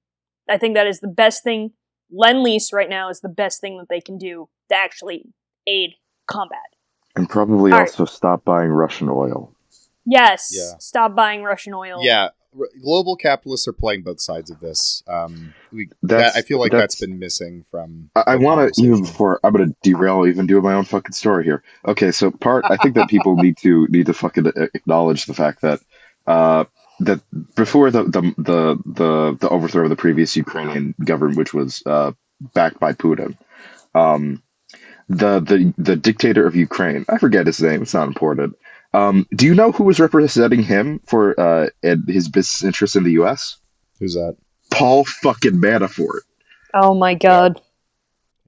I 0.49 0.57
think 0.57 0.73
that 0.75 0.87
is 0.87 0.99
the 0.99 1.07
best 1.07 1.43
thing 1.43 1.71
Lend 2.11 2.41
lease 2.41 2.73
right 2.73 2.89
now 2.89 3.09
is 3.09 3.19
the 3.21 3.29
best 3.29 3.61
thing 3.61 3.77
that 3.77 3.87
they 3.89 4.01
can 4.01 4.17
do 4.17 4.49
to 4.69 4.75
actually 4.75 5.25
aid 5.67 5.91
combat. 6.27 6.57
And 7.15 7.29
probably 7.29 7.71
All 7.71 7.79
right. 7.79 7.87
also 7.87 8.05
stop 8.05 8.43
buying 8.45 8.69
Russian 8.69 9.09
oil. 9.09 9.53
Yes, 10.05 10.49
Yeah. 10.51 10.77
stop 10.79 11.15
buying 11.15 11.43
Russian 11.43 11.73
oil. 11.75 11.99
Yeah, 12.01 12.23
r- 12.23 12.31
global 12.81 13.15
capitalists 13.15 13.67
are 13.67 13.73
playing 13.73 14.01
both 14.01 14.19
sides 14.19 14.49
of 14.49 14.59
this. 14.59 15.03
Um, 15.07 15.53
we, 15.71 15.89
that, 16.03 16.35
I 16.35 16.41
feel 16.41 16.59
like 16.59 16.71
that's- 16.71 16.95
that's 16.95 16.99
been 17.01 17.19
missing 17.19 17.65
from. 17.69 18.09
I, 18.15 18.23
I 18.27 18.35
want 18.37 18.73
to 18.73 18.83
even 18.83 19.01
before 19.01 19.39
I'm 19.43 19.53
going 19.53 19.69
to 19.69 19.75
derail, 19.83 20.25
even 20.25 20.47
do 20.47 20.61
my 20.61 20.73
own 20.73 20.85
fucking 20.85 21.13
story 21.13 21.43
here. 21.43 21.63
Okay, 21.87 22.11
so 22.11 22.31
part 22.31 22.65
I 22.69 22.77
think 22.77 22.95
that 22.95 23.09
people 23.09 23.35
need 23.35 23.57
to 23.57 23.87
need 23.89 24.07
to 24.07 24.13
fucking 24.13 24.47
acknowledge 24.73 25.25
the 25.25 25.33
fact 25.33 25.61
that 25.61 25.79
uh, 26.27 26.65
that 27.01 27.21
before 27.55 27.91
the, 27.91 28.03
the 28.03 28.21
the 28.37 28.77
the 28.85 29.37
the 29.39 29.49
overthrow 29.49 29.83
of 29.83 29.89
the 29.89 29.95
previous 29.95 30.35
Ukrainian 30.35 30.95
government, 31.03 31.37
which 31.37 31.53
was 31.53 31.83
uh, 31.85 32.11
backed 32.53 32.79
by 32.79 32.93
Putin, 32.93 33.37
um, 33.95 34.41
the 35.07 35.39
the 35.39 35.73
the 35.77 35.95
dictator 35.95 36.45
of 36.45 36.55
Ukraine, 36.55 37.05
I 37.09 37.17
forget 37.17 37.47
his 37.47 37.61
name. 37.61 37.81
It's 37.81 37.93
not 37.93 38.07
important. 38.07 38.55
Um, 38.93 39.27
do 39.35 39.45
you 39.45 39.53
know 39.53 39.71
who 39.71 39.83
was 39.83 39.99
representing 39.99 40.63
him 40.63 40.99
for 41.05 41.39
uh, 41.39 41.67
and 41.83 42.03
his 42.07 42.27
business 42.27 42.63
interests 42.63 42.95
in 42.95 43.03
the 43.03 43.11
U.S.? 43.13 43.57
Who's 43.99 44.15
that? 44.15 44.35
Paul 44.71 45.05
fucking 45.05 45.53
Manafort. 45.61 46.21
Oh 46.73 46.93
my 46.93 47.13
god. 47.15 47.61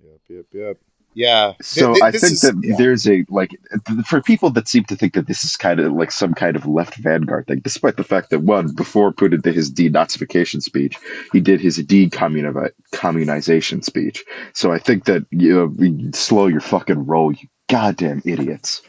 Yep, 0.04 0.20
yep, 0.30 0.46
yep. 0.54 0.78
Yeah. 1.14 1.54
So 1.62 1.88
Th- 1.88 1.96
th- 1.96 2.04
I 2.04 2.12
think 2.12 2.24
is- 2.34 2.42
that 2.42 2.56
yeah. 2.64 2.76
there's 2.78 3.06
a 3.08 3.26
like 3.28 3.50
th- 3.86 4.06
for 4.06 4.22
people 4.22 4.50
that 4.52 4.70
seem 4.70 4.86
to 4.86 4.96
think 4.96 5.14
that 5.14 5.28
this 5.28 5.44
is 5.44 5.58
kind 5.58 5.80
of 5.82 5.92
like 5.92 6.12
some 6.12 6.34
kind 6.34 6.56
of 6.56 6.66
left 6.66 6.96
vanguard 6.96 7.48
thing, 7.48 7.60
despite 7.60 7.98
the 7.98 8.04
fact 8.04 8.30
that 8.30 8.40
one 8.40 8.74
before 8.74 9.12
Putin 9.12 9.42
did 9.42 9.54
his 9.54 9.70
denazification 9.72 10.62
speech, 10.62 10.98
he 11.34 11.42
did 11.42 11.60
his 11.60 11.78
decommunization 11.80 13.84
speech. 13.84 14.24
So 14.54 14.72
I 14.72 14.80
think 14.80 15.04
that 15.06 15.26
you 15.32 15.54
know, 15.54 15.74
you 15.78 16.12
slow 16.14 16.48
your 16.48 16.62
fucking 16.62 17.06
roll, 17.06 17.34
you 17.34 17.48
goddamn 17.70 18.22
idiots. 18.26 18.82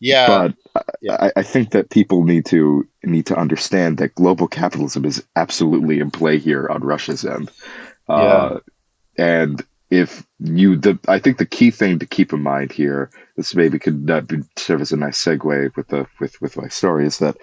Yeah. 0.00 0.26
but 0.26 0.54
yeah. 1.02 1.16
I, 1.20 1.40
I 1.40 1.42
think 1.42 1.70
that 1.70 1.90
people 1.90 2.24
need 2.24 2.46
to 2.46 2.88
need 3.04 3.26
to 3.26 3.36
understand 3.36 3.98
that 3.98 4.14
global 4.14 4.48
capitalism 4.48 5.04
is 5.04 5.22
absolutely 5.36 6.00
in 6.00 6.10
play 6.10 6.38
here 6.38 6.68
on 6.68 6.82
Russia's 6.82 7.24
end. 7.24 7.50
Uh, 8.08 8.58
and 9.18 9.62
if 9.90 10.24
you, 10.38 10.76
the 10.76 10.98
I 11.08 11.18
think 11.18 11.38
the 11.38 11.46
key 11.46 11.70
thing 11.70 11.98
to 11.98 12.06
keep 12.06 12.32
in 12.32 12.42
mind 12.42 12.72
here, 12.72 13.10
this 13.36 13.54
maybe 13.54 13.78
could 13.78 14.08
uh, 14.10 14.22
serve 14.56 14.80
as 14.80 14.92
a 14.92 14.96
nice 14.96 15.22
segue 15.22 15.76
with 15.76 15.88
the 15.88 16.06
with 16.20 16.40
with 16.40 16.56
my 16.56 16.68
story, 16.68 17.06
is 17.06 17.18
that 17.18 17.36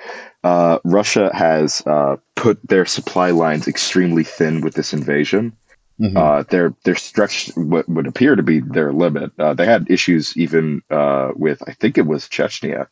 uh, 0.44 0.80
Russia 0.86 1.30
has 1.34 1.86
uh, 1.86 2.16
put 2.36 2.66
their 2.68 2.86
supply 2.86 3.32
lines 3.32 3.68
extremely 3.68 4.24
thin 4.24 4.62
with 4.62 4.76
this 4.76 4.94
invasion. 4.94 5.56
Mhm. 6.00 6.16
Uh, 6.16 6.44
they're 6.50 6.74
they're 6.84 6.96
stretched 6.96 7.58
what 7.58 7.90
would 7.90 8.06
appear 8.08 8.36
to 8.36 8.44
be 8.44 8.60
their 8.60 8.94
limit. 8.94 9.32
Uh, 9.40 9.54
they 9.54 9.66
had 9.66 9.90
issues 9.90 10.36
even 10.38 10.82
uh, 10.92 11.32
with 11.36 11.62
I 11.68 11.74
think 11.74 11.98
it 11.98 12.06
was 12.06 12.28
Chechnya 12.28 12.88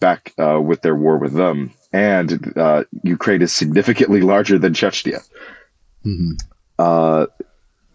back 0.00 0.32
uh, 0.38 0.60
with 0.60 0.80
their 0.82 0.94
war 0.94 1.18
with 1.18 1.34
them, 1.34 1.70
and 1.92 2.52
uh, 2.56 2.84
Ukraine 3.02 3.42
is 3.42 3.52
significantly 3.52 4.22
larger 4.22 4.58
than 4.58 4.72
Chechnya. 4.72 5.22
Mhm. 6.04 6.32
Uh, 6.78 7.26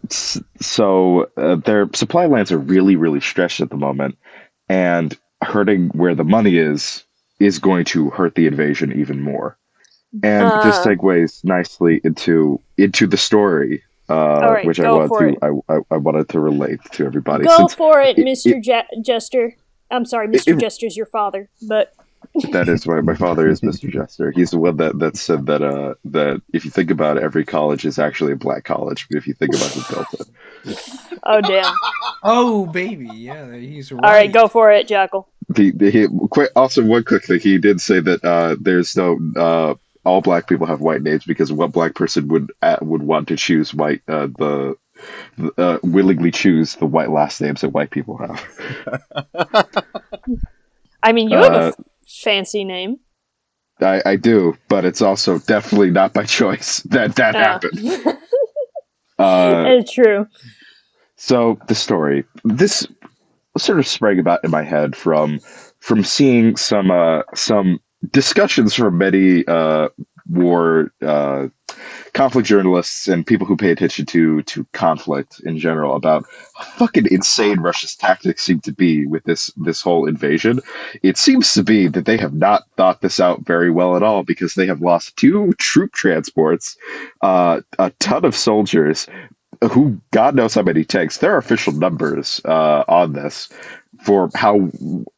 so 0.08 1.28
uh, 1.36 1.56
their 1.56 1.88
supply 1.94 2.26
lines 2.26 2.52
are 2.52 2.58
really 2.58 2.94
really 2.96 3.20
stretched 3.20 3.60
at 3.60 3.70
the 3.70 3.76
moment, 3.76 4.16
and 4.68 5.18
hurting 5.42 5.88
where 5.88 6.14
the 6.14 6.24
money 6.24 6.56
is 6.56 7.04
is 7.40 7.58
going 7.58 7.84
to 7.84 8.10
hurt 8.10 8.36
the 8.36 8.46
invasion 8.46 8.92
even 8.92 9.20
more. 9.20 9.58
And 10.22 10.46
this 10.62 10.78
segues 10.78 11.42
nicely 11.42 12.00
into 12.04 12.60
into 12.76 13.06
the 13.06 13.16
story, 13.16 13.82
uh, 14.08 14.40
right, 14.42 14.66
which 14.66 14.80
I 14.80 14.84
go 14.84 15.06
wanted 15.06 15.40
to. 15.40 15.62
I, 15.68 15.74
I, 15.76 15.80
I 15.92 15.96
wanted 15.96 16.28
to 16.30 16.40
relate 16.40 16.80
to 16.92 17.06
everybody. 17.06 17.44
Go 17.44 17.56
since 17.56 17.74
for 17.74 18.00
it, 18.00 18.18
it- 18.18 18.26
Mr. 18.26 18.60
Je- 18.62 19.02
Jester. 19.02 19.56
I'm 19.90 20.04
sorry, 20.04 20.28
Mr. 20.28 20.54
it- 20.56 20.60
Jester's 20.60 20.96
your 20.96 21.06
father, 21.06 21.48
but 21.68 21.94
that 22.52 22.68
is 22.68 22.86
why 22.86 23.00
my 23.00 23.14
father 23.14 23.48
is 23.48 23.60
Mr. 23.60 23.90
Jester. 23.90 24.30
He's 24.30 24.52
the 24.52 24.58
one 24.58 24.76
that, 24.78 24.98
that 25.00 25.16
said 25.16 25.44
that 25.46 25.60
uh 25.60 25.94
that 26.06 26.40
if 26.52 26.64
you 26.64 26.70
think 26.70 26.90
about 26.90 27.16
it, 27.16 27.22
every 27.22 27.44
college 27.44 27.84
is 27.84 27.98
actually 27.98 28.32
a 28.32 28.36
black 28.36 28.64
college. 28.64 29.06
If 29.10 29.26
you 29.26 29.34
think 29.34 29.54
about 29.54 29.70
who 29.72 29.94
built 29.94 30.14
it, 30.20 31.18
oh 31.24 31.40
damn. 31.40 31.74
Oh, 32.22 32.66
baby, 32.66 33.08
yeah, 33.12 33.52
he's 33.56 33.90
right. 33.92 34.04
All 34.04 34.10
right, 34.12 34.32
go 34.32 34.46
for 34.48 34.70
it, 34.72 34.86
Jackal. 34.86 35.28
the, 35.48 35.72
the 35.72 35.90
he, 35.90 36.06
quick, 36.30 36.50
also 36.54 36.84
one 36.84 37.02
quick 37.04 37.24
thing 37.24 37.40
he 37.40 37.58
did 37.58 37.80
say 37.80 37.98
that 38.00 38.24
uh 38.24 38.56
there's 38.60 38.96
no 38.96 39.18
uh 39.36 39.74
all 40.04 40.20
black 40.20 40.48
people 40.48 40.66
have 40.66 40.80
white 40.80 41.02
names 41.02 41.24
because 41.24 41.52
what 41.52 41.72
black 41.72 41.94
person 41.94 42.28
would 42.28 42.52
uh, 42.62 42.76
would 42.80 43.02
want 43.02 43.28
to 43.28 43.36
choose 43.36 43.72
white 43.74 44.02
uh 44.08 44.26
the 44.38 44.76
uh, 45.58 45.78
willingly 45.82 46.30
choose 46.30 46.76
the 46.76 46.86
white 46.86 47.10
last 47.10 47.40
names 47.40 47.62
that 47.62 47.70
white 47.70 47.90
people 47.90 48.18
have. 48.18 48.44
I 51.02 51.12
mean, 51.12 51.28
you 51.28 51.38
have 51.38 51.54
a 51.54 51.58
Uh, 51.58 51.72
fancy 52.06 52.62
name. 52.64 52.98
I, 53.80 54.00
I 54.06 54.16
do, 54.16 54.56
but 54.68 54.84
it's 54.84 55.02
also 55.02 55.38
definitely 55.40 55.90
not 55.90 56.12
by 56.12 56.24
choice 56.24 56.78
that 56.90 57.16
that 57.16 57.34
Oh. 57.34 57.38
happened. 57.38 58.18
Uh, 59.18 59.64
it's 59.78 59.92
true. 59.92 60.26
So 61.16 61.58
the 61.68 61.74
story, 61.76 62.24
this 62.44 62.84
sort 63.56 63.78
of 63.78 63.86
sprang 63.86 64.18
about 64.18 64.42
in 64.42 64.50
my 64.50 64.62
head 64.64 64.96
from 64.96 65.38
from 65.78 66.02
seeing 66.02 66.56
some 66.56 66.90
uh, 66.90 67.22
some 67.34 67.78
discussions 68.10 68.74
from 68.74 68.98
many 68.98 69.46
uh, 69.46 69.88
war 70.28 70.92
uh, 71.02 71.48
conflict 72.14 72.46
journalists 72.46 73.08
and 73.08 73.26
people 73.26 73.46
who 73.46 73.56
pay 73.56 73.70
attention 73.70 74.04
to 74.06 74.42
to 74.42 74.66
conflict 74.72 75.40
in 75.44 75.58
general 75.58 75.94
about 75.96 76.24
how 76.56 76.64
fucking 76.64 77.06
insane 77.10 77.60
Russia's 77.60 77.96
tactics 77.96 78.42
seem 78.42 78.60
to 78.60 78.72
be 78.72 79.06
with 79.06 79.24
this 79.24 79.50
this 79.56 79.80
whole 79.80 80.06
invasion. 80.06 80.60
It 81.02 81.16
seems 81.16 81.52
to 81.54 81.62
be 81.62 81.88
that 81.88 82.04
they 82.04 82.16
have 82.18 82.34
not 82.34 82.64
thought 82.76 83.00
this 83.00 83.20
out 83.20 83.44
very 83.46 83.70
well 83.70 83.96
at 83.96 84.02
all 84.02 84.22
because 84.22 84.54
they 84.54 84.66
have 84.66 84.80
lost 84.80 85.16
two 85.16 85.52
troop 85.58 85.92
transports, 85.92 86.76
uh, 87.22 87.60
a 87.78 87.90
ton 87.98 88.24
of 88.24 88.36
soldiers, 88.36 89.06
who 89.70 90.00
God 90.10 90.34
knows 90.34 90.54
how 90.54 90.62
many 90.62 90.84
tanks. 90.84 91.18
There 91.18 91.32
are 91.34 91.38
official 91.38 91.72
numbers 91.72 92.40
uh, 92.44 92.84
on 92.88 93.12
this. 93.12 93.48
For 94.02 94.30
how 94.34 94.70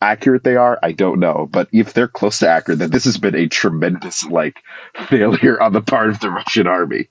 accurate 0.03 0.45
they 0.45 0.57
are, 0.57 0.78
I 0.82 0.92
don't 0.92 1.20
know. 1.20 1.49
But 1.51 1.68
if 1.72 1.95
they're 1.95 2.09
close 2.09 2.40
to 2.40 2.49
accurate, 2.49 2.80
then 2.80 2.90
this 2.90 3.05
has 3.05 3.16
been 3.16 3.34
a 3.34 3.49
tremendous 3.49 4.24
like 4.26 4.59
failure 5.09 5.61
on 5.62 5.72
the 5.72 5.80
part 5.80 6.11
of 6.11 6.20
the 6.20 6.30
Russian 6.30 6.66
army. 6.66 7.09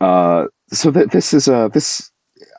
Uh, 0.00 0.46
so 0.72 0.90
that 0.90 1.10
this 1.10 1.34
is 1.34 1.48
a 1.48 1.70
this 1.72 2.10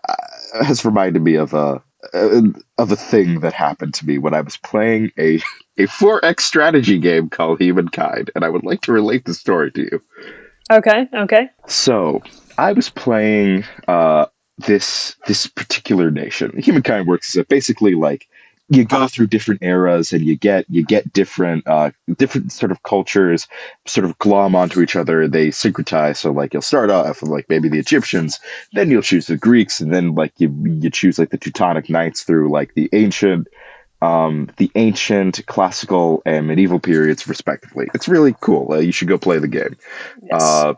uh, 0.09 0.63
has 0.63 0.83
reminded 0.83 1.21
me 1.21 1.35
of 1.35 1.53
a 1.53 1.81
uh, 2.13 2.41
of 2.77 2.91
a 2.91 2.95
thing 2.95 3.39
that 3.41 3.53
happened 3.53 3.93
to 3.93 4.05
me 4.05 4.17
when 4.17 4.33
I 4.33 4.41
was 4.41 4.57
playing 4.57 5.11
a 5.17 5.39
a 5.77 5.87
4X 5.87 6.41
strategy 6.41 6.99
game 6.99 7.29
called 7.29 7.59
Humankind, 7.59 8.29
and 8.35 8.43
I 8.43 8.49
would 8.49 8.63
like 8.63 8.81
to 8.81 8.91
relate 8.91 9.25
the 9.25 9.33
story 9.33 9.71
to 9.71 9.81
you. 9.81 10.01
Okay, 10.71 11.07
okay. 11.13 11.49
So 11.67 12.21
I 12.57 12.73
was 12.73 12.89
playing 12.89 13.63
uh, 13.87 14.27
this 14.57 15.15
this 15.27 15.47
particular 15.47 16.11
nation. 16.11 16.55
Humankind 16.57 17.07
works 17.07 17.35
as 17.35 17.41
a 17.41 17.45
basically 17.45 17.95
like 17.95 18.27
you 18.69 18.85
go 18.85 19.07
through 19.07 19.27
different 19.27 19.61
eras 19.61 20.13
and 20.13 20.23
you 20.23 20.35
get 20.35 20.65
you 20.69 20.85
get 20.85 21.11
different 21.11 21.67
uh, 21.67 21.91
different 22.17 22.51
sort 22.51 22.71
of 22.71 22.81
cultures 22.83 23.47
sort 23.85 24.05
of 24.05 24.17
glom 24.19 24.55
onto 24.55 24.81
each 24.81 24.95
other. 24.95 25.27
They 25.27 25.49
syncretize. 25.49 26.17
So 26.17 26.31
like 26.31 26.53
you'll 26.53 26.61
start 26.61 26.89
off 26.89 27.21
with 27.21 27.29
like 27.29 27.49
maybe 27.49 27.69
the 27.69 27.79
Egyptians, 27.79 28.39
then 28.73 28.89
you'll 28.89 29.01
choose 29.01 29.27
the 29.27 29.37
Greeks, 29.37 29.81
and 29.81 29.93
then 29.93 30.15
like 30.15 30.33
you 30.37 30.49
you 30.65 30.89
choose 30.89 31.19
like 31.19 31.31
the 31.31 31.37
Teutonic 31.37 31.89
Knights 31.89 32.23
through 32.23 32.49
like 32.49 32.73
the 32.75 32.89
ancient 32.93 33.47
um, 34.01 34.49
the 34.57 34.69
ancient, 34.75 35.45
classical, 35.45 36.21
and 36.25 36.45
medieval 36.45 36.79
periods, 36.79 37.25
respectively. 37.25 37.87
It's 37.93 38.09
really 38.09 38.35
cool. 38.41 38.73
Uh, 38.73 38.79
you 38.79 38.91
should 38.91 39.07
go 39.07 39.17
play 39.17 39.39
the 39.39 39.47
game. 39.47 39.77
Yes. 40.29 40.43
Uh, 40.43 40.73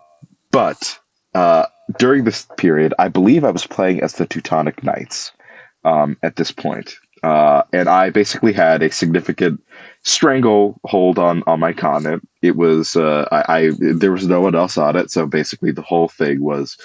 but 0.51 0.99
uh, 1.35 1.65
during 1.99 2.23
this 2.23 2.47
period, 2.57 2.93
I 2.97 3.09
believe 3.09 3.43
I 3.43 3.51
was 3.51 3.67
playing 3.67 4.01
as 4.01 4.13
the 4.13 4.25
Teutonic 4.25 4.83
Knights 4.83 5.31
um, 5.83 6.17
at 6.23 6.37
this 6.37 6.51
point. 6.51 6.95
Uh, 7.23 7.63
and 7.73 7.89
I 7.89 8.09
basically 8.09 8.53
had 8.53 8.81
a 8.81 8.91
significant 8.91 9.61
stranglehold 10.03 11.17
on 11.17 11.43
on 11.47 11.59
my 11.59 11.73
continent. 11.73 12.27
It 12.41 12.55
was 12.55 12.95
uh, 12.95 13.27
I, 13.31 13.57
I 13.57 13.71
there 13.79 14.11
was 14.11 14.27
no 14.27 14.41
one 14.41 14.55
else 14.55 14.77
on 14.77 14.95
it, 14.95 15.11
so 15.11 15.25
basically 15.25 15.71
the 15.71 15.81
whole 15.81 16.07
thing 16.07 16.41
was 16.41 16.77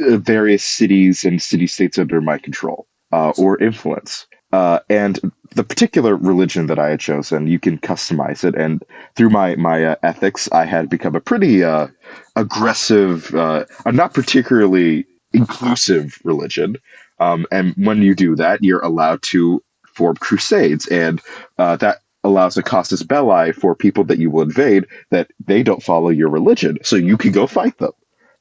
uh, 0.00 0.18
various 0.18 0.62
cities 0.62 1.24
and 1.24 1.40
city 1.40 1.66
states 1.66 1.98
under 1.98 2.20
my 2.20 2.38
control 2.38 2.86
uh, 3.12 3.32
or 3.38 3.60
influence. 3.62 4.26
Uh, 4.52 4.80
and 4.88 5.20
the 5.54 5.64
particular 5.64 6.16
religion 6.16 6.66
that 6.66 6.78
I 6.78 6.90
had 6.90 7.00
chosen, 7.00 7.46
you 7.46 7.58
can 7.58 7.78
customize 7.78 8.44
it. 8.44 8.54
And 8.54 8.82
through 9.16 9.30
my 9.30 9.56
my 9.56 9.84
uh, 9.84 9.96
ethics, 10.02 10.48
I 10.52 10.64
had 10.64 10.88
become 10.88 11.14
a 11.14 11.20
pretty 11.20 11.64
uh, 11.64 11.88
aggressive, 12.36 13.34
uh, 13.34 13.64
not 13.86 14.14
particularly 14.14 15.06
inclusive 15.32 16.18
religion. 16.24 16.76
Um, 17.18 17.46
and 17.50 17.74
when 17.76 18.02
you 18.02 18.14
do 18.14 18.36
that, 18.36 18.62
you're 18.62 18.80
allowed 18.80 19.22
to 19.22 19.62
form 19.86 20.16
crusades, 20.16 20.86
and 20.88 21.20
uh, 21.58 21.76
that 21.76 21.98
allows 22.24 22.56
a 22.56 22.62
casus 22.62 23.02
belli 23.02 23.52
for 23.52 23.74
people 23.74 24.04
that 24.04 24.18
you 24.18 24.30
will 24.30 24.42
invade 24.42 24.86
that 25.10 25.30
they 25.44 25.62
don't 25.62 25.82
follow 25.82 26.08
your 26.08 26.28
religion, 26.28 26.78
so 26.82 26.96
you 26.96 27.16
can 27.16 27.32
go 27.32 27.46
fight 27.46 27.76
them. 27.78 27.92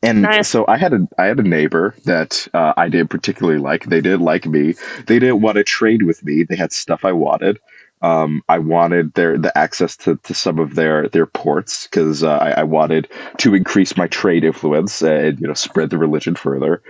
And 0.07 0.23
Nice. 0.23 0.49
so 0.49 0.65
I 0.69 0.77
had 0.77 0.93
a 0.93 1.07
I 1.19 1.25
had 1.25 1.39
a 1.39 1.43
neighbor 1.43 1.95
that 2.05 2.47
uh, 2.55 2.73
I 2.77 2.89
didn't 2.89 3.09
particularly 3.09 3.59
like. 3.59 3.85
They 3.85 4.01
didn't 4.01 4.21
like 4.23 4.47
me. 4.47 4.75
They 5.07 5.19
didn't 5.19 5.41
want 5.41 5.57
to 5.57 5.65
trade 5.65 6.03
with 6.03 6.23
me. 6.25 6.43
They 6.43 6.57
had 6.57 6.73
stuff 6.73 7.05
I 7.05 7.13
wanted. 7.13 7.59
Um, 8.01 8.43
I 8.49 8.59
wanted 8.59 9.13
their 9.15 9.37
the 9.37 9.57
access 9.57 9.97
to, 9.99 10.17
to 10.23 10.33
some 10.35 10.59
of 10.59 10.75
their 10.75 11.09
their 11.09 11.27
ports 11.27 11.87
because 11.87 12.23
uh, 12.23 12.37
I, 12.37 12.51
I 12.61 12.63
wanted 12.63 13.09
to 13.39 13.55
increase 13.55 13.97
my 13.97 14.07
trade 14.07 14.45
influence 14.45 15.03
and 15.03 15.39
you 15.41 15.47
know 15.47 15.55
spread 15.55 15.91
the 15.91 15.99
religion 15.99 16.35
further. 16.35 16.83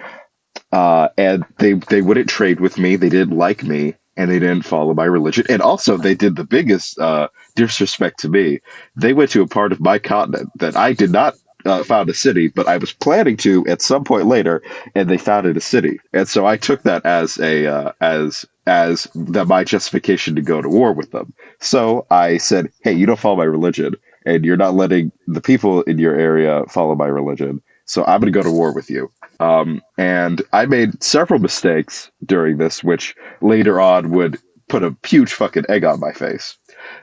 Uh, 0.71 1.09
and 1.17 1.45
they 1.59 1.73
they 1.73 2.01
wouldn't 2.03 2.29
trade 2.29 2.61
with 2.61 2.77
me. 2.79 2.95
They 2.97 3.09
didn't 3.09 3.37
like 3.37 3.63
me, 3.63 3.95
and 4.17 4.31
they 4.31 4.39
didn't 4.39 4.63
follow 4.65 4.93
my 4.93 5.05
religion. 5.05 5.45
And 5.49 5.61
also, 5.63 5.97
they 5.97 6.15
did 6.15 6.37
the 6.37 6.45
biggest 6.45 6.99
uh, 6.99 7.29
disrespect 7.55 8.19
to 8.21 8.29
me. 8.29 8.59
They 8.95 9.13
went 9.13 9.31
to 9.31 9.43
a 9.43 9.47
part 9.47 9.73
of 9.73 9.81
my 9.81 9.99
continent 9.99 10.51
that 10.59 10.77
I 10.77 10.93
did 10.93 11.11
not 11.11 11.35
uh, 11.67 11.83
found 11.83 12.09
a 12.09 12.13
city, 12.13 12.47
but 12.47 12.67
I 12.67 12.77
was 12.77 12.93
planning 12.93 13.37
to 13.37 13.65
at 13.67 13.81
some 13.81 14.03
point 14.03 14.25
later, 14.25 14.61
and 14.95 15.09
they 15.09 15.17
founded 15.17 15.57
a 15.57 15.61
city. 15.61 15.99
And 16.13 16.27
so 16.27 16.45
I 16.45 16.57
took 16.57 16.83
that 16.83 17.05
as 17.05 17.37
a 17.39 17.67
uh, 17.67 17.91
as 18.01 18.45
as 18.65 19.07
that 19.15 19.47
my 19.47 19.63
justification 19.63 20.35
to 20.35 20.41
go 20.41 20.61
to 20.61 20.69
war 20.69 20.93
with 20.93 21.11
them. 21.11 21.33
So 21.59 22.05
I 22.09 22.37
said, 22.37 22.69
"Hey, 22.81 22.93
you 22.93 23.05
don't 23.05 23.19
follow 23.19 23.37
my 23.37 23.43
religion, 23.43 23.95
and 24.25 24.45
you're 24.45 24.57
not 24.57 24.75
letting 24.75 25.11
the 25.27 25.41
people 25.41 25.81
in 25.83 25.99
your 25.99 26.15
area 26.15 26.63
follow 26.69 26.95
my 26.95 27.07
religion. 27.07 27.61
So 27.85 28.03
I'm 28.05 28.19
going 28.19 28.31
to 28.31 28.37
go 28.37 28.43
to 28.43 28.51
war 28.51 28.73
with 28.73 28.89
you." 28.89 29.11
Um, 29.39 29.81
and 29.97 30.41
I 30.53 30.65
made 30.65 31.01
several 31.03 31.39
mistakes 31.39 32.09
during 32.25 32.57
this, 32.57 32.83
which 32.83 33.15
later 33.41 33.79
on 33.79 34.11
would 34.11 34.39
put 34.67 34.83
a 34.83 34.95
huge 35.05 35.33
fucking 35.33 35.65
egg 35.69 35.83
on 35.83 35.99
my 35.99 36.11
face. 36.11 36.57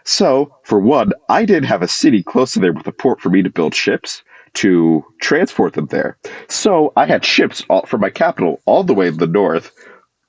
So, 0.04 0.54
for 0.64 0.78
one, 0.78 1.12
I 1.28 1.44
didn't 1.44 1.68
have 1.68 1.82
a 1.82 1.88
city 1.88 2.22
close 2.22 2.52
to 2.52 2.60
there 2.60 2.72
with 2.72 2.86
a 2.86 2.92
port 2.92 3.20
for 3.20 3.30
me 3.30 3.42
to 3.42 3.50
build 3.50 3.74
ships 3.74 4.22
to 4.54 5.04
transport 5.20 5.74
them 5.74 5.86
there. 5.86 6.16
So 6.48 6.92
I 6.96 7.06
had 7.06 7.24
ships 7.24 7.62
all, 7.68 7.86
from 7.86 8.00
my 8.00 8.10
capital 8.10 8.60
all 8.66 8.84
the 8.84 8.94
way 8.94 9.10
to 9.10 9.16
the 9.16 9.26
north. 9.26 9.72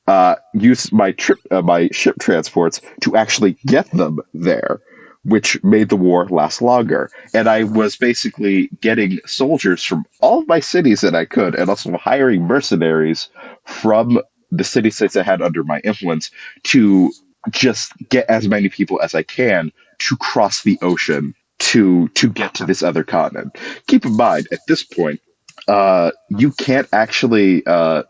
Uh, 0.08 0.36
use 0.54 0.92
my 0.92 1.12
trip, 1.14 1.40
uh, 1.50 1.64
my 1.64 1.88
ship 1.92 2.16
transports 2.20 2.80
to 3.02 3.16
actually 3.16 3.54
get 3.66 3.90
them 3.92 4.20
there, 4.36 4.80
which 5.24 5.64
made 5.64 5.90
the 5.90 5.96
war 5.96 6.28
last 6.28 6.62
longer. 6.62 7.10
And 7.34 7.48
I 7.48 7.64
was 7.64 7.96
basically 7.96 8.70
getting 8.82 9.20
soldiers 9.26 9.84
from 9.84 10.06
all 10.22 10.40
of 10.40 10.48
my 10.48 10.60
cities 10.60 11.02
that 11.02 11.16
I 11.16 11.26
could, 11.26 11.56
and 11.56 11.70
also 11.70 11.98
hiring 11.98 12.44
mercenaries 12.44 13.30
from 13.66 14.20
the 14.52 14.64
city 14.64 14.92
states 14.92 15.16
I 15.16 15.24
had 15.24 15.42
under 15.42 15.64
my 15.64 15.80
influence 15.80 16.30
to 16.66 17.12
just 17.50 17.94
get 18.10 18.30
as 18.30 18.48
many 18.48 18.70
people 18.70 19.02
as 19.02 19.16
I 19.16 19.24
can 19.24 19.72
to 20.00 20.18
cross 20.18 20.62
the 20.62 20.78
ocean 20.82 21.34
to 21.60 22.08
to 22.10 22.30
get 22.30 22.54
to 22.56 22.66
this 22.66 22.84
other 22.84 23.04
continent. 23.04 23.58
Keep 23.88 24.06
in 24.06 24.18
mind, 24.18 24.48
at 24.52 24.60
this 24.68 24.84
point, 24.84 25.20
uh, 25.68 26.12
you 26.30 26.52
can't 26.52 26.88
actually 26.92 27.66
uh, 27.66 28.04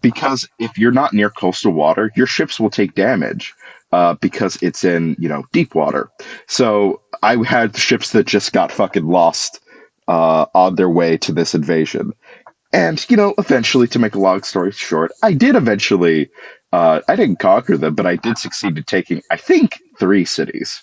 because 0.00 0.48
if 0.58 0.76
you're 0.76 0.92
not 0.92 1.12
near 1.12 1.30
coastal 1.30 1.72
water, 1.72 2.10
your 2.16 2.26
ships 2.26 2.58
will 2.58 2.70
take 2.70 2.94
damage 2.94 3.54
uh, 3.92 4.14
because 4.14 4.58
it's 4.62 4.84
in 4.84 5.16
you 5.18 5.28
know 5.28 5.44
deep 5.52 5.74
water. 5.74 6.10
So 6.48 7.00
I 7.22 7.42
had 7.44 7.76
ships 7.76 8.12
that 8.12 8.26
just 8.26 8.52
got 8.52 8.72
fucking 8.72 9.06
lost 9.06 9.60
uh, 10.08 10.46
on 10.54 10.74
their 10.74 10.90
way 10.90 11.16
to 11.18 11.32
this 11.32 11.54
invasion. 11.54 12.12
And 12.72 13.04
you 13.08 13.16
know, 13.16 13.34
eventually, 13.38 13.86
to 13.88 13.98
make 13.98 14.14
a 14.14 14.20
long 14.20 14.42
story 14.42 14.72
short, 14.72 15.12
I 15.22 15.32
did 15.32 15.54
eventually. 15.54 16.30
Uh, 16.72 17.00
I 17.08 17.14
didn't 17.16 17.38
conquer 17.38 17.76
them, 17.78 17.94
but 17.94 18.06
I 18.06 18.16
did 18.16 18.36
succeed 18.36 18.76
in 18.76 18.82
taking, 18.82 19.22
I 19.30 19.36
think, 19.36 19.80
three 19.98 20.24
cities 20.24 20.82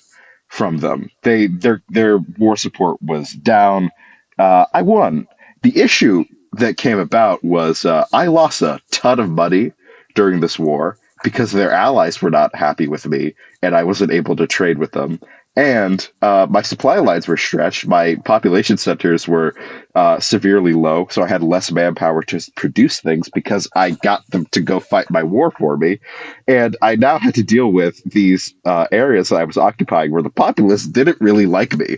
from 0.54 0.78
them. 0.78 1.10
They 1.24 1.48
their 1.48 1.82
their 1.90 2.20
war 2.38 2.56
support 2.56 3.02
was 3.02 3.34
down. 3.34 3.90
Uh, 4.38 4.66
I 4.72 4.84
won. 4.84 5.28
The 5.64 5.82
issue 5.82 6.26
that 6.54 6.78
came 6.78 7.00
about 7.00 7.44
was 7.44 7.86
uh, 7.86 8.06
I 8.14 8.28
lost 8.28 8.62
a 8.62 8.80
ton 8.92 9.20
of 9.20 9.32
money 9.32 9.72
during 10.14 10.42
this 10.42 10.60
war 10.60 11.00
because 11.24 11.54
their 11.54 11.72
allies 11.72 12.22
were 12.22 12.30
not 12.30 12.56
happy 12.56 12.88
with 12.88 13.08
me, 13.08 13.34
and 13.64 13.76
I 13.76 13.84
wasn't 13.84 14.12
able 14.12 14.36
to 14.36 14.46
trade 14.46 14.78
with 14.78 14.92
them. 14.92 15.20
And 15.56 16.10
uh, 16.24 16.48
my 16.50 16.64
supply 16.64 16.98
lines 16.98 17.28
were 17.28 17.38
stretched. 17.38 17.86
My 17.86 18.16
population 18.26 18.78
centers 18.78 19.28
were 19.28 19.54
uh, 19.94 20.20
severely 20.20 20.74
low, 20.74 21.08
so 21.12 21.22
I 21.22 21.28
had 21.28 21.44
less 21.44 21.72
manpower 21.72 22.24
to 22.24 22.42
produce 22.56 23.00
things 23.00 23.30
because 23.30 23.68
I 23.76 23.92
got 23.92 24.26
them 24.32 24.46
to 24.48 24.62
go 24.62 24.80
fight 24.80 25.12
my 25.12 25.22
war 25.22 25.52
for 25.52 25.78
me. 25.78 26.00
And 26.48 26.76
I 26.82 26.96
now 26.96 27.20
had 27.20 27.36
to 27.36 27.44
deal 27.44 27.72
with 27.72 28.04
these 28.04 28.52
uh, 28.66 28.88
areas 28.92 29.30
that 29.30 29.36
I 29.36 29.44
was 29.44 29.58
occupying 29.58 30.12
where 30.12 30.24
the 30.24 30.32
populace 30.32 30.88
didn't 30.88 31.22
really 31.22 31.46
like 31.46 31.78
me. 31.78 31.98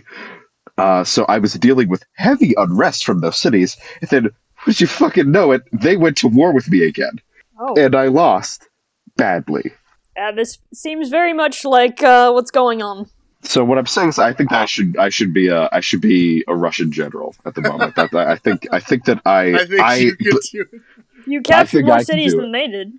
Uh, 0.76 1.04
so 1.04 1.24
I 1.24 1.38
was 1.38 1.54
dealing 1.54 1.88
with 1.88 2.04
heavy 2.16 2.52
unrest 2.58 3.06
from 3.06 3.20
those 3.20 3.38
cities. 3.38 3.78
And 4.02 4.10
then, 4.10 4.30
would 4.66 4.78
you 4.82 4.86
fucking 4.86 5.30
know 5.30 5.52
it? 5.52 5.62
They 5.72 5.96
went 5.96 6.18
to 6.18 6.28
war 6.28 6.52
with 6.52 6.70
me 6.70 6.82
again, 6.84 7.20
Oh, 7.58 7.74
and 7.78 7.94
I 7.94 8.08
lost 8.08 8.68
badly. 9.16 9.72
yeah, 10.14 10.32
this 10.32 10.58
seems 10.74 11.08
very 11.08 11.32
much 11.32 11.64
like 11.64 12.02
uh, 12.02 12.30
what's 12.32 12.50
going 12.50 12.82
on. 12.82 13.08
So 13.42 13.64
what 13.64 13.78
I'm 13.78 13.86
saying 13.86 14.10
is, 14.10 14.18
I 14.18 14.32
think 14.32 14.50
that 14.50 14.62
I 14.62 14.66
should 14.66 14.96
I 14.96 15.08
should 15.08 15.32
be 15.32 15.48
a 15.48 15.68
I 15.72 15.80
should 15.80 16.00
be 16.00 16.44
a 16.48 16.54
Russian 16.54 16.90
general 16.90 17.34
at 17.44 17.54
the 17.54 17.62
moment. 17.62 17.94
that, 17.94 18.14
I 18.14 18.36
think 18.36 18.66
I 18.72 18.80
think 18.80 19.04
that 19.04 19.20
I 19.24 19.54
I 19.54 19.66
think 19.66 19.80
I, 19.80 19.96
you 19.96 20.16
could 20.16 20.40
do 20.50 20.60
it. 20.62 20.80
You 21.26 21.42
captured 21.42 21.78
think 21.78 21.86
more 21.86 21.96
can 21.96 22.06
cities 22.06 22.32
do 22.32 22.40
than 22.40 22.52
they 22.52 22.68
did. 22.68 22.92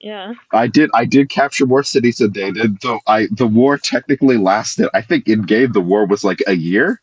Yeah. 0.00 0.34
I 0.52 0.66
did 0.66 0.90
I 0.94 1.04
did 1.04 1.28
capture 1.28 1.66
more 1.66 1.82
cities 1.82 2.18
than 2.18 2.32
they 2.32 2.50
did. 2.50 2.80
Though 2.80 3.00
I 3.06 3.28
the 3.30 3.46
war 3.46 3.78
technically 3.78 4.36
lasted. 4.36 4.88
I 4.94 5.00
think 5.00 5.28
in 5.28 5.42
game 5.42 5.72
the 5.72 5.80
war 5.80 6.06
was 6.06 6.24
like 6.24 6.42
a 6.46 6.54
year. 6.54 7.00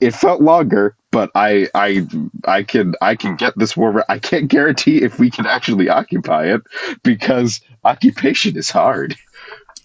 It 0.00 0.14
felt 0.14 0.40
longer, 0.40 0.96
but 1.10 1.30
I 1.34 1.68
I 1.74 2.06
I 2.44 2.62
can 2.62 2.94
I 3.02 3.16
can 3.16 3.36
get 3.36 3.58
this 3.58 3.76
war. 3.76 4.04
I 4.08 4.18
can't 4.18 4.48
guarantee 4.48 5.02
if 5.02 5.18
we 5.18 5.30
can 5.30 5.44
actually 5.44 5.88
occupy 5.88 6.46
it 6.46 6.62
because 7.02 7.60
occupation 7.84 8.56
is 8.56 8.70
hard. 8.70 9.16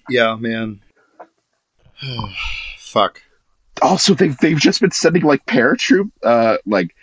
Yeah, 0.09 0.35
man. 0.35 0.79
Fuck. 2.77 3.21
Also, 3.81 4.13
they've 4.13 4.37
they've 4.37 4.59
just 4.59 4.81
been 4.81 4.91
sending 4.91 5.23
like 5.23 5.45
paratroop 5.45 6.11
uh 6.23 6.57
like 6.65 6.95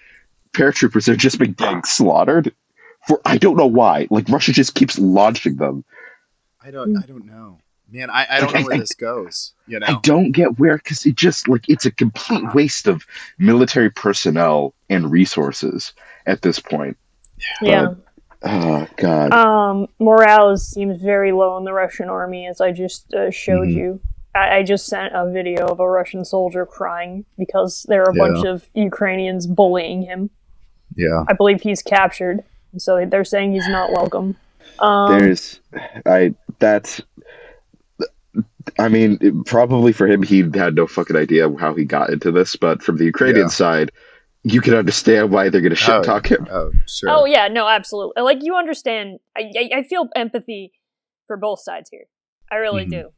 paratroopers. 0.52 1.06
They've 1.06 1.16
just 1.16 1.38
been 1.38 1.52
getting 1.52 1.82
slaughtered 1.84 2.54
for 3.08 3.20
I 3.24 3.38
don't 3.38 3.56
know 3.56 3.66
why. 3.66 4.06
Like 4.10 4.28
Russia 4.28 4.52
just 4.52 4.74
keeps 4.74 4.98
launching 4.98 5.56
them. 5.56 5.84
I 6.62 6.70
don't. 6.70 6.96
I 6.96 7.06
don't 7.06 7.26
know, 7.26 7.58
man. 7.90 8.10
I, 8.10 8.26
I 8.30 8.40
don't 8.40 8.52
Like, 8.52 8.60
know 8.62 8.66
where 8.66 8.74
I- 8.76 8.80
this 8.80 8.94
goes. 8.94 9.52
You 9.66 9.80
know, 9.80 9.86
I 9.88 9.98
don't 10.02 10.32
get 10.32 10.58
where 10.58 10.76
because 10.76 11.04
it 11.06 11.16
just 11.16 11.48
like 11.48 11.68
it's 11.68 11.86
a 11.86 11.90
complete 11.90 12.44
waste 12.54 12.86
of 12.86 13.04
military 13.38 13.90
personnel 13.90 14.74
and 14.88 15.10
resources 15.10 15.92
at 16.26 16.42
this 16.42 16.60
point. 16.60 16.96
Yeah. 17.62 17.94
Oh 18.42 18.86
God. 18.96 19.32
Um, 19.32 19.86
morale 19.98 20.56
seems 20.56 21.00
very 21.02 21.32
low 21.32 21.56
in 21.58 21.64
the 21.64 21.72
Russian 21.72 22.08
army, 22.08 22.46
as 22.46 22.60
I 22.60 22.72
just 22.72 23.12
uh, 23.14 23.30
showed 23.30 23.68
Mhm. 23.68 23.74
you. 23.74 24.00
I, 24.34 24.58
I 24.58 24.62
just 24.62 24.86
sent 24.86 25.14
a 25.14 25.30
video 25.30 25.66
of 25.66 25.80
a 25.80 25.88
Russian 25.88 26.24
soldier 26.24 26.64
crying 26.66 27.24
because 27.38 27.84
there 27.88 28.02
are 28.02 28.10
a 28.10 28.14
bunch 28.14 28.44
of 28.46 28.68
Ukrainians 28.74 29.46
bullying 29.46 30.02
him. 30.02 30.30
Yeah. 30.96 31.24
I 31.28 31.32
believe 31.32 31.60
he's 31.62 31.82
captured, 31.82 32.42
so 32.78 33.04
they're 33.06 33.24
saying 33.24 33.52
he's 33.52 33.68
not 33.68 33.90
welcome. 33.92 34.36
Um, 34.78 35.18
There's, 35.18 35.60
I 36.06 36.34
that's. 36.58 37.00
I 38.78 38.88
mean, 38.88 39.18
it- 39.20 39.34
probably 39.46 39.92
for 39.92 40.06
him, 40.06 40.22
he 40.22 40.38
had 40.54 40.74
no 40.74 40.86
fucking 40.86 41.16
idea 41.16 41.50
how 41.58 41.74
he 41.74 41.84
got 41.84 42.10
into 42.10 42.30
this. 42.30 42.56
But 42.56 42.82
from 42.82 42.96
the 42.98 43.04
Ukrainian 43.04 43.46
Yeah. 43.46 43.48
side, 43.48 43.90
you 44.42 44.60
can 44.60 44.74
understand 44.74 45.30
why 45.32 45.48
they're 45.48 45.60
going 45.60 45.70
to 45.70 45.76
shit 45.76 45.94
Oh, 45.94 46.02
talk 46.02 46.30
him. 46.30 46.46
Oh, 46.50 46.70
sure. 46.86 47.10
Oh 47.10 47.24
yeah, 47.24 47.48
no, 47.48 47.66
absolutely. 47.68 48.22
Like 48.22 48.38
you 48.42 48.54
understand. 48.56 49.18
I 49.36 49.50
I, 49.56 49.70
I 49.78 49.82
feel 49.82 50.08
empathy 50.14 50.72
for 51.26 51.36
both 51.36 51.60
sides 51.60 51.90
here. 51.90 52.04
I 52.50 52.56
really 52.56 52.86
Mhm. 52.86 52.90
do. 52.90 53.12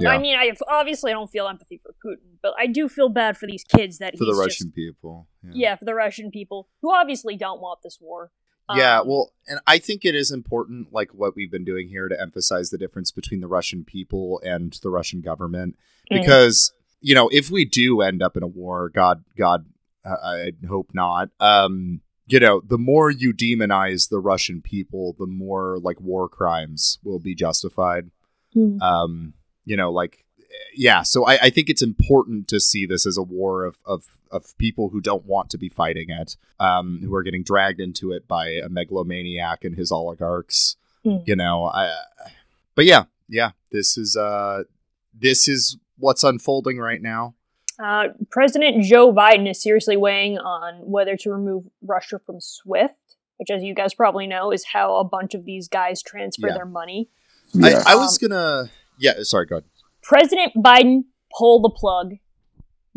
Yeah. 0.00 0.10
I 0.10 0.18
mean, 0.18 0.36
I 0.36 0.52
obviously 0.68 1.10
I 1.10 1.14
don't 1.14 1.30
feel 1.30 1.46
empathy 1.48 1.78
for 1.82 1.94
Putin, 2.04 2.36
but 2.42 2.54
I 2.58 2.66
do 2.66 2.88
feel 2.88 3.08
bad 3.08 3.36
for 3.36 3.46
these 3.46 3.64
kids 3.64 3.98
that 3.98 4.16
for 4.16 4.24
the 4.24 4.34
Russian 4.34 4.68
just 4.68 4.74
people. 4.74 5.26
yeah 5.52 5.74
for 5.76 5.84
the 5.84 5.94
Russian 5.94 6.30
people 6.30 6.68
who 6.82 6.92
obviously 6.94 7.36
don't 7.36 7.60
want 7.60 7.80
this 7.82 7.98
war. 8.00 8.30
Yeah, 8.76 9.00
Um, 9.00 9.08
well, 9.08 9.32
and 9.48 9.58
I 9.66 9.78
think 9.78 10.04
it 10.04 10.14
is 10.14 10.30
important, 10.30 10.92
like 10.92 11.12
what 11.12 11.34
we've 11.34 11.50
been 11.50 11.64
doing 11.64 11.88
here, 11.88 12.08
to 12.08 12.20
emphasize 12.20 12.70
the 12.70 12.78
difference 12.78 13.10
between 13.10 13.40
the 13.40 13.48
Russian 13.48 13.84
people 13.84 14.40
and 14.44 14.72
the 14.82 14.90
Russian 14.90 15.22
government, 15.22 15.76
Mhm. 16.10 16.20
because 16.20 16.72
you 17.02 17.14
know, 17.14 17.28
if 17.32 17.50
we 17.50 17.64
do 17.64 18.02
end 18.02 18.22
up 18.22 18.36
in 18.36 18.42
a 18.42 18.46
war, 18.46 18.90
God, 18.90 19.24
God, 19.36 19.64
uh, 20.04 20.16
I 20.22 20.52
hope 20.68 20.90
not. 20.92 21.30
Um, 21.40 22.02
you 22.26 22.38
know, 22.38 22.60
the 22.60 22.76
more 22.78 23.10
you 23.10 23.32
demonize 23.32 24.08
the 24.10 24.20
Russian 24.20 24.60
people, 24.60 25.16
the 25.18 25.26
more 25.26 25.78
like 25.80 25.98
war 26.00 26.28
crimes 26.28 26.98
will 27.02 27.18
be 27.18 27.34
justified. 27.34 28.10
Mhm. 28.54 28.80
Um, 28.82 29.32
you 29.64 29.76
know, 29.76 29.90
like 29.92 30.24
yeah. 30.74 31.02
So 31.02 31.26
I, 31.26 31.38
I 31.42 31.50
think 31.50 31.68
it's 31.70 31.82
important 31.82 32.48
to 32.48 32.60
see 32.60 32.86
this 32.86 33.06
as 33.06 33.16
a 33.16 33.22
war 33.22 33.64
of 33.64 33.76
of 33.84 34.04
of 34.30 34.56
people 34.58 34.90
who 34.90 35.00
don't 35.00 35.24
want 35.26 35.50
to 35.50 35.58
be 35.58 35.68
fighting 35.68 36.08
it, 36.10 36.36
um, 36.60 37.00
who 37.02 37.12
are 37.14 37.22
getting 37.22 37.42
dragged 37.42 37.80
into 37.80 38.12
it 38.12 38.28
by 38.28 38.48
a 38.50 38.68
megalomaniac 38.68 39.64
and 39.64 39.76
his 39.76 39.90
oligarchs. 39.90 40.76
Mm. 41.04 41.26
You 41.26 41.36
know, 41.36 41.64
I. 41.66 41.92
But 42.74 42.84
yeah, 42.84 43.04
yeah. 43.28 43.50
This 43.72 43.96
is 43.98 44.16
uh, 44.16 44.64
this 45.14 45.48
is 45.48 45.76
what's 45.98 46.24
unfolding 46.24 46.78
right 46.78 47.02
now. 47.02 47.34
Uh, 47.78 48.08
President 48.30 48.84
Joe 48.84 49.12
Biden 49.12 49.48
is 49.50 49.62
seriously 49.62 49.96
weighing 49.96 50.38
on 50.38 50.74
whether 50.82 51.16
to 51.16 51.30
remove 51.30 51.64
Russia 51.82 52.18
from 52.24 52.38
SWIFT, 52.40 52.94
which, 53.38 53.50
as 53.50 53.62
you 53.62 53.74
guys 53.74 53.94
probably 53.94 54.26
know, 54.26 54.50
is 54.52 54.64
how 54.66 54.96
a 54.96 55.04
bunch 55.04 55.34
of 55.34 55.44
these 55.46 55.66
guys 55.68 56.02
transfer 56.02 56.48
Yeah. 56.48 56.54
their 56.54 56.66
money. 56.66 57.08
Yeah. 57.52 57.82
I, 57.86 57.92
I 57.92 57.94
was 57.96 58.22
Um, 58.22 58.28
gonna. 58.28 58.70
Yeah, 59.00 59.14
sorry. 59.22 59.46
Go 59.46 59.56
ahead. 59.56 59.64
President 60.02 60.52
Biden, 60.56 61.04
pull 61.36 61.60
the 61.60 61.70
plug. 61.70 62.14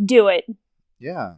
Do 0.04 0.28
it. 0.28 0.46
Yeah. 1.00 1.36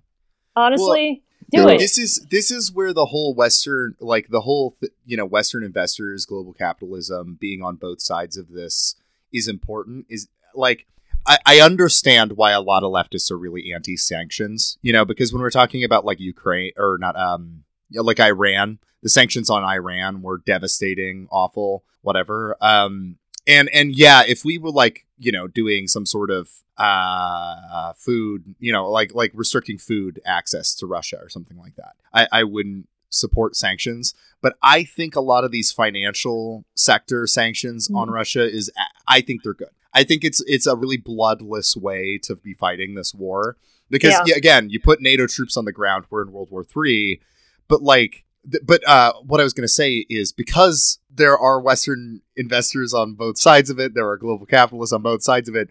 Honestly, 0.55 1.23
do 1.51 1.61
Yeah. 1.61 1.69
it. 1.69 1.79
This 1.79 1.97
is 1.97 2.25
this 2.31 2.49
is 2.51 2.71
where 2.71 2.93
the 2.93 3.05
whole 3.07 3.35
Western, 3.35 3.95
like 3.99 4.29
the 4.29 4.41
whole, 4.41 4.75
you 5.05 5.15
know, 5.17 5.25
Western 5.25 5.63
investors, 5.63 6.25
global 6.25 6.53
capitalism, 6.53 7.37
being 7.39 7.61
on 7.61 7.75
both 7.75 8.01
sides 8.01 8.37
of 8.37 8.49
this 8.49 8.95
is 9.31 9.47
important. 9.47 10.05
Is 10.09 10.27
like 10.55 10.87
I, 11.27 11.37
I 11.45 11.59
understand 11.59 12.33
why 12.33 12.51
a 12.51 12.61
lot 12.61 12.83
of 12.83 12.91
leftists 12.91 13.29
are 13.31 13.37
really 13.37 13.71
anti-sanctions. 13.73 14.77
You 14.81 14.93
know, 14.93 15.05
because 15.05 15.33
when 15.33 15.41
we're 15.41 15.51
talking 15.51 15.83
about 15.83 16.05
like 16.05 16.19
Ukraine 16.19 16.71
or 16.77 16.97
not, 16.99 17.15
um, 17.17 17.63
you 17.89 17.97
know, 17.97 18.03
like 18.03 18.19
Iran, 18.19 18.79
the 19.03 19.09
sanctions 19.09 19.49
on 19.49 19.63
Iran 19.63 20.21
were 20.21 20.37
devastating, 20.37 21.27
awful, 21.31 21.83
whatever. 22.01 22.55
Um, 22.61 23.17
and 23.47 23.69
and 23.73 23.95
yeah, 23.95 24.23
if 24.27 24.43
we 24.45 24.57
were 24.57 24.71
like 24.71 25.05
you 25.17 25.31
know 25.31 25.47
doing 25.47 25.87
some 25.87 26.05
sort 26.05 26.29
of 26.31 26.49
uh 26.77 27.93
food, 27.93 28.55
you 28.59 28.71
know, 28.71 28.89
like 28.89 29.13
like 29.13 29.31
restricting 29.33 29.77
food 29.77 30.21
access 30.25 30.75
to 30.75 30.85
Russia 30.85 31.17
or 31.21 31.29
something 31.29 31.57
like 31.57 31.75
that, 31.75 31.93
I 32.13 32.27
I 32.31 32.43
wouldn't 32.43 32.87
support 33.09 33.55
sanctions. 33.55 34.13
But 34.41 34.55
I 34.61 34.83
think 34.83 35.15
a 35.15 35.21
lot 35.21 35.43
of 35.43 35.51
these 35.51 35.71
financial 35.71 36.65
sector 36.75 37.27
sanctions 37.27 37.89
on 37.93 38.07
Mhm. 38.09 38.13
Russia 38.13 38.43
is 38.43 38.71
I 39.07 39.21
think 39.21 39.43
they're 39.43 39.53
good. 39.53 39.69
I 39.93 40.03
think 40.03 40.23
it's 40.23 40.41
it's 40.47 40.67
a 40.67 40.75
really 40.75 40.97
bloodless 40.97 41.75
way 41.77 42.17
to 42.23 42.35
be 42.35 42.53
fighting 42.53 42.95
this 42.95 43.13
war 43.13 43.55
because 43.89 44.11
Yeah. 44.13 44.23
yeah, 44.27 44.35
again, 44.35 44.69
you 44.69 44.79
put 44.79 45.01
NATO 45.01 45.27
troops 45.27 45.55
on 45.57 45.65
the 45.65 45.71
ground. 45.71 46.05
We're 46.09 46.23
in 46.23 46.31
World 46.31 46.51
War 46.51 46.63
Three, 46.63 47.21
but 47.67 47.81
like 47.81 48.25
th- 48.51 48.63
but 48.65 48.85
uh, 48.87 49.13
what 49.25 49.39
I 49.39 49.43
was 49.43 49.53
going 49.53 49.63
to 49.67 49.73
say 49.73 50.05
is 50.09 50.33
because 50.33 50.99
there 51.15 51.37
are 51.37 51.59
Western 51.59 52.21
investors 52.35 52.93
on 52.93 53.13
both 53.13 53.37
sides 53.37 53.69
of 53.69 53.79
it, 53.79 53.93
there 53.93 54.07
are 54.09 54.17
global 54.17 54.45
capitalists 54.45 54.93
on 54.93 55.01
both 55.01 55.23
sides 55.23 55.49
of 55.49 55.55
it. 55.55 55.69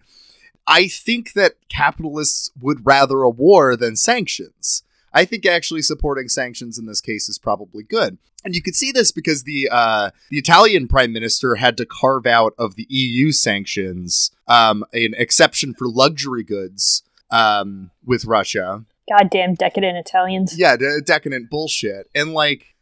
I 0.67 0.87
think 0.87 1.33
that 1.33 1.53
capitalists 1.69 2.51
would 2.59 2.85
rather 2.85 3.21
a 3.21 3.29
war 3.29 3.75
than 3.75 3.95
sanctions. 3.95 4.83
I 5.13 5.23
think 5.23 5.45
actually 5.45 5.83
supporting 5.83 6.27
sanctions 6.27 6.77
in 6.77 6.87
this 6.87 6.99
case 6.99 7.29
is 7.29 7.39
probably 7.39 7.83
good, 7.83 8.17
and 8.43 8.53
you 8.53 8.61
could 8.61 8.75
see 8.75 8.91
this 8.91 9.11
because 9.11 9.43
the 9.43 9.69
uh, 9.71 10.09
the 10.29 10.37
Italian 10.37 10.87
prime 10.87 11.13
minister 11.13 11.55
had 11.55 11.77
to 11.77 11.85
carve 11.85 12.25
out 12.25 12.53
of 12.57 12.75
the 12.75 12.85
EU 12.89 13.31
sanctions 13.31 14.31
um, 14.47 14.83
an 14.91 15.13
exception 15.17 15.73
for 15.73 15.87
luxury 15.87 16.43
goods 16.43 17.03
um, 17.31 17.91
with 18.03 18.25
Russia 18.25 18.83
Goddamn 19.09 19.53
decadent 19.53 19.97
Italians. 19.97 20.57
yeah 20.57 20.75
de- 20.75 21.01
decadent 21.01 21.49
bullshit 21.49 22.07
and 22.13 22.33
like 22.33 22.75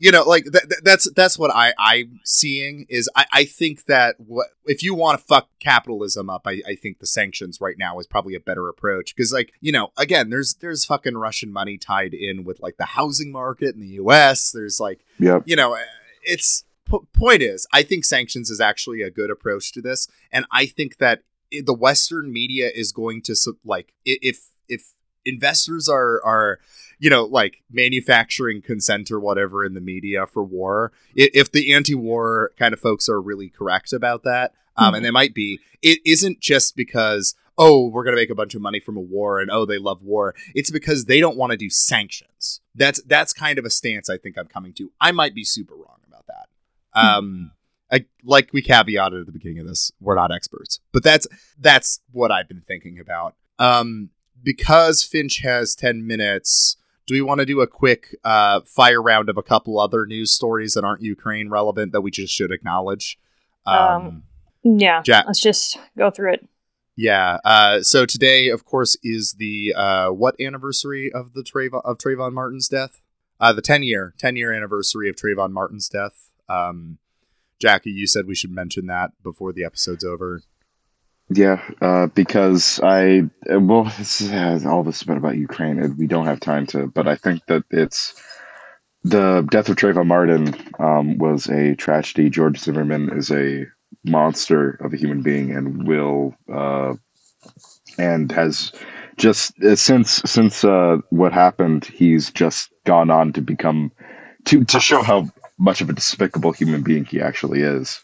you 0.00 0.10
know 0.10 0.24
like 0.24 0.42
th- 0.44 0.64
th- 0.68 0.80
that's 0.82 1.08
that's 1.12 1.38
what 1.38 1.52
i 1.54 1.72
i'm 1.78 2.18
seeing 2.24 2.86
is 2.88 3.08
i 3.14 3.24
i 3.32 3.44
think 3.44 3.84
that 3.84 4.16
what 4.18 4.48
if 4.64 4.82
you 4.82 4.94
want 4.94 5.16
to 5.18 5.24
fuck 5.24 5.48
capitalism 5.60 6.28
up 6.28 6.42
i 6.46 6.60
i 6.66 6.74
think 6.74 6.98
the 6.98 7.06
sanctions 7.06 7.60
right 7.60 7.76
now 7.78 7.98
is 8.00 8.06
probably 8.06 8.34
a 8.34 8.40
better 8.40 8.68
approach 8.68 9.14
because 9.14 9.32
like 9.32 9.52
you 9.60 9.70
know 9.70 9.90
again 9.96 10.30
there's 10.30 10.54
there's 10.54 10.84
fucking 10.84 11.16
russian 11.16 11.52
money 11.52 11.78
tied 11.78 12.14
in 12.14 12.42
with 12.44 12.58
like 12.60 12.76
the 12.78 12.84
housing 12.86 13.30
market 13.30 13.74
in 13.74 13.80
the 13.80 13.88
us 13.96 14.50
there's 14.50 14.80
like 14.80 15.04
Yep. 15.20 15.42
you 15.46 15.54
know 15.54 15.76
it's 16.22 16.64
po- 16.88 17.06
point 17.12 17.42
is 17.42 17.66
i 17.72 17.82
think 17.82 18.04
sanctions 18.04 18.50
is 18.50 18.60
actually 18.60 19.02
a 19.02 19.10
good 19.10 19.30
approach 19.30 19.70
to 19.72 19.82
this 19.82 20.08
and 20.32 20.46
i 20.50 20.66
think 20.66 20.96
that 20.96 21.22
the 21.64 21.74
western 21.74 22.32
media 22.32 22.70
is 22.74 22.90
going 22.92 23.20
to 23.22 23.34
like 23.64 23.92
if 24.04 24.48
if 24.68 24.94
investors 25.24 25.88
are 25.88 26.22
are 26.24 26.58
you 27.00 27.10
know 27.10 27.24
like 27.24 27.62
manufacturing 27.70 28.62
consent 28.62 29.10
or 29.10 29.18
whatever 29.18 29.64
in 29.64 29.74
the 29.74 29.80
media 29.80 30.26
for 30.26 30.44
war 30.44 30.92
if 31.16 31.50
the 31.50 31.72
anti-war 31.74 32.52
kind 32.56 32.72
of 32.72 32.78
folks 32.78 33.08
are 33.08 33.20
really 33.20 33.48
correct 33.48 33.92
about 33.92 34.22
that 34.22 34.52
um, 34.76 34.94
and 34.94 35.04
they 35.04 35.10
might 35.10 35.34
be 35.34 35.58
it 35.82 35.98
isn't 36.04 36.40
just 36.40 36.76
because 36.76 37.34
oh 37.58 37.86
we're 37.88 38.04
going 38.04 38.16
to 38.16 38.20
make 38.20 38.30
a 38.30 38.34
bunch 38.34 38.54
of 38.54 38.62
money 38.62 38.80
from 38.80 38.96
a 38.96 39.00
war 39.00 39.40
and 39.40 39.50
oh 39.50 39.64
they 39.64 39.78
love 39.78 40.02
war. 40.02 40.34
It's 40.54 40.70
because 40.70 41.04
they 41.04 41.20
don't 41.20 41.36
want 41.36 41.52
to 41.52 41.56
do 41.56 41.70
sanctions. 41.70 42.60
That's 42.74 43.02
that's 43.02 43.32
kind 43.32 43.58
of 43.58 43.64
a 43.64 43.70
stance 43.70 44.08
i 44.08 44.16
think 44.16 44.38
i'm 44.38 44.46
coming 44.46 44.72
to. 44.74 44.90
I 45.00 45.12
might 45.12 45.34
be 45.34 45.44
super 45.44 45.74
wrong 45.74 45.98
about 46.08 46.24
that. 46.26 46.48
Um 46.94 47.52
I, 47.92 48.06
like 48.22 48.50
we 48.52 48.62
caveated 48.62 49.20
at 49.20 49.26
the 49.26 49.32
beginning 49.32 49.58
of 49.58 49.66
this 49.66 49.90
we're 50.00 50.14
not 50.14 50.32
experts 50.32 50.78
but 50.92 51.02
that's 51.02 51.26
that's 51.58 52.00
what 52.12 52.30
i've 52.30 52.48
been 52.48 52.62
thinking 52.66 52.98
about. 52.98 53.34
Um 53.58 54.10
because 54.42 55.04
finch 55.04 55.40
has 55.40 55.74
10 55.74 56.06
minutes 56.06 56.76
do 57.10 57.14
we 57.16 57.22
want 57.22 57.40
to 57.40 57.46
do 57.46 57.60
a 57.60 57.66
quick 57.66 58.14
uh, 58.24 58.60
fire 58.62 59.02
round 59.02 59.28
of 59.28 59.36
a 59.36 59.42
couple 59.42 59.80
other 59.80 60.06
news 60.06 60.30
stories 60.30 60.74
that 60.74 60.84
aren't 60.84 61.02
ukraine 61.02 61.48
relevant 61.48 61.90
that 61.92 62.02
we 62.02 62.10
just 62.10 62.32
should 62.32 62.52
acknowledge 62.52 63.18
um, 63.66 63.76
Um, 63.76 64.22
Yeah, 64.62 65.02
Jack- 65.02 65.26
let's 65.26 65.40
just 65.40 65.76
go 65.98 66.10
through 66.10 66.34
it. 66.34 66.48
yeah. 66.96 67.38
Uh, 67.44 67.82
so 67.82 68.06
today, 68.06 68.48
of 68.48 68.64
course, 68.64 68.96
is 69.02 69.34
the 69.38 69.74
uh, 69.76 70.08
what 70.10 70.40
anniversary 70.40 71.10
of 71.12 71.32
the 71.34 71.42
Trayvon 71.42 71.80
of 71.84 71.98
Trayvon 71.98 72.32
Martin's 72.32 72.68
death? 72.68 73.00
Uh, 73.40 73.52
the 73.52 73.62
ten 73.62 73.82
year 73.82 74.14
ten 74.18 74.36
year 74.36 74.52
anniversary 74.52 75.08
of 75.10 75.16
Trayvon 75.16 75.50
Martin's 75.50 75.88
death. 75.88 76.30
Um, 76.48 76.98
Jackie, 77.58 77.90
you 77.90 78.06
said 78.06 78.26
we 78.26 78.34
should 78.34 78.52
mention 78.52 78.86
that 78.86 79.10
before 79.22 79.52
the 79.52 79.64
episode's 79.64 80.04
over. 80.04 80.42
Yeah, 81.32 81.60
uh, 81.80 82.06
because 82.08 82.80
I 82.82 83.22
well, 83.48 83.86
uh, 83.86 84.58
all 84.68 84.82
this 84.82 84.98
has 84.98 85.02
been 85.04 85.16
about 85.16 85.36
Ukraine, 85.36 85.78
and 85.78 85.96
we 85.96 86.06
don't 86.08 86.26
have 86.26 86.40
time 86.40 86.66
to. 86.68 86.88
But 86.88 87.06
I 87.06 87.14
think 87.14 87.46
that 87.46 87.62
it's 87.70 88.14
the 89.04 89.46
death 89.50 89.68
of 89.68 89.76
Trayvon 89.76 90.06
Martin 90.06 90.54
um, 90.78 91.18
was 91.18 91.48
a 91.48 91.76
tragedy. 91.76 92.30
George 92.30 92.58
Zimmerman 92.58 93.10
is 93.16 93.30
a 93.30 93.66
monster 94.04 94.72
of 94.84 94.94
a 94.94 94.96
human 94.98 95.22
being, 95.22 95.52
and 95.52 95.86
will 95.86 96.34
uh, 96.52 96.94
and 97.98 98.30
has 98.32 98.72
just 99.16 99.52
uh, 99.62 99.76
since 99.76 100.22
since 100.26 100.64
uh, 100.64 100.98
what 101.10 101.32
happened, 101.32 101.84
he's 101.84 102.30
just 102.30 102.70
gone 102.84 103.10
on 103.10 103.32
to 103.32 103.40
become 103.40 103.92
to 104.46 104.64
to 104.64 104.80
show 104.80 105.02
how 105.02 105.28
much 105.58 105.80
of 105.80 105.90
a 105.90 105.92
despicable 105.92 106.52
human 106.52 106.82
being 106.82 107.04
he 107.04 107.20
actually 107.20 107.62
is. 107.62 108.02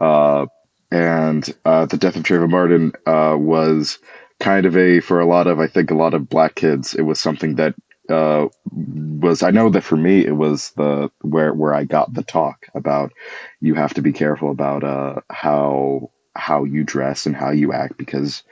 Uh, 0.00 0.46
and 0.90 1.54
uh, 1.64 1.86
the 1.86 1.96
death 1.96 2.16
of 2.16 2.22
Trayvon 2.22 2.50
Martin 2.50 2.92
uh, 3.06 3.36
was 3.38 3.98
kind 4.40 4.66
of 4.66 4.76
a 4.76 5.00
for 5.00 5.20
a 5.20 5.26
lot 5.26 5.46
of 5.46 5.60
I 5.60 5.66
think 5.66 5.90
a 5.90 5.94
lot 5.94 6.14
of 6.14 6.28
black 6.28 6.54
kids. 6.54 6.94
It 6.94 7.02
was 7.02 7.20
something 7.20 7.56
that 7.56 7.74
uh, 8.08 8.48
was 8.72 9.42
I 9.42 9.50
know 9.50 9.68
that 9.70 9.82
for 9.82 9.96
me 9.96 10.24
it 10.26 10.36
was 10.36 10.72
the 10.72 11.10
where 11.22 11.54
where 11.54 11.74
I 11.74 11.84
got 11.84 12.12
the 12.14 12.22
talk 12.22 12.66
about 12.74 13.12
you 13.60 13.74
have 13.74 13.94
to 13.94 14.02
be 14.02 14.12
careful 14.12 14.50
about 14.50 14.82
uh, 14.84 15.20
how 15.30 16.10
how 16.34 16.64
you 16.64 16.84
dress 16.84 17.26
and 17.26 17.36
how 17.36 17.50
you 17.50 17.72
act 17.72 17.98
because 17.98 18.42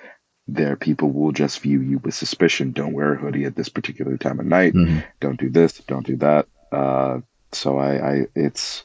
there 0.47 0.77
people 0.77 1.11
will 1.11 1.33
just 1.33 1.61
view 1.61 1.81
you 1.81 1.99
with 1.99 2.15
suspicion. 2.15 2.73
Don't 2.73 2.95
wear 2.95 3.15
a 3.15 3.17
hoodie 3.19 3.45
at 3.45 3.57
this 3.57 3.69
particular 3.69 4.17
time 4.17 4.41
of 4.41 4.47
night. 4.47 4.75
Don't 5.21 5.39
do 5.39 5.51
this. 5.51 5.79
Don't 5.87 6.07
do 6.07 6.17
that. 6.17 6.47
Uh, 6.73 7.21
so 7.53 7.79
I, 7.79 8.13
I 8.13 8.27
it's 8.35 8.85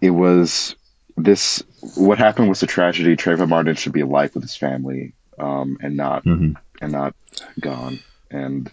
it 0.00 0.10
was 0.10 0.76
this 1.16 1.62
what 1.96 2.18
happened 2.18 2.48
was 2.48 2.62
a 2.62 2.66
tragedy. 2.66 3.16
Trayvon 3.16 3.48
Martin 3.48 3.74
should 3.76 3.92
be 3.92 4.00
alive 4.00 4.34
with 4.34 4.42
his 4.42 4.56
family, 4.56 5.14
um, 5.38 5.76
and 5.80 5.96
not 5.96 6.24
and 6.24 6.56
not 6.92 7.14
gone. 7.60 8.00
And 8.30 8.70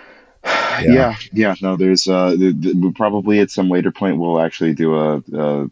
yeah, 0.44 1.16
yeah, 1.32 1.54
no, 1.62 1.76
there's 1.76 2.08
uh, 2.08 2.34
th- 2.36 2.60
th- 2.62 2.94
probably 2.94 3.40
at 3.40 3.50
some 3.50 3.68
later 3.68 3.92
point 3.92 4.18
we'll 4.18 4.40
actually 4.40 4.74
do 4.74 4.94
a, 4.96 5.22
uh 5.36 5.66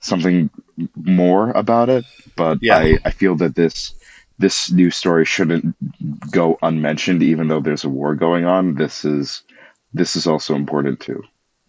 something 0.00 0.50
more 0.96 1.50
about 1.50 1.88
it. 1.88 2.04
But 2.36 2.58
Yeah. 2.62 2.78
I, 2.78 2.98
I 3.04 3.10
feel 3.10 3.36
that 3.36 3.54
this 3.54 3.94
this 4.38 4.70
news 4.70 4.96
story 4.96 5.26
shouldn't 5.26 5.76
go 6.30 6.58
unmentioned, 6.62 7.22
even 7.22 7.48
though 7.48 7.60
there's 7.60 7.84
a 7.84 7.90
war 7.90 8.14
going 8.14 8.46
on. 8.46 8.74
This 8.74 9.04
is 9.04 9.42
this 9.92 10.16
is 10.16 10.26
also 10.26 10.54
important 10.54 11.00
too. 11.00 11.22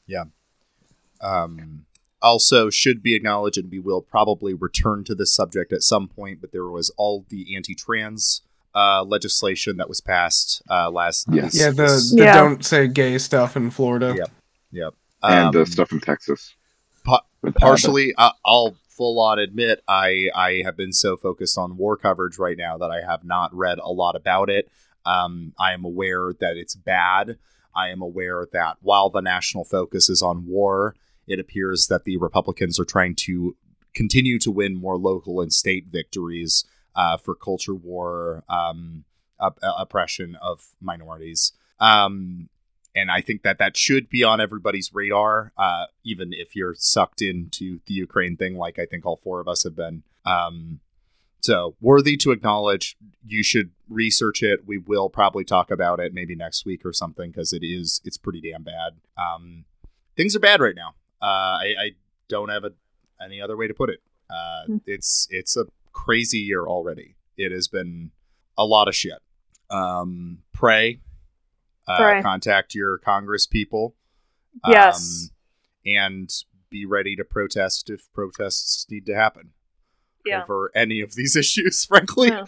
Yeah. 0.07 0.25
Um, 1.19 1.85
also, 2.21 2.69
should 2.69 3.01
be 3.01 3.15
acknowledged, 3.15 3.57
and 3.57 3.71
we 3.71 3.79
will 3.79 4.01
probably 4.01 4.53
return 4.53 5.03
to 5.05 5.15
this 5.15 5.33
subject 5.33 5.71
at 5.73 5.81
some 5.83 6.07
point. 6.07 6.41
But 6.41 6.51
there 6.51 6.65
was 6.67 6.91
all 6.97 7.25
the 7.29 7.55
anti-trans 7.55 8.41
uh, 8.75 9.03
legislation 9.03 9.77
that 9.77 9.89
was 9.89 10.01
passed 10.01 10.61
uh, 10.69 10.89
last. 10.89 11.27
Yes. 11.31 11.55
Yeah, 11.59 11.69
the, 11.71 11.87
the 12.15 12.23
Yeah. 12.23 12.35
don't 12.35 12.63
say 12.63 12.87
gay 12.87 13.17
stuff 13.17 13.55
in 13.57 13.69
Florida. 13.71 14.13
Yep. 14.17 14.31
Yep. 14.71 14.93
And 15.23 15.53
the 15.53 15.59
Um, 15.61 15.65
stuff 15.65 15.91
in 15.91 15.99
Texas. 15.99 16.55
pa- 17.03 17.25
partially 17.59 18.13
I 18.17 18.31
i'll 18.45 18.75
full 18.87 19.19
on 19.19 19.39
admit 19.39 19.81
i 19.87 20.29
i 20.35 20.61
have 20.63 20.77
been 20.77 20.93
so 20.93 21.17
focused 21.17 21.57
on 21.57 21.75
war 21.77 21.97
coverage 21.97 22.37
right 22.37 22.57
now 22.57 22.77
that 22.77 22.91
i 22.91 23.01
have 23.01 23.23
not 23.23 23.51
read 23.55 23.79
a 23.79 23.89
lot 23.91 24.15
about 24.15 24.49
it 24.49 24.69
um 25.05 25.53
i 25.59 25.73
am 25.73 25.83
aware 25.83 26.33
that 26.39 26.57
it's 26.57 26.75
bad 26.75 27.37
i 27.75 27.89
am 27.89 28.01
aware 28.01 28.47
that 28.53 28.77
while 28.81 29.09
the 29.09 29.21
national 29.21 29.63
focus 29.63 30.09
is 30.09 30.21
on 30.21 30.45
war 30.45 30.93
it 31.27 31.39
appears 31.39 31.87
that 31.87 32.03
the 32.03 32.17
republicans 32.17 32.79
are 32.79 32.85
trying 32.85 33.15
to 33.15 33.55
continue 33.93 34.39
to 34.39 34.51
win 34.51 34.75
more 34.75 34.97
local 34.97 35.41
and 35.41 35.51
state 35.51 35.87
victories 35.89 36.65
uh, 36.95 37.17
for 37.17 37.35
culture 37.35 37.75
war 37.75 38.43
um 38.49 39.03
op- 39.41 39.59
uh, 39.61 39.73
oppression 39.77 40.37
of 40.41 40.67
minorities. 40.79 41.51
Um, 41.79 42.49
and 42.95 43.09
I 43.09 43.21
think 43.21 43.43
that 43.43 43.57
that 43.57 43.77
should 43.77 44.09
be 44.09 44.23
on 44.23 44.41
everybody's 44.41 44.91
radar, 44.93 45.53
uh, 45.57 45.85
even 46.03 46.31
if 46.33 46.55
you're 46.55 46.75
sucked 46.75 47.21
into 47.21 47.79
the 47.87 47.93
Ukraine 47.93 48.37
thing, 48.37 48.55
like 48.55 48.79
I 48.79 48.85
think 48.85 49.05
all 49.05 49.19
four 49.23 49.39
of 49.39 49.47
us 49.47 49.63
have 49.63 49.75
been. 49.75 50.03
Um, 50.25 50.81
so 51.39 51.75
worthy 51.81 52.17
to 52.17 52.31
acknowledge. 52.31 52.97
You 53.25 53.43
should 53.43 53.71
research 53.89 54.43
it. 54.43 54.67
We 54.67 54.77
will 54.77 55.09
probably 55.09 55.43
talk 55.43 55.71
about 55.71 55.99
it 55.99 56.13
maybe 56.13 56.35
next 56.35 56.65
week 56.65 56.85
or 56.85 56.93
something 56.93 57.31
because 57.31 57.51
it 57.51 57.63
is 57.63 57.99
it's 58.03 58.17
pretty 58.17 58.41
damn 58.41 58.63
bad. 58.63 58.97
Um, 59.17 59.65
things 60.15 60.35
are 60.35 60.39
bad 60.39 60.59
right 60.61 60.75
now. 60.75 60.93
Uh, 61.21 61.25
I, 61.25 61.73
I 61.79 61.89
don't 62.29 62.49
have 62.49 62.63
a, 62.63 62.71
any 63.23 63.41
other 63.41 63.55
way 63.57 63.67
to 63.67 63.73
put 63.73 63.89
it. 63.89 63.99
Uh, 64.29 64.63
Hmm. 64.67 64.77
It's 64.85 65.27
it's 65.29 65.55
a 65.57 65.65
crazy 65.91 66.39
year 66.39 66.65
already. 66.65 67.15
It 67.37 67.51
has 67.51 67.67
been 67.67 68.11
a 68.57 68.65
lot 68.65 68.87
of 68.87 68.95
shit. 68.95 69.19
Um, 69.69 70.39
pray, 70.53 70.99
uh, 71.87 71.97
Pray. 71.97 72.21
contact 72.21 72.75
your 72.75 72.97
Congress 72.97 73.45
people. 73.47 73.95
Yes. 74.67 75.29
um, 75.29 75.91
and 75.93 76.29
be 76.69 76.85
ready 76.85 77.15
to 77.15 77.23
protest 77.23 77.89
if 77.89 78.11
protests 78.13 78.85
need 78.89 79.05
to 79.05 79.15
happen 79.15 79.51
Yeah. 80.25 80.43
over 80.43 80.71
any 80.75 80.99
of 81.01 81.15
these 81.15 81.35
issues. 81.43 81.85
Frankly, 81.85 82.29
Yeah. 82.29 82.45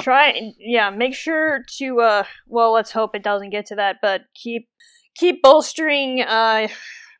Try 0.00 0.28
and 0.30 0.54
yeah, 0.58 0.90
make 0.90 1.14
sure 1.14 1.64
to 1.78 2.00
uh 2.00 2.24
well, 2.46 2.72
let's 2.72 2.92
hope 2.92 3.14
it 3.14 3.22
doesn't 3.22 3.50
get 3.50 3.66
to 3.66 3.74
that, 3.76 3.96
but 4.02 4.22
keep 4.34 4.68
keep 5.16 5.42
bolstering 5.42 6.20
uh 6.22 6.68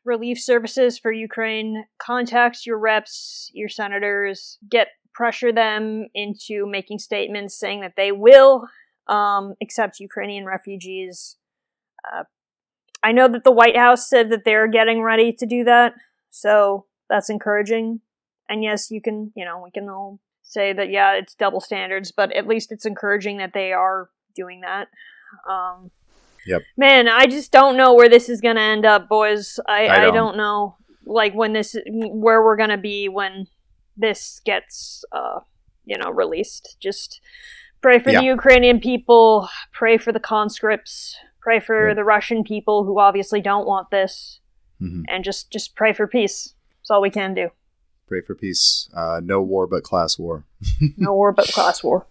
relief 0.05 0.39
services 0.39 0.97
for 0.97 1.11
Ukraine. 1.11 1.85
Contact 1.97 2.65
your 2.65 2.77
reps, 2.77 3.49
your 3.53 3.69
senators, 3.69 4.57
get 4.69 4.89
pressure 5.13 5.51
them 5.51 6.07
into 6.13 6.65
making 6.65 6.99
statements 6.99 7.57
saying 7.57 7.81
that 7.81 7.93
they 7.95 8.11
will 8.11 8.67
um 9.07 9.53
accept 9.61 9.99
Ukrainian 9.99 10.45
refugees. 10.45 11.37
Uh 12.11 12.23
I 13.03 13.11
know 13.11 13.27
that 13.27 13.43
the 13.43 13.51
White 13.51 13.75
House 13.75 14.09
said 14.09 14.29
that 14.29 14.45
they're 14.45 14.67
getting 14.67 15.01
ready 15.01 15.33
to 15.33 15.45
do 15.45 15.65
that, 15.65 15.93
so 16.29 16.85
that's 17.09 17.29
encouraging. 17.29 17.99
And 18.47 18.63
yes, 18.63 18.89
you 18.89 19.01
can, 19.01 19.33
you 19.35 19.43
know, 19.43 19.61
we 19.61 19.71
can 19.71 19.89
all 19.89 20.19
say 20.41 20.71
that 20.73 20.89
yeah, 20.89 21.13
it's 21.13 21.35
double 21.35 21.59
standards, 21.59 22.11
but 22.11 22.31
at 22.33 22.47
least 22.47 22.71
it's 22.71 22.85
encouraging 22.85 23.37
that 23.37 23.53
they 23.53 23.73
are 23.73 24.09
doing 24.35 24.61
that. 24.61 24.87
Um, 25.49 25.91
Yep. 26.45 26.61
Man, 26.77 27.07
I 27.07 27.25
just 27.27 27.51
don't 27.51 27.77
know 27.77 27.93
where 27.93 28.09
this 28.09 28.29
is 28.29 28.41
gonna 28.41 28.61
end 28.61 28.85
up, 28.85 29.07
boys. 29.09 29.59
I 29.67 29.87
I 29.87 29.95
I 29.95 29.99
don't. 30.05 30.13
don't. 30.13 30.37
know, 30.37 30.77
like 31.05 31.33
when 31.33 31.53
this 31.53 31.75
where 31.87 32.43
we're 32.43 32.57
gonna 32.57 32.77
be 32.77 33.09
when 33.09 33.47
this 33.97 34.41
gets 34.45 35.03
uh 35.11 35.39
you 35.85 35.97
know 35.97 36.09
released. 36.09 36.77
Just 36.79 37.21
pray 37.81 37.99
for 37.99 38.11
the 38.11 38.23
Ukrainian 38.23 38.79
people. 38.79 39.47
Pray 39.71 39.97
for 39.97 40.11
the 40.11 40.19
conscripts. 40.19 41.15
Pray 41.41 41.59
for 41.59 41.87
Yep. 41.89 41.95
the 41.97 42.03
Russian 42.05 42.43
people 42.43 42.85
who 42.85 42.99
obviously 42.99 43.41
don't 43.41 43.67
want 43.67 43.89
this, 43.91 44.39
Mhm. 44.81 45.03
and 45.09 45.23
just 45.23 45.51
just 45.51 45.75
pray 45.75 45.91
for 45.93 46.07
peace. 46.07 46.53
That's 46.79 46.89
all 46.91 47.01
we 47.01 47.09
can 47.09 47.33
do. 47.33 47.49
pray 48.07 48.21
for 48.21 48.35
peace. 48.35 48.89
Uh, 48.93 49.19
no 49.23 49.41
war 49.41 49.65
but 49.67 49.81
class 49.83 50.19
war. 50.19 50.43
No 50.97 51.13
war 51.13 51.31
but 51.31 51.47
class 51.47 51.83
war. 51.83 52.05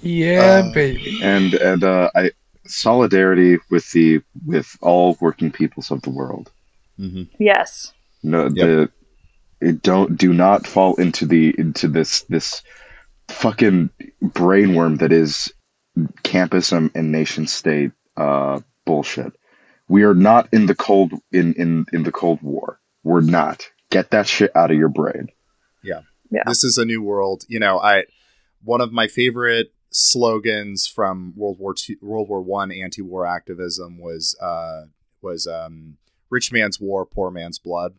Yeah, 0.00 0.62
Uh, 0.68 0.72
baby. 0.74 1.18
and 1.22 1.54
and 1.54 1.82
uh, 1.84 2.10
I 2.14 2.30
solidarity 2.70 3.58
with 3.70 3.90
the 3.92 4.20
with 4.46 4.76
all 4.80 5.16
working 5.20 5.50
peoples 5.50 5.90
of 5.90 6.02
the 6.02 6.10
world. 6.10 6.50
Mm-hmm. 6.98 7.24
Yes. 7.38 7.92
No, 8.22 8.48
the 8.48 8.90
it 9.60 9.82
don't 9.82 10.16
do 10.16 10.32
not 10.32 10.66
fall 10.66 10.94
into 10.96 11.26
the 11.26 11.54
into 11.58 11.88
this 11.88 12.22
this 12.22 12.62
fucking 13.28 13.90
brainworm 14.22 14.98
that 14.98 15.12
is 15.12 15.52
campism 16.22 16.76
and, 16.76 16.90
and 16.94 17.12
nation 17.12 17.46
state 17.46 17.92
uh, 18.16 18.60
bullshit. 18.84 19.32
We 19.88 20.02
are 20.02 20.14
not 20.14 20.48
in 20.52 20.66
the 20.66 20.74
cold 20.74 21.12
in, 21.32 21.54
in 21.54 21.86
in 21.92 22.02
the 22.02 22.12
Cold 22.12 22.42
War. 22.42 22.80
We're 23.02 23.20
not. 23.20 23.68
Get 23.90 24.10
that 24.10 24.26
shit 24.26 24.54
out 24.54 24.70
of 24.70 24.76
your 24.76 24.90
brain. 24.90 25.28
Yeah. 25.82 26.02
Yeah. 26.30 26.42
This 26.46 26.62
is 26.62 26.76
a 26.76 26.84
new 26.84 27.02
world. 27.02 27.44
You 27.48 27.58
know, 27.58 27.80
I 27.80 28.04
one 28.62 28.80
of 28.80 28.92
my 28.92 29.06
favorite 29.06 29.72
slogans 29.90 30.86
from 30.86 31.32
World 31.36 31.58
War 31.58 31.74
Two, 31.74 31.96
World 32.02 32.28
War 32.28 32.40
One 32.40 32.70
anti-war 32.70 33.26
activism 33.26 33.98
was 33.98 34.36
uh, 34.40 34.86
was 35.20 35.46
um, 35.46 35.96
"Rich 36.30 36.52
man's 36.52 36.80
war, 36.80 37.06
poor 37.06 37.30
man's 37.30 37.58
blood," 37.58 37.94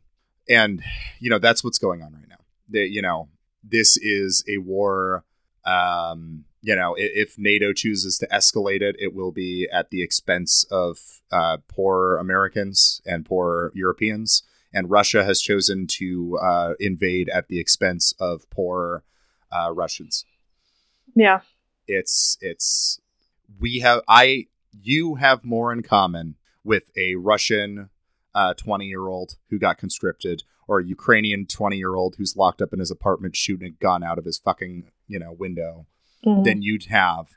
and 0.47 0.81
you 1.19 1.29
know 1.29 1.39
that's 1.39 1.63
what's 1.63 1.79
going 1.79 2.01
on 2.01 2.13
right 2.13 2.29
now. 2.29 2.35
The, 2.69 2.87
you 2.87 3.01
know, 3.01 3.29
this 3.63 3.97
is 3.97 4.43
a 4.47 4.57
war. 4.59 5.23
Um, 5.65 6.45
you 6.61 6.75
know, 6.75 6.95
if 6.97 7.37
NATO 7.37 7.73
chooses 7.73 8.17
to 8.17 8.27
escalate 8.27 8.81
it, 8.81 8.95
it 8.99 9.13
will 9.13 9.31
be 9.31 9.67
at 9.71 9.91
the 9.91 10.01
expense 10.01 10.65
of 10.69 10.99
uh, 11.31 11.57
poor 11.67 12.17
Americans 12.17 13.01
and 13.05 13.25
poor 13.25 13.71
Europeans. 13.73 14.43
And 14.73 14.89
Russia 14.89 15.23
has 15.23 15.41
chosen 15.41 15.87
to 15.87 16.37
uh, 16.41 16.73
invade 16.79 17.29
at 17.29 17.47
the 17.47 17.59
expense 17.59 18.13
of 18.19 18.47
poor 18.49 19.03
uh, 19.51 19.71
Russians. 19.73 20.25
Yeah. 21.15 21.41
It's 21.89 22.37
it's 22.39 22.99
we 23.59 23.79
have 23.79 24.01
I 24.07 24.45
you 24.71 25.15
have 25.15 25.43
more 25.43 25.73
in 25.73 25.81
common 25.81 26.35
with 26.63 26.91
a 26.95 27.15
Russian 27.15 27.89
twenty 28.57 28.85
year 28.85 29.07
old 29.07 29.35
who 29.49 29.57
got 29.59 29.77
conscripted 29.79 30.43
or 30.67 30.79
a 30.79 30.85
Ukrainian 30.85 31.47
twenty 31.47 31.77
year 31.77 31.95
old 31.95 32.15
who's 32.17 32.37
locked 32.37 32.61
up 32.61 32.71
in 32.73 32.79
his 32.79 32.91
apartment 32.91 33.35
shooting 33.35 33.67
a 33.67 33.71
gun 33.71 34.03
out 34.03 34.19
of 34.19 34.25
his 34.25 34.37
fucking 34.37 34.91
you 35.07 35.19
know 35.19 35.31
window 35.33 35.87
Mhm. 36.25 36.43
than 36.43 36.61
you'd 36.61 36.85
have 36.85 37.27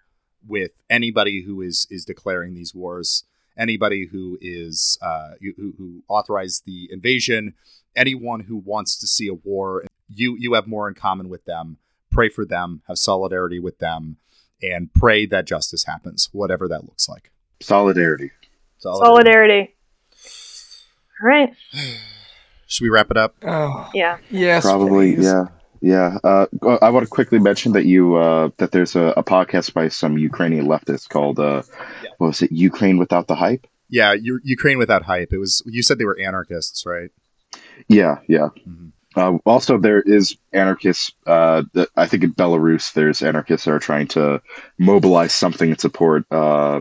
with 0.46 0.72
anybody 0.90 1.42
who 1.44 1.62
is 1.62 1.86
is 1.88 2.04
declaring 2.04 2.52
these 2.54 2.74
wars, 2.74 3.24
anybody 3.56 4.06
who 4.06 4.36
is 4.42 4.98
uh, 5.00 5.30
who, 5.40 5.52
who- 5.56 5.74
who 5.78 6.02
authorized 6.08 6.64
the 6.66 6.88
invasion, 6.92 7.54
anyone 7.96 8.40
who 8.40 8.56
wants 8.56 8.98
to 8.98 9.06
see 9.06 9.28
a 9.28 9.34
war. 9.34 9.84
You 10.08 10.36
you 10.38 10.52
have 10.54 10.66
more 10.66 10.88
in 10.88 10.94
common 10.94 11.28
with 11.30 11.44
them. 11.46 11.78
Pray 12.10 12.28
for 12.28 12.44
them, 12.44 12.82
have 12.88 12.98
solidarity 12.98 13.58
with 13.60 13.78
them, 13.78 14.18
and 14.62 14.92
pray 14.94 15.26
that 15.26 15.46
justice 15.46 15.84
happens, 15.84 16.28
whatever 16.32 16.68
that 16.68 16.84
looks 16.84 17.08
like. 17.08 17.30
Solidarity. 17.60 18.30
Solidarity. 18.78 19.74
All 21.22 21.28
right. 21.28 21.52
Should 22.66 22.84
we 22.84 22.90
wrap 22.90 23.10
it 23.10 23.16
up? 23.16 23.34
Oh, 23.46 23.90
Yeah. 23.94 24.18
yes, 24.30 24.64
Probably, 24.64 25.14
please. 25.16 25.24
yeah. 25.24 25.44
Yeah, 25.84 26.18
uh, 26.22 26.46
I 26.80 26.90
want 26.90 27.04
to 27.06 27.10
quickly 27.10 27.40
mention 27.40 27.72
that 27.72 27.84
you 27.84 28.14
uh, 28.14 28.50
that 28.58 28.70
there's 28.70 28.94
a, 28.94 29.12
a 29.16 29.24
podcast 29.24 29.74
by 29.74 29.88
some 29.88 30.16
Ukrainian 30.16 30.66
leftists 30.66 31.08
called 31.08 31.40
uh, 31.40 31.62
Yeah. 32.04 32.10
what 32.18 32.28
was 32.28 32.40
it? 32.42 32.52
Ukraine 32.52 32.98
without 32.98 33.26
the 33.26 33.34
hype. 33.34 33.66
Yeah, 33.88 34.12
U- 34.12 34.38
Ukraine 34.44 34.78
without 34.78 35.02
hype. 35.02 35.32
It 35.32 35.38
was 35.38 35.60
you 35.66 35.82
said 35.82 35.98
they 35.98 36.04
were 36.04 36.16
anarchists, 36.20 36.86
right? 36.86 37.10
Yeah, 37.88 38.18
yeah. 38.28 38.50
Mhm. 38.64 38.92
Uh, 39.16 39.38
also, 39.44 39.78
there 39.78 40.00
is 40.02 40.36
anarchists. 40.52 41.12
Uh, 41.26 41.62
that 41.74 41.88
I 41.96 42.06
think 42.06 42.24
in 42.24 42.34
Belarus, 42.34 42.92
there's 42.92 43.22
anarchists 43.22 43.64
that 43.66 43.72
are 43.72 43.78
trying 43.78 44.08
to 44.08 44.40
mobilize 44.78 45.32
something 45.32 45.70
in 45.70 45.78
support 45.78 46.24
uh, 46.30 46.80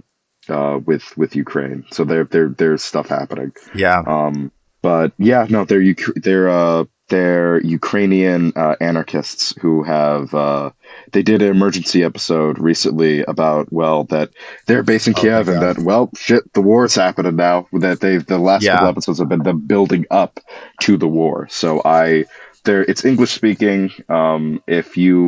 uh, 0.49 0.79
with 0.85 1.15
with 1.17 1.35
Ukraine. 1.35 1.85
So 1.91 2.03
there, 2.03 2.23
there, 2.25 2.49
there's 2.49 2.83
stuff 2.83 3.07
happening. 3.07 3.53
Yeah. 3.75 4.03
Um, 4.05 4.51
but 4.81 5.13
yeah, 5.17 5.45
no, 5.49 5.65
they're 5.65 5.95
they're 6.15 6.49
uh, 6.49 6.85
they're 7.11 7.61
Ukrainian 7.79 8.41
uh, 8.55 8.75
anarchists 8.81 9.53
who 9.61 9.83
have 9.83 10.33
uh, 10.33 10.71
they 11.13 11.23
did 11.31 11.41
an 11.43 11.49
emergency 11.57 12.03
episode 12.03 12.55
recently 12.59 13.15
about 13.33 13.71
well 13.71 14.05
that 14.05 14.29
they're 14.67 14.83
based 14.91 15.07
in 15.09 15.13
Oh, 15.13 15.21
Kiev 15.21 15.47
and 15.49 15.61
that 15.61 15.77
well 15.79 16.09
shit 16.17 16.43
the 16.53 16.61
war's 16.71 16.95
happening 16.95 17.35
now 17.35 17.67
that 17.73 17.99
they 18.01 18.17
the 18.17 18.39
last 18.39 18.63
Yeah. 18.65 18.73
couple 18.73 18.87
episodes 18.87 19.19
have 19.19 19.29
been 19.29 19.43
them 19.49 19.59
building 19.73 20.05
up 20.11 20.39
to 20.85 20.97
the 20.97 21.07
war. 21.19 21.47
So 21.51 21.81
I 21.85 22.25
there 22.65 22.83
it's 22.91 23.05
English 23.05 23.31
speaking. 23.31 23.91
Um, 24.09 24.61
if 24.67 24.95
you 24.97 25.21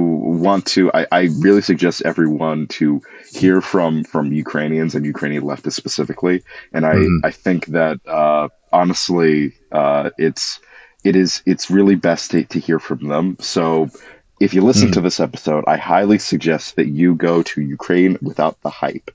want 0.47 0.65
to, 0.75 0.91
I, 0.93 1.07
I 1.11 1.21
really 1.39 1.61
suggest 1.61 2.03
everyone 2.11 2.67
to 2.79 3.01
hear 3.31 3.61
from 3.61 4.03
from 4.03 4.31
Ukrainians 4.31 4.95
and 4.95 5.05
Ukrainian 5.05 5.43
leftists 5.43 5.73
specifically. 5.83 6.43
And 6.73 6.85
I 6.85 6.95
Mhm. 6.97 7.19
I 7.23 7.31
think 7.31 7.61
that 7.67 7.99
uh, 8.07 8.49
honestly, 8.71 9.53
uh, 9.71 10.11
it's 10.17 10.59
it 11.03 11.15
is 11.15 11.41
it's 11.45 11.69
really 11.69 11.95
best 11.95 12.31
to, 12.31 12.43
to 12.45 12.59
hear 12.59 12.79
from 12.79 13.07
them. 13.07 13.37
So 13.39 13.89
if 14.39 14.53
you 14.53 14.61
listen 14.61 14.89
Mhm. 14.89 14.93
to 14.93 15.01
this 15.01 15.19
episode, 15.19 15.63
I 15.67 15.77
highly 15.77 16.17
suggest 16.19 16.75
that 16.75 16.87
you 16.87 17.15
go 17.15 17.41
to 17.43 17.61
Ukraine 17.61 18.17
without 18.21 18.59
the 18.61 18.69
hype 18.69 19.11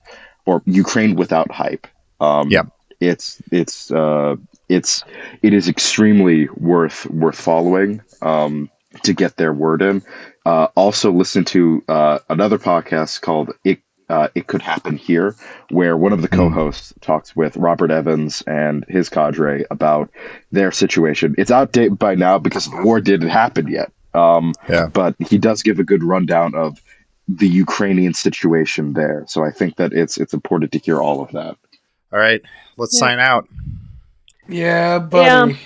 or 0.46 0.62
Ukraine 0.66 1.14
without 1.16 1.50
hype. 1.50 1.86
Um, 2.20 2.50
Yeah. 2.50 2.62
it's 3.00 3.40
it's 3.50 3.90
uh, 3.90 4.36
it's 4.68 5.04
it 5.42 5.52
is 5.52 5.68
extremely 5.68 6.48
worth 6.56 7.06
worth 7.10 7.38
following 7.40 8.02
um, 8.22 8.70
to 9.02 9.12
get 9.12 9.36
their 9.36 9.52
word 9.52 9.82
in. 9.82 10.02
Uh, 10.46 10.68
also, 10.76 11.12
listen 11.12 11.44
to 11.44 11.82
uh, 11.88 12.18
another 12.28 12.58
podcast 12.58 13.20
called 13.20 13.52
"It 13.64 13.80
uh, 14.08 14.28
It 14.34 14.46
Could 14.46 14.62
Happen 14.62 14.96
Here," 14.96 15.34
where 15.70 15.96
one 15.96 16.12
of 16.12 16.22
the 16.22 16.28
co-hosts 16.28 16.92
talks 17.00 17.34
with 17.36 17.56
Robert 17.56 17.90
Evans 17.90 18.42
and 18.46 18.84
his 18.88 19.08
cadre 19.08 19.64
about 19.70 20.10
their 20.52 20.72
situation. 20.72 21.34
It's 21.38 21.50
outdated 21.50 21.98
by 21.98 22.14
now 22.14 22.38
because 22.38 22.66
the 22.70 22.82
war 22.82 23.00
didn't 23.00 23.28
happen 23.30 23.68
yet. 23.68 23.90
Um, 24.14 24.54
Yeah. 24.68 24.86
but 24.92 25.14
he 25.18 25.38
does 25.38 25.62
give 25.62 25.78
a 25.78 25.84
good 25.84 26.02
rundown 26.02 26.54
of 26.54 26.80
the 27.28 27.46
Ukrainian 27.48 28.14
situation 28.14 28.94
there. 28.94 29.24
So 29.28 29.44
I 29.44 29.50
think 29.50 29.76
that 29.76 29.92
it's 29.92 30.16
it's 30.16 30.32
important 30.32 30.72
to 30.72 30.78
hear 30.78 31.00
all 31.00 31.20
of 31.20 31.30
that. 31.32 31.56
All 32.12 32.18
right, 32.18 32.40
let's 32.78 32.94
Yeah. 32.94 33.00
sign 33.00 33.20
out. 33.20 33.46
Yeah, 34.48 34.98
buddy. 34.98 35.58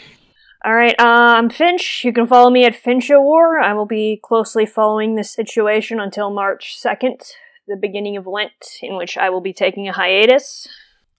All 0.65 0.75
right, 0.75 0.95
uh, 0.99 1.35
I'm 1.39 1.51
Finch. 1.51 2.03
You 2.05 2.13
can 2.13 2.27
follow 2.27 2.51
me 2.51 2.65
at 2.65 2.75
Finch 2.75 3.11
War. 3.11 3.59
I 3.61 3.73
will 3.75 3.87
be 3.87 4.21
closely 4.23 4.65
following 4.67 5.15
this 5.15 5.31
situation 5.33 5.99
until 6.01 6.31
March 6.31 6.77
2nd, 6.81 7.33
the 7.67 7.77
beginning 7.77 8.17
of 8.17 8.27
Lent, 8.27 8.79
in 8.81 8.97
which 8.97 9.17
I 9.17 9.31
will 9.31 9.41
be 9.41 9.53
taking 9.53 9.89
a 9.89 9.93
hiatus. 9.93 10.69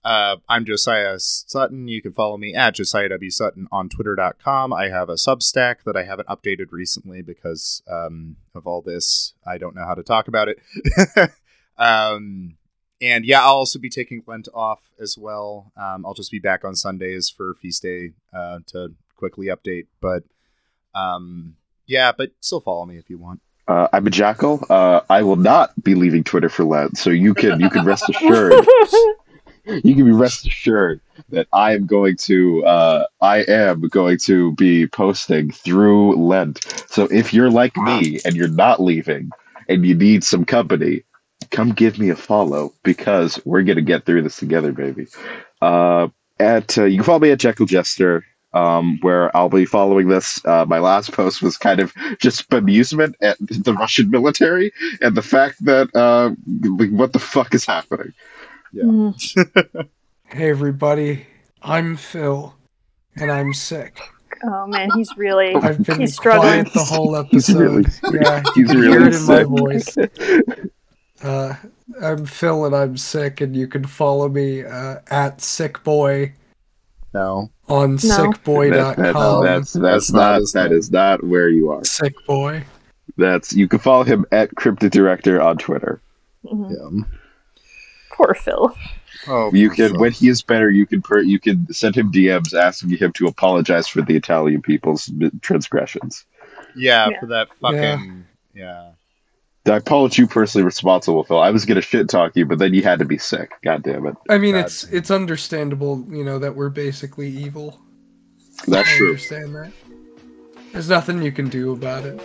Uh, 0.04 0.36
I'm 0.48 0.66
Josiah 0.66 1.18
Sutton. 1.18 1.88
You 1.88 2.02
can 2.02 2.12
follow 2.12 2.36
me 2.36 2.54
at 2.54 2.74
Josiah 2.74 3.08
W. 3.08 3.30
Sutton 3.30 3.66
on 3.72 3.88
Twitter.com. 3.88 4.72
I 4.72 4.88
have 4.88 5.08
a 5.08 5.14
Substack 5.14 5.76
that 5.86 5.96
I 5.96 6.04
haven't 6.04 6.28
updated 6.28 6.72
recently 6.72 7.22
because 7.22 7.82
um, 7.90 8.36
of 8.54 8.66
all 8.66 8.82
this. 8.82 9.32
I 9.46 9.56
don't 9.56 9.74
know 9.74 9.86
how 9.86 9.94
to 9.94 10.02
talk 10.02 10.28
about 10.28 10.48
it. 10.48 10.58
um, 11.78 12.56
and 13.00 13.24
yeah, 13.24 13.42
I'll 13.42 13.54
also 13.54 13.78
be 13.78 13.88
taking 13.88 14.22
Lent 14.26 14.48
off 14.52 14.90
as 15.00 15.16
well. 15.16 15.72
Um, 15.74 16.04
I'll 16.04 16.14
just 16.14 16.30
be 16.30 16.38
back 16.38 16.64
on 16.64 16.74
Sundays 16.74 17.30
for 17.30 17.54
Feast 17.54 17.82
Day 17.82 18.12
uh, 18.34 18.58
to 18.68 18.94
quickly 19.16 19.46
update. 19.46 19.86
But 20.02 20.24
um, 20.94 21.56
yeah, 21.86 22.12
but 22.12 22.32
still 22.40 22.60
follow 22.60 22.84
me 22.84 22.98
if 22.98 23.08
you 23.08 23.16
want. 23.16 23.40
Uh, 23.66 23.88
I'm 23.92 24.06
a 24.06 24.10
jackal. 24.10 24.64
Uh, 24.68 25.00
I 25.08 25.22
will 25.22 25.36
not 25.36 25.70
be 25.82 25.94
leaving 25.94 26.24
Twitter 26.24 26.48
for 26.48 26.64
Lent, 26.64 26.98
so 26.98 27.10
you 27.10 27.34
can 27.34 27.60
you 27.60 27.70
can 27.70 27.84
rest 27.84 28.08
assured. 28.08 28.52
you 29.66 29.94
can 29.94 30.04
be 30.04 30.12
rest 30.12 30.46
assured 30.46 31.00
that 31.30 31.48
I 31.52 31.72
am 31.72 31.86
going 31.86 32.16
to 32.16 32.64
uh, 32.66 33.06
I 33.20 33.38
am 33.48 33.80
going 33.88 34.18
to 34.24 34.52
be 34.52 34.86
posting 34.86 35.50
through 35.50 36.16
Lent. 36.16 36.62
So 36.88 37.04
if 37.10 37.32
you're 37.32 37.50
like 37.50 37.76
me 37.76 38.20
and 38.24 38.36
you're 38.36 38.48
not 38.48 38.80
leaving 38.82 39.30
and 39.68 39.86
you 39.86 39.94
need 39.94 40.24
some 40.24 40.44
company, 40.44 41.02
come 41.50 41.72
give 41.72 41.98
me 41.98 42.10
a 42.10 42.16
follow 42.16 42.74
because 42.82 43.40
we're 43.46 43.62
gonna 43.62 43.80
get 43.82 44.04
through 44.04 44.22
this 44.22 44.36
together, 44.36 44.72
baby. 44.72 45.06
Uh, 45.62 46.08
at 46.38 46.76
uh, 46.76 46.84
you 46.84 46.98
can 46.98 47.04
follow 47.04 47.20
me 47.20 47.30
at 47.30 47.38
Jackal 47.38 47.66
Jester. 47.66 48.24
Um, 48.54 48.98
where 49.02 49.36
I'll 49.36 49.48
be 49.48 49.64
following 49.66 50.08
this. 50.08 50.40
Uh, 50.46 50.64
my 50.64 50.78
last 50.78 51.12
post 51.12 51.42
was 51.42 51.56
kind 51.58 51.80
of 51.80 51.92
just 52.20 52.50
amusement 52.52 53.16
at 53.20 53.36
the 53.40 53.74
Russian 53.74 54.10
military 54.10 54.72
and 55.02 55.16
the 55.16 55.22
fact 55.22 55.64
that 55.64 55.88
uh, 55.94 56.30
like, 56.78 56.90
what 56.90 57.12
the 57.12 57.18
fuck 57.18 57.52
is 57.54 57.64
happening. 57.66 58.12
Mm. 58.74 59.14
Hey, 60.26 60.50
everybody. 60.50 61.26
I'm 61.62 61.96
Phil, 61.96 62.54
and 63.14 63.30
I'm 63.30 63.54
sick. 63.54 64.00
oh 64.42 64.66
man, 64.66 64.88
he's 64.96 65.10
really. 65.16 65.54
I've 65.54 65.84
been 65.84 66.00
He's 66.00 66.14
struggling. 66.14 66.64
quiet 66.64 66.72
the 66.74 66.82
whole 66.82 67.14
He's 67.30 67.48
episode. 67.50 67.60
really 67.60 68.20
yeah, 68.20 68.42
He's 68.54 68.56
you 68.56 68.66
can 68.66 68.82
hear 68.82 69.00
really 69.00 69.06
it 69.08 69.14
in 69.14 69.26
my 69.26 69.44
voice. 69.44 69.96
Uh, 71.22 71.54
I'm 72.02 72.26
Phil, 72.26 72.64
and 72.66 72.74
I'm 72.74 72.96
sick, 72.96 73.40
and 73.40 73.56
you 73.56 73.66
can 73.68 73.84
follow 73.84 74.28
me 74.28 74.62
uh, 74.64 74.96
at 75.10 75.38
sickboy 75.38 76.32
No. 77.14 77.50
on 77.68 77.96
That- 77.96 78.02
that- 78.02 78.20
sickboy.com. 78.44 79.44
that's 79.44 79.72
that's 79.72 79.82
That's 79.82 80.12
not 80.12 80.20
not 80.32 80.40
his 80.40 80.52
that 80.52 80.70
name. 80.70 80.78
is 80.78 80.90
not 80.90 81.24
where 81.24 81.48
you 81.48 81.70
are. 81.70 81.84
Sick 81.84 82.14
boy. 82.26 82.64
That's 83.16 83.52
you 83.54 83.68
can 83.68 83.78
follow 83.78 84.02
him 84.04 84.26
at 84.32 84.54
Cryptic 84.56 84.92
Director 84.92 85.40
on 85.40 85.56
Twitter. 85.56 86.00
Mhm. 86.44 86.70
Yeah. 86.98 87.04
Poor 88.12 88.34
Phil. 88.34 88.76
Oh, 89.28 89.50
You 89.54 89.70
can 89.70 89.90
Phil. 89.92 90.00
when 90.00 90.12
he 90.12 90.28
is 90.28 90.42
better, 90.42 90.70
you 90.70 90.84
can 90.86 91.00
per, 91.02 91.20
you 91.20 91.38
can 91.38 91.72
send 91.72 91.94
him 91.96 92.10
DMs 92.12 92.52
asking 92.52 92.90
him 92.90 93.12
to 93.12 93.26
apologize 93.26 93.86
for 93.88 94.02
the 94.02 94.14
Italian 94.16 94.60
people's 94.62 95.10
transgressions. 95.40 96.24
Yeah, 96.76 97.08
Yeah. 97.10 97.20
for 97.20 97.26
that 97.26 97.48
fucking 97.60 98.24
yeah. 98.54 98.90
I 99.66 99.80
hold 99.88 100.16
you 100.18 100.26
personally 100.26 100.64
responsible, 100.64 101.24
Phil. 101.24 101.40
I 101.40 101.50
was 101.50 101.64
gonna 101.64 101.80
shit 101.80 102.08
talk 102.08 102.36
you, 102.36 102.44
but 102.44 102.58
then 102.58 102.74
you 102.74 102.82
had 102.82 102.98
to 102.98 103.04
be 103.06 103.16
sick. 103.16 103.52
God 103.64 103.82
damn 103.82 104.06
it. 104.06 104.14
I 104.28 104.36
mean, 104.36 104.54
God. 104.54 104.66
it's 104.66 104.84
it's 104.84 105.10
understandable, 105.10 106.04
you 106.10 106.22
know, 106.22 106.38
that 106.38 106.54
we're 106.54 106.68
basically 106.68 107.28
evil. 107.28 107.80
That's 108.68 108.88
I 108.88 108.96
true. 108.96 109.06
understand 109.08 109.54
that. 109.54 109.72
There's 110.72 110.88
nothing 110.90 111.22
you 111.22 111.32
can 111.32 111.48
do 111.48 111.72
about 111.72 112.04
it. 112.04 112.20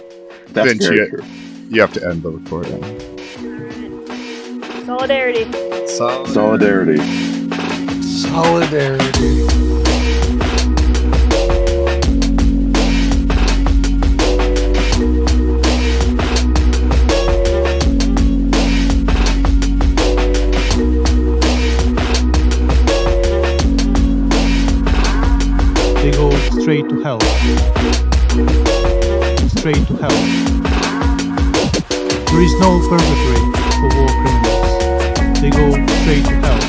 That's 0.54 0.68
Vince, 0.70 0.86
very 0.86 0.98
you- 1.00 1.10
true. 1.10 1.24
You 1.70 1.82
have 1.82 1.94
to 1.94 2.06
end 2.10 2.24
the 2.24 2.32
recording. 2.32 2.82
Solidarity. 4.86 5.46
So 5.88 6.26
Solidarity. 6.26 6.98
Solidarity. 8.02 9.69
Straight 26.70 26.88
to 26.88 27.02
hell. 27.02 27.20
Straight 29.58 29.88
to 29.88 29.96
hell. 29.98 30.20
There 32.30 32.44
is 32.44 32.54
no 32.60 32.80
purgatory 32.88 33.42
for 33.80 33.90
war 33.98 34.12
criminals. 34.22 35.42
They 35.42 35.50
go 35.50 35.72
straight 36.04 36.26
to 36.26 36.36
hell. 36.44 36.62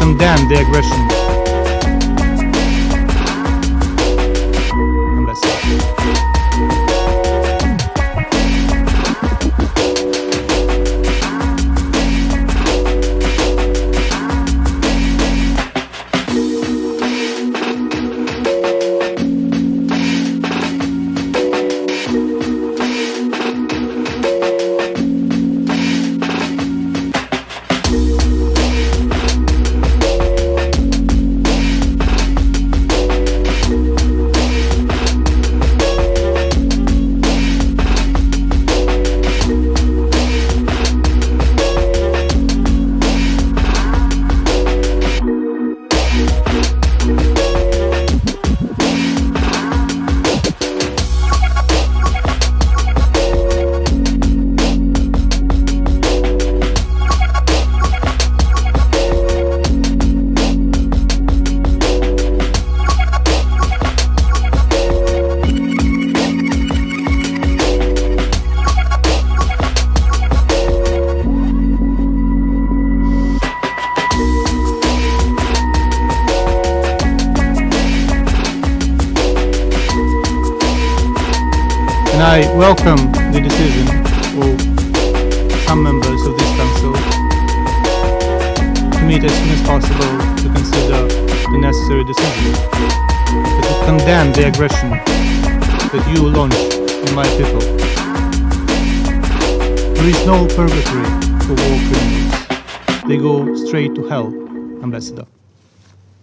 Condemn 0.00 0.48
the 0.48 0.64
aggression. 0.66 1.17